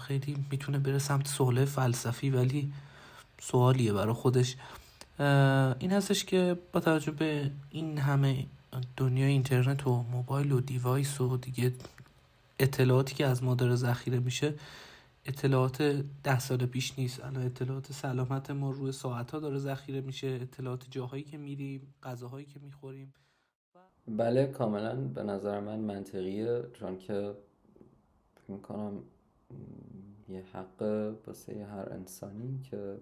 خیلی 0.08 0.46
می‌تونه 0.52 0.80
بره 0.80 1.00
سمت 1.00 1.28
سوال 1.28 1.66
فلسفی 1.66 2.30
ولی 2.30 2.74
سوالیه 3.42 3.94
برای 3.94 4.14
خودش. 4.14 4.56
این 5.80 5.92
هستش 5.92 6.26
که 6.26 6.58
با 6.72 6.80
توجه 6.80 7.12
به 7.12 7.52
این 7.72 7.98
همه 7.98 8.46
دنیای 8.98 9.32
اینترنت 9.32 9.88
و 9.88 10.04
موبایل 10.12 10.52
و 10.52 10.60
device 10.60 11.22
و 11.22 11.38
دیگه 11.38 11.74
اطلاعاتی 12.60 13.16
که 13.16 13.26
از 13.26 13.44
ما 13.44 13.56
داره 13.56 13.76
ذخیره 13.76 14.20
میشه 14.20 14.54
اطلاعات 15.26 15.82
ده 16.24 16.40
سال 16.40 16.66
پیش 16.66 17.00
نیست. 17.00 17.24
الان 17.24 17.46
اطلاعات 17.46 17.92
سلامت 17.92 18.52
ما 18.52 18.72
روی 18.72 18.92
ساعت 18.92 19.32
ها 19.32 19.40
داره 19.40 19.58
ذخیره 19.58 20.02
میشه. 20.02 20.28
اطلاعات 20.28 20.88
جاهایی 20.90 21.24
که 21.24 21.38
میریم 21.38 21.94
غذاهایی 22.04 22.46
که 22.46 22.60
می‌خوریم. 22.60 23.14
بله 24.08 24.48
کاملا 24.48 24.96
به 24.96 25.24
نظر 25.24 25.60
من 25.60 25.80
منطقیه. 25.80 26.64
چون 26.74 26.98
که 26.98 27.36
فکر 28.36 28.52
می‌کنم 28.52 29.04
یه 30.30 30.44
حق 30.54 30.82
واسه 31.28 31.66
هر 31.66 31.94
انسانی 31.94 32.60
که 32.64 32.98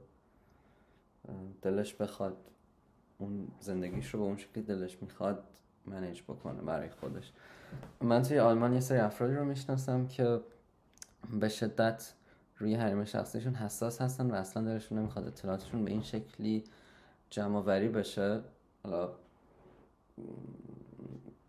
دلش 1.62 1.94
بخواد 1.94 2.38
اون 3.18 3.48
زندگیش 3.60 4.10
رو 4.10 4.20
به 4.20 4.26
اون 4.26 4.38
شکلی 4.38 4.64
دلش 4.64 4.98
می‌خواد 5.02 5.44
منیج 5.86 6.22
بکنه 6.22 6.62
برای 6.62 6.90
خودش. 6.90 7.32
من 8.02 8.22
توی 8.22 8.40
آلمان 8.40 8.74
یه 8.74 8.80
سری 8.80 8.98
افرادی 8.98 9.36
رو 9.36 9.46
می‌شناسم 9.46 10.08
که 10.08 10.40
به 11.32 11.50
شدت 11.50 12.14
روی 12.58 12.76
حریم 12.76 13.06
شخصیشون 13.06 13.56
حساس 13.56 14.02
هستن 14.02 14.32
و 14.32 14.34
اصلا 14.34 14.64
دلشون 14.64 14.98
نمی‌خواد 14.98 15.28
اطلاعاتشون 15.28 15.86
به 15.86 15.92
این 15.92 16.04
شکلی 16.04 16.64
جمع 17.30 17.60
وری 17.60 17.90
بشه. 17.90 18.42
حالا 18.84 19.10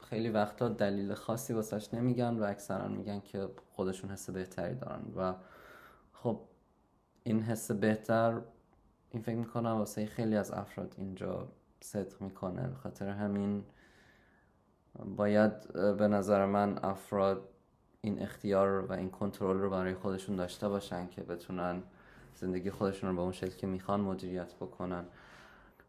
خیلی 0.05 0.29
وقتا 0.29 0.69
دلیل 0.69 1.15
خاصی 1.15 1.53
واسش 1.53 1.95
نمیگن 1.95 2.39
و 2.39 2.43
اکثرا 2.43 2.89
میگن 2.89 3.21
که 3.21 3.49
خودشون 3.77 4.11
حس 4.11 4.31
بهتری 4.31 4.75
دارن 4.75 5.03
و 5.17 5.35
خب 6.13 6.41
این 7.23 7.43
حس 7.43 7.71
بهتر 7.71 8.41
این 9.11 9.23
فکر 9.23 9.37
می‌کنم 9.37 9.71
واسه 9.71 10.07
خیلی 10.07 10.37
از 10.37 10.51
افراد 10.51 10.95
اینجا 10.99 11.49
صدق 11.81 12.21
می‌کنه. 12.21 12.75
خاطر 12.75 13.09
همین 13.09 13.65
باید 15.17 15.73
به 15.73 16.09
نظر 16.09 16.47
من 16.47 16.79
افراد 16.85 17.49
این 18.05 18.23
اختیار 18.23 18.81
و 18.81 18.93
این 18.93 19.11
کنترل 19.11 19.57
رو 19.57 19.71
برای 19.71 19.95
خودشون 19.95 20.37
داشته 20.37 20.69
باشن 20.69 21.09
که 21.09 21.23
بتونن 21.23 21.83
زندگی 22.35 22.71
خودشون 22.71 23.11
رو 23.11 23.17
به 23.17 23.23
اون 23.23 23.33
شکل 23.33 23.57
که 23.57 23.67
می‌خوان 23.67 24.01
مدیریت 24.01 24.55
بکنن. 24.55 25.05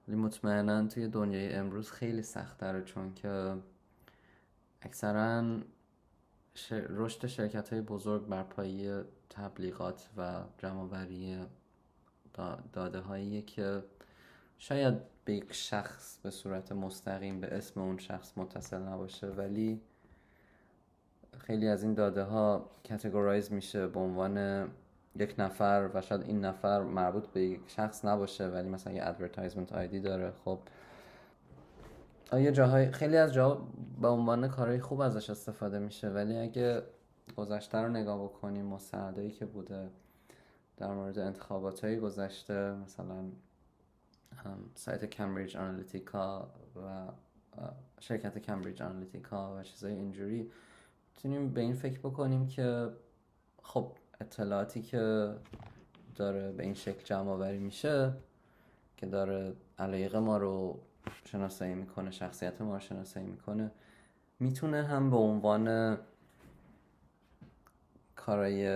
ولی 0.08 0.18
مطمئنا 0.18 0.88
توی 0.88 1.08
دنیای 1.08 1.54
امروز 1.54 1.92
خیلی 1.92 2.22
سختره 2.22 2.82
چون 2.82 3.14
که 3.14 3.54
اکثرا 4.82 5.44
رشد 6.72 7.28
شرکت 7.28 7.74
های 7.74 7.82
بزرگ 7.82 8.28
بر 8.28 8.44
پایه 8.44 9.04
تبلیغات 9.30 10.10
و 10.18 10.42
جمعوری 10.58 11.40
داده 12.74 13.00
هایی 13.00 13.42
که 13.42 13.84
شاید 14.58 14.94
به 15.26 15.34
یک 15.34 15.54
شخص 15.54 16.18
به 16.18 16.30
صورت 16.30 16.72
مستقیم 16.72 17.42
به 17.42 17.48
اسم 17.48 17.82
اون 17.82 17.98
شخص 17.98 18.38
متصل 18.38 18.82
نباشه. 18.82 19.28
ولی 19.28 19.82
خیلی 21.38 21.68
از 21.68 21.84
این 21.84 21.94
داده 21.94 22.24
ها 22.24 22.70
categorize 22.84 23.52
میشه 23.52 23.88
به 23.88 24.00
عنوان 24.00 24.68
یک 25.16 25.36
نفر 25.38 25.90
و 25.94 26.02
شاید 26.02 26.22
این 26.22 26.46
نفر 26.46 26.82
مربوط 26.82 27.28
به 27.28 27.42
یک 27.42 27.60
شخص 27.68 28.06
نباشه 28.06 28.48
ولی 28.48 28.70
مثلا 28.70 28.94
یه 28.94 29.08
advertisement 29.08 29.74
ID 29.74 30.00
داره. 30.00 30.32
خب. 30.46 30.60
یه 32.34 32.52
جاهای 32.52 32.92
خیلی 32.92 33.18
از 33.18 33.34
جاها 33.34 33.68
به 34.02 34.08
عنوان 34.08 34.48
کارهای 34.48 34.80
خوب 34.80 35.02
ازش 35.02 35.30
استفاده 35.30 35.80
میشه 35.80 36.10
ولی 36.10 36.38
اگه 36.38 36.84
گذشته 37.38 37.78
رو 37.78 37.90
نگاه 37.90 38.24
بکنیم 38.24 38.66
مستندایی 38.66 39.32
که 39.32 39.46
بوده 39.46 39.90
در 40.78 40.94
مورد 40.94 41.20
انتخابات 41.20 41.84
های 41.84 42.00
گذشته 42.00 42.74
مثلا 42.74 43.24
سایت 44.76 45.06
کمبریج 45.06 45.58
آنالیتیکا 45.58 46.48
و 46.76 47.08
شرکت 48.00 48.38
کمبریج 48.38 48.82
آنالیتیکا 48.82 49.58
و 49.58 49.64
چیزای 49.64 49.94
اینجوری 49.94 50.52
می‌تونیم 51.16 51.54
به 51.54 51.62
این 51.62 51.74
فکر 51.74 52.00
بکنیم 52.00 52.48
که 52.48 52.90
خب 53.64 53.92
اطلاعاتی 54.22 54.82
که 54.82 55.34
داره 56.16 56.52
به 56.52 56.64
این 56.64 56.74
شکل 56.74 57.04
جمع 57.04 57.30
آوری 57.30 57.58
میشه 57.58 58.14
که 58.98 59.06
داره 59.06 59.54
علایق 59.80 60.16
ما 60.16 60.38
رو 60.38 60.80
شناسایی 61.26 61.74
می‌کنه 61.74 62.12
شخصیت 62.12 62.62
ما 62.62 62.74
رو 62.74 62.80
شناسایی 62.80 63.26
می‌کنه 63.26 63.72
می‌تونه 64.40 64.84
هم 64.84 65.10
به 65.10 65.18
عنوان 65.18 65.98
کارای 68.16 68.68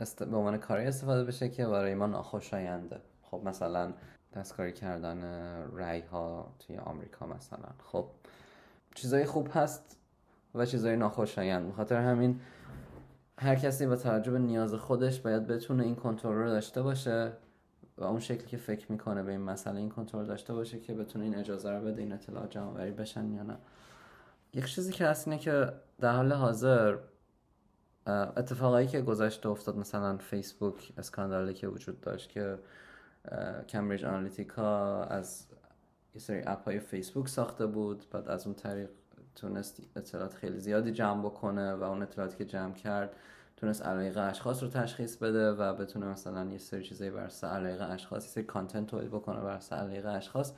است... 0.00 0.24
به 0.24 0.36
عنوان 0.36 0.58
کاری 0.58 0.86
استفاده 0.86 1.24
بشه 1.24 1.48
که 1.48 1.66
برای 1.66 1.94
ما 1.94 2.06
ناخوشاینده. 2.06 3.00
خب 3.22 3.40
مثلا 3.44 3.92
دستکاری 4.34 4.72
کردن 4.72 5.22
رای 5.72 6.00
ها 6.00 6.54
توی 6.58 6.76
آمریکا 6.76 7.26
مثلا. 7.26 7.68
خب 7.84 8.06
چیزای 8.94 9.24
خوب 9.24 9.48
هست. 9.52 9.99
و 10.54 10.66
چیزای 10.66 10.96
ناخوشایند. 10.96 11.68
بخاطر 11.68 12.00
همین 12.00 12.40
هر 13.38 13.54
کسی 13.54 13.86
با 13.86 13.96
توجه 13.96 14.32
به 14.32 14.38
نیاز 14.38 14.74
خودش 14.74 15.20
باید 15.20 15.46
بتونه 15.46 15.84
این 15.84 15.94
کنترل 15.94 16.34
رو 16.34 16.48
داشته 16.48 16.82
باشه 16.82 17.32
و 17.98 18.04
اون 18.04 18.20
شکلی 18.20 18.46
که 18.46 18.56
فکر 18.56 18.92
می‌کنه 18.92 19.22
به 19.22 19.30
این 19.30 19.40
مسئله 19.40 19.76
این 19.76 19.88
کنترل 19.88 20.26
داشته 20.26 20.54
باشه 20.54 20.80
که 20.80 20.94
بتونه 20.94 21.24
این 21.24 21.36
اجازه 21.36 21.70
رو 21.70 21.84
بده 21.84 22.02
این 22.02 22.12
اطلاعات 22.12 22.50
جمع 22.50 22.90
بشن 22.90 23.32
یا 23.32 23.42
نه. 23.42 23.56
یک 24.54 24.66
چیزی 24.66 24.92
که 24.92 25.06
هست 25.06 25.28
اینه 25.28 25.40
که 25.40 25.72
در 26.00 26.12
حال 26.12 26.32
حاضر 26.32 26.96
اتفاقایی 28.06 28.86
که 28.86 29.00
گذشته 29.00 29.48
افتاد 29.48 29.76
مثلا 29.76 30.16
فیسبوک 30.16 30.92
اسکاندالی 30.98 31.54
که 31.54 31.68
وجود 31.68 32.00
داشت 32.00 32.30
که 32.30 32.58
کمبریج 33.68 34.04
آنالیتیکا 34.04 35.02
از 35.02 35.46
یه 36.14 36.20
سری 36.20 36.42
اپ 36.46 36.64
های 36.64 36.80
فیسبوک 36.80 37.28
ساخته 37.28 37.66
بود 37.66 38.04
بعد 38.10 38.28
از 38.28 38.46
اون 38.46 38.54
طریق 38.54 38.90
تونست 39.40 39.82
اطلاعات 39.96 40.34
خیلی 40.34 40.58
زیادی 40.58 40.92
جمع 40.92 41.22
بکنه 41.22 41.74
و 41.74 41.82
اون 41.82 42.02
اطلاعاتی 42.02 42.36
که 42.36 42.44
جمع 42.44 42.74
کرد 42.74 43.16
تونست 43.56 43.82
علایق 43.82 44.18
اشخاص 44.18 44.62
رو 44.62 44.68
تشخیص 44.68 45.16
بده 45.16 45.52
و 45.52 45.74
بتونه 45.74 46.06
مثلا 46.06 46.44
یه 46.44 46.58
سری 46.58 46.84
چیزایی 46.84 47.10
بر 47.10 47.20
اساس 47.20 47.50
علایق 47.50 47.90
اشخاص 47.90 48.24
یه 48.24 48.30
سری 48.30 48.44
کانتنت 48.44 48.86
تولید 48.86 49.10
بکنه 49.10 49.40
بر 49.40 49.50
اساس 49.50 49.72
علایق 49.78 50.06
اشخاص. 50.06 50.52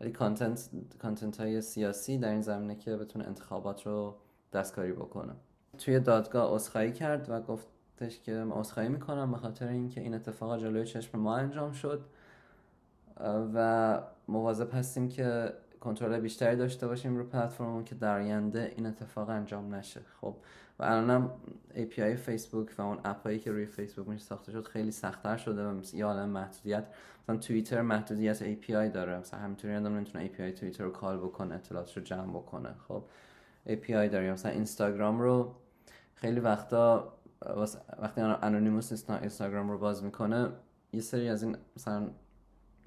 ولی 0.00 0.12
کانتنت 0.12 0.68
کانتنت 1.02 1.40
های 1.40 1.60
سیاسی 1.60 2.18
در 2.18 2.30
این 2.30 2.42
زمینه 2.42 2.76
که 2.76 2.96
بتونه 2.96 3.26
انتخابات 3.26 3.86
رو 3.86 4.14
دستکاری 4.52 4.92
بکنه. 4.92 5.32
توی 5.78 6.00
دادگاه 6.00 6.54
عذرخواهی 6.54 6.92
کرد 6.92 7.30
و 7.30 7.40
گفتش 7.40 8.20
که 8.20 8.32
من 8.32 8.52
عذرخواهی 8.52 8.88
می‌کنم 8.88 9.30
به 9.30 9.36
خاطر 9.36 9.68
اینکه 9.68 10.00
این 10.00 10.14
اتفاق 10.14 10.60
جلوی 10.60 10.86
چشم 10.86 11.18
ما 11.18 11.36
انجام 11.36 11.72
شد. 11.72 12.04
و 13.54 14.00
مواظب 14.28 14.74
هستیم 14.74 15.08
که 15.08 15.52
کنترل 15.80 16.20
بیشتری 16.20 16.56
داشته 16.56 16.86
باشیم 16.86 17.16
رو 17.16 17.24
پلتفرممون 17.24 17.84
که 17.84 17.94
در 17.94 18.20
آینده 18.20 18.72
این 18.76 18.86
اتفاق 18.86 19.28
انجام 19.28 19.74
نشه. 19.74 20.00
خب 20.20 20.36
و 20.78 20.84
الانم 20.84 21.30
API 21.74 22.00
فیسبوک 22.00 22.74
و 22.78 22.82
اون 22.82 22.98
اپایی 23.04 23.38
که 23.38 23.52
روی 23.52 23.66
فیسبوک 23.66 24.08
میشه 24.08 24.24
ساخته 24.24 24.52
شد 24.52 24.66
خیلی 24.66 24.90
سختتر 24.90 25.36
شده 25.36 25.68
و 25.68 25.80
یه 25.92 26.04
عالم 26.04 26.28
محدودیت. 26.28 26.84
مثلا 27.22 27.36
توییتر 27.36 27.82
محدودیت 27.82 28.54
API 28.54 28.94
داره. 28.94 29.18
مثلا 29.18 29.40
همینطوری 29.40 29.76
آدم 29.76 29.96
نمی‌تونه 29.96 30.28
API 30.28 30.58
توییتر 30.58 30.84
رو 30.84 30.90
call 30.90 31.16
بکنه 31.16 31.54
اطلاعاتش 31.54 31.96
رو 31.96 32.02
جمع 32.02 32.30
بکنه. 32.30 32.74
خب 32.88 33.02
API 33.66 33.88
داره. 33.88 34.32
مثلا 34.32 34.52
اینستاگرام 34.52 35.20
رو 35.20 35.54
خیلی 36.14 36.40
وقتا 36.40 37.12
وقتی 38.02 38.20
anonymous 38.20 39.10
اینستاگرام 39.10 39.70
رو 39.70 39.78
باز 39.78 40.04
می‌کنه 40.04 40.48
یه 40.92 41.00
سری 41.00 41.28
از 41.28 41.42
این 41.42 41.56
مثلا 41.76 42.10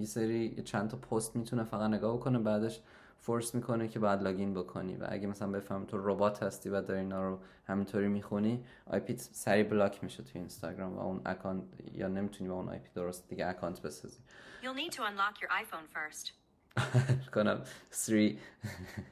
یه 0.01 0.07
سری 0.07 0.61
چند 0.65 0.89
تا 0.89 0.97
پست 0.97 1.35
می‌تونه 1.35 1.63
فقط 1.63 1.89
نگاه 1.89 2.17
بکنه 2.17 2.39
بعدش 2.39 2.81
force 3.19 3.55
می‌کنه 3.55 3.87
که 3.87 3.99
بعد 3.99 4.23
login 4.23 4.53
بکنی. 4.53 4.95
و 4.95 5.07
اگه 5.09 5.27
مثلا 5.27 5.47
بفهم 5.47 5.85
تو 5.85 5.97
ربات 6.09 6.43
هستی 6.43 6.69
و 6.69 6.81
داری 6.81 6.99
اینا 6.99 7.29
رو 7.29 7.39
همینطوری 7.67 8.07
می‌خونی 8.07 8.63
IP 8.86 9.17
سری 9.17 9.63
block 9.63 10.03
میشه 10.03 10.23
تو 10.23 10.29
اینستاگرام 10.33 10.97
و 10.97 10.99
اون 10.99 11.21
اکانت 11.25 11.63
یا 11.93 12.07
نمی‌تونی 12.07 12.49
با 12.49 12.55
اون 12.55 12.69
IP 12.69 12.89
درست 12.95 13.29
دیگه 13.29 13.47
اکانت 13.47 13.81
بسازی. 13.81 14.19
You'll 14.63 14.77
need 14.77 14.93
to 14.93 15.01
unlock 15.01 15.41
your 15.41 15.49
iPhone 15.49 15.87
first. 15.95 16.31
کنم. 17.35 17.61
Siri 17.89 18.39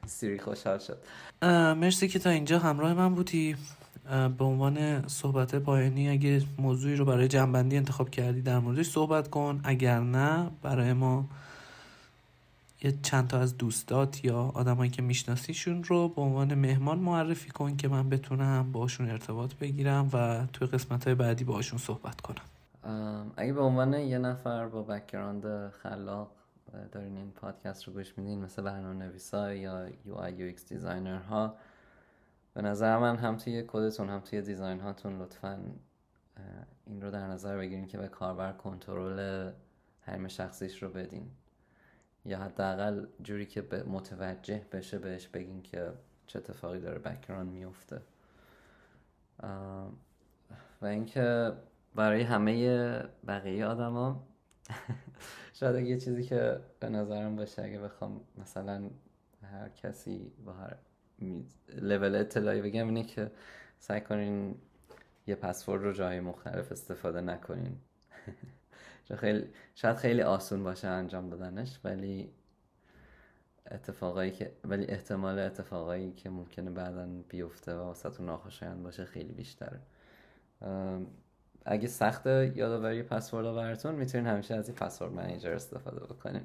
Siri 0.06 0.38
خوشحال 0.38 0.78
شد. 0.78 0.98
مرسی 1.76 2.08
که 2.08 2.18
تا 2.18 2.30
اینجا 2.30 2.58
همراه 2.58 2.94
من 2.94 3.14
بودی. 3.14 3.56
به 4.38 4.44
عنوان 4.44 5.08
صحبت 5.08 5.54
پایانی 5.54 6.08
اگه 6.08 6.42
موضوعی 6.58 6.96
رو 6.96 7.04
برای 7.04 7.28
جمع‌بندی 7.28 7.76
انتخاب 7.76 8.10
کردی 8.10 8.42
در 8.42 8.58
موردش 8.58 8.90
صحبت 8.90 9.30
کن. 9.30 9.60
اگر 9.64 10.00
نه 10.00 10.50
برای 10.62 10.92
ما 10.92 11.24
یه 12.82 12.94
چند 13.02 13.28
تا 13.28 13.38
از 13.38 13.58
دوستات 13.58 14.24
یا 14.24 14.38
آدمایی 14.54 14.90
که 14.90 15.02
میشناسیشون 15.02 15.84
رو 15.84 16.08
به 16.08 16.22
عنوان 16.22 16.54
مهمان 16.54 16.98
معرفی 16.98 17.50
کن 17.50 17.76
که 17.76 17.88
من 17.88 18.08
بتونم 18.08 18.72
باشون 18.72 19.10
ارتباط 19.10 19.54
بگیرم 19.54 20.10
و 20.12 20.46
توی 20.52 20.66
قسمت 20.66 21.04
های 21.04 21.14
بعدی 21.14 21.44
باشون 21.44 21.78
صحبت 21.78 22.20
کنم. 22.20 22.42
اگه 23.36 23.52
به 23.52 23.60
عنوان 23.60 23.94
یه 23.94 24.18
نفر 24.18 24.66
با 24.66 24.82
background 24.82 25.70
خلاق 25.70 26.30
دارین 26.92 27.16
این 27.16 27.30
پادکست 27.30 27.84
رو 27.84 27.92
گوش 27.92 28.18
میدین 28.18 28.40
مثل 28.40 28.62
برنامه 28.62 29.04
نویسا 29.04 29.54
یا 29.54 29.88
UX 30.06 30.68
designer 30.68 31.18
ها 31.18 31.54
به 32.54 32.62
نظر 32.62 32.98
من 32.98 33.16
هم 33.16 33.36
توی 33.36 33.64
کدتون 33.68 34.08
هم 34.08 34.20
توی 34.20 34.42
design 34.42 34.80
هاتون 34.80 35.22
لطفا 35.22 35.60
این 36.86 37.02
رو 37.02 37.10
در 37.10 37.26
نظر 37.26 37.56
بگیرین 37.56 37.86
که 37.86 37.98
به 37.98 38.08
کاربر 38.08 38.52
کنترل 38.52 39.50
حریم 40.00 40.28
شخصیش 40.28 40.82
رو 40.82 40.88
بدین. 40.88 41.30
یا 42.24 42.38
حداقل 42.38 43.06
جوری 43.22 43.46
که 43.46 43.62
به 43.62 43.82
متوجه 43.82 44.66
بشه 44.72 44.98
بهش 44.98 45.28
بگین 45.28 45.62
که 45.62 45.92
چه 46.26 46.38
اتفاقی 46.38 46.80
داره 46.80 46.98
background 46.98 47.52
میفته 47.52 48.02
و 50.82 50.86
اینکه 50.86 51.52
برای 51.94 52.22
همه 52.22 53.02
بقیه 53.26 53.66
آدما 53.66 54.26
شاید 55.52 55.86
یه 55.86 55.98
چیزی 55.98 56.24
که 56.24 56.60
به 56.80 56.88
نظرم 56.88 57.36
باشه 57.36 57.62
اگه 57.62 57.78
بخوام 57.78 58.20
مثلا 58.38 58.90
هر 59.42 59.68
کسی 59.68 60.32
با 60.44 60.52
هر 60.52 60.76
لول 61.68 62.14
اطلاعی 62.14 62.60
بگم 62.62 62.86
اینه 62.88 63.04
که 63.04 63.30
سعی 63.78 64.00
کنین 64.00 64.54
یه 65.26 65.34
پسورد 65.34 65.82
رو 65.82 65.92
جای 65.92 66.20
مختلف 66.20 66.72
استفاده 66.72 67.20
نکنین. 67.20 67.76
خیلی 69.20 69.46
شاید 69.74 69.96
خیلی 69.96 70.22
آسون 70.22 70.64
باشه 70.64 70.88
انجام 70.88 71.30
دادنش 71.30 71.78
ولی 71.84 72.30
اتفاقایی 73.70 74.30
که 74.30 74.52
ولی 74.64 74.86
احتمال 74.86 75.38
اتفاقایی 75.38 76.12
که 76.12 76.30
ممکنه 76.30 76.70
بعدا 76.70 77.08
بیفته 77.28 77.74
و 77.74 77.78
واسه 77.78 78.22
ناخوشایند 78.22 78.82
باشه 78.82 79.04
خیلی 79.04 79.32
بیشتره. 79.32 79.80
اگه 81.64 81.88
سخت 81.88 82.26
یادآوری 82.26 83.02
پسورد 83.02 83.54
براتون 83.54 83.94
می‌تونین 83.94 84.26
همیشه 84.26 84.54
از 84.54 84.68
این 84.68 84.76
پسورد 84.76 85.12
منیجر 85.12 85.52
استفاده 85.52 86.00
بکنین. 86.00 86.42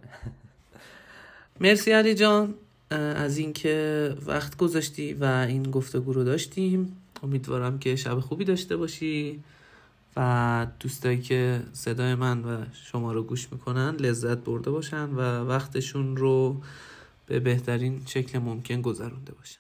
مرسی 1.62 1.92
علی 1.92 2.16
جان. 2.16 2.56
از 2.90 3.38
اینکه 3.38 4.16
وقت 4.26 4.58
گذاشتی 4.58 5.14
و 5.14 5.24
این 5.24 5.64
گفتگو 5.64 6.14
رو 6.14 6.24
داشتیم. 6.24 6.98
امیدوارم 7.24 7.80
که 7.80 7.96
شب 7.96 8.20
خوبی 8.20 8.46
داشته 8.46 8.78
باشی 8.78 9.44
و 10.16 10.68
دوستایی 10.80 11.22
که 11.22 11.64
صدای 11.74 12.16
من 12.16 12.44
و 12.44 12.66
شما 12.74 13.14
رو 13.14 13.24
گوش 13.24 13.52
می‌کنن 13.52 13.96
لذت 13.96 14.38
برده 14.38 14.72
باشن 14.72 15.06
و 15.10 15.20
وقتشون 15.46 16.18
رو 16.18 16.62
به 17.26 17.40
بهترین 17.40 18.02
شکل 18.06 18.40
ممکن 18.40 18.82
گذرونده 18.82 19.34
باشن. 19.34 19.60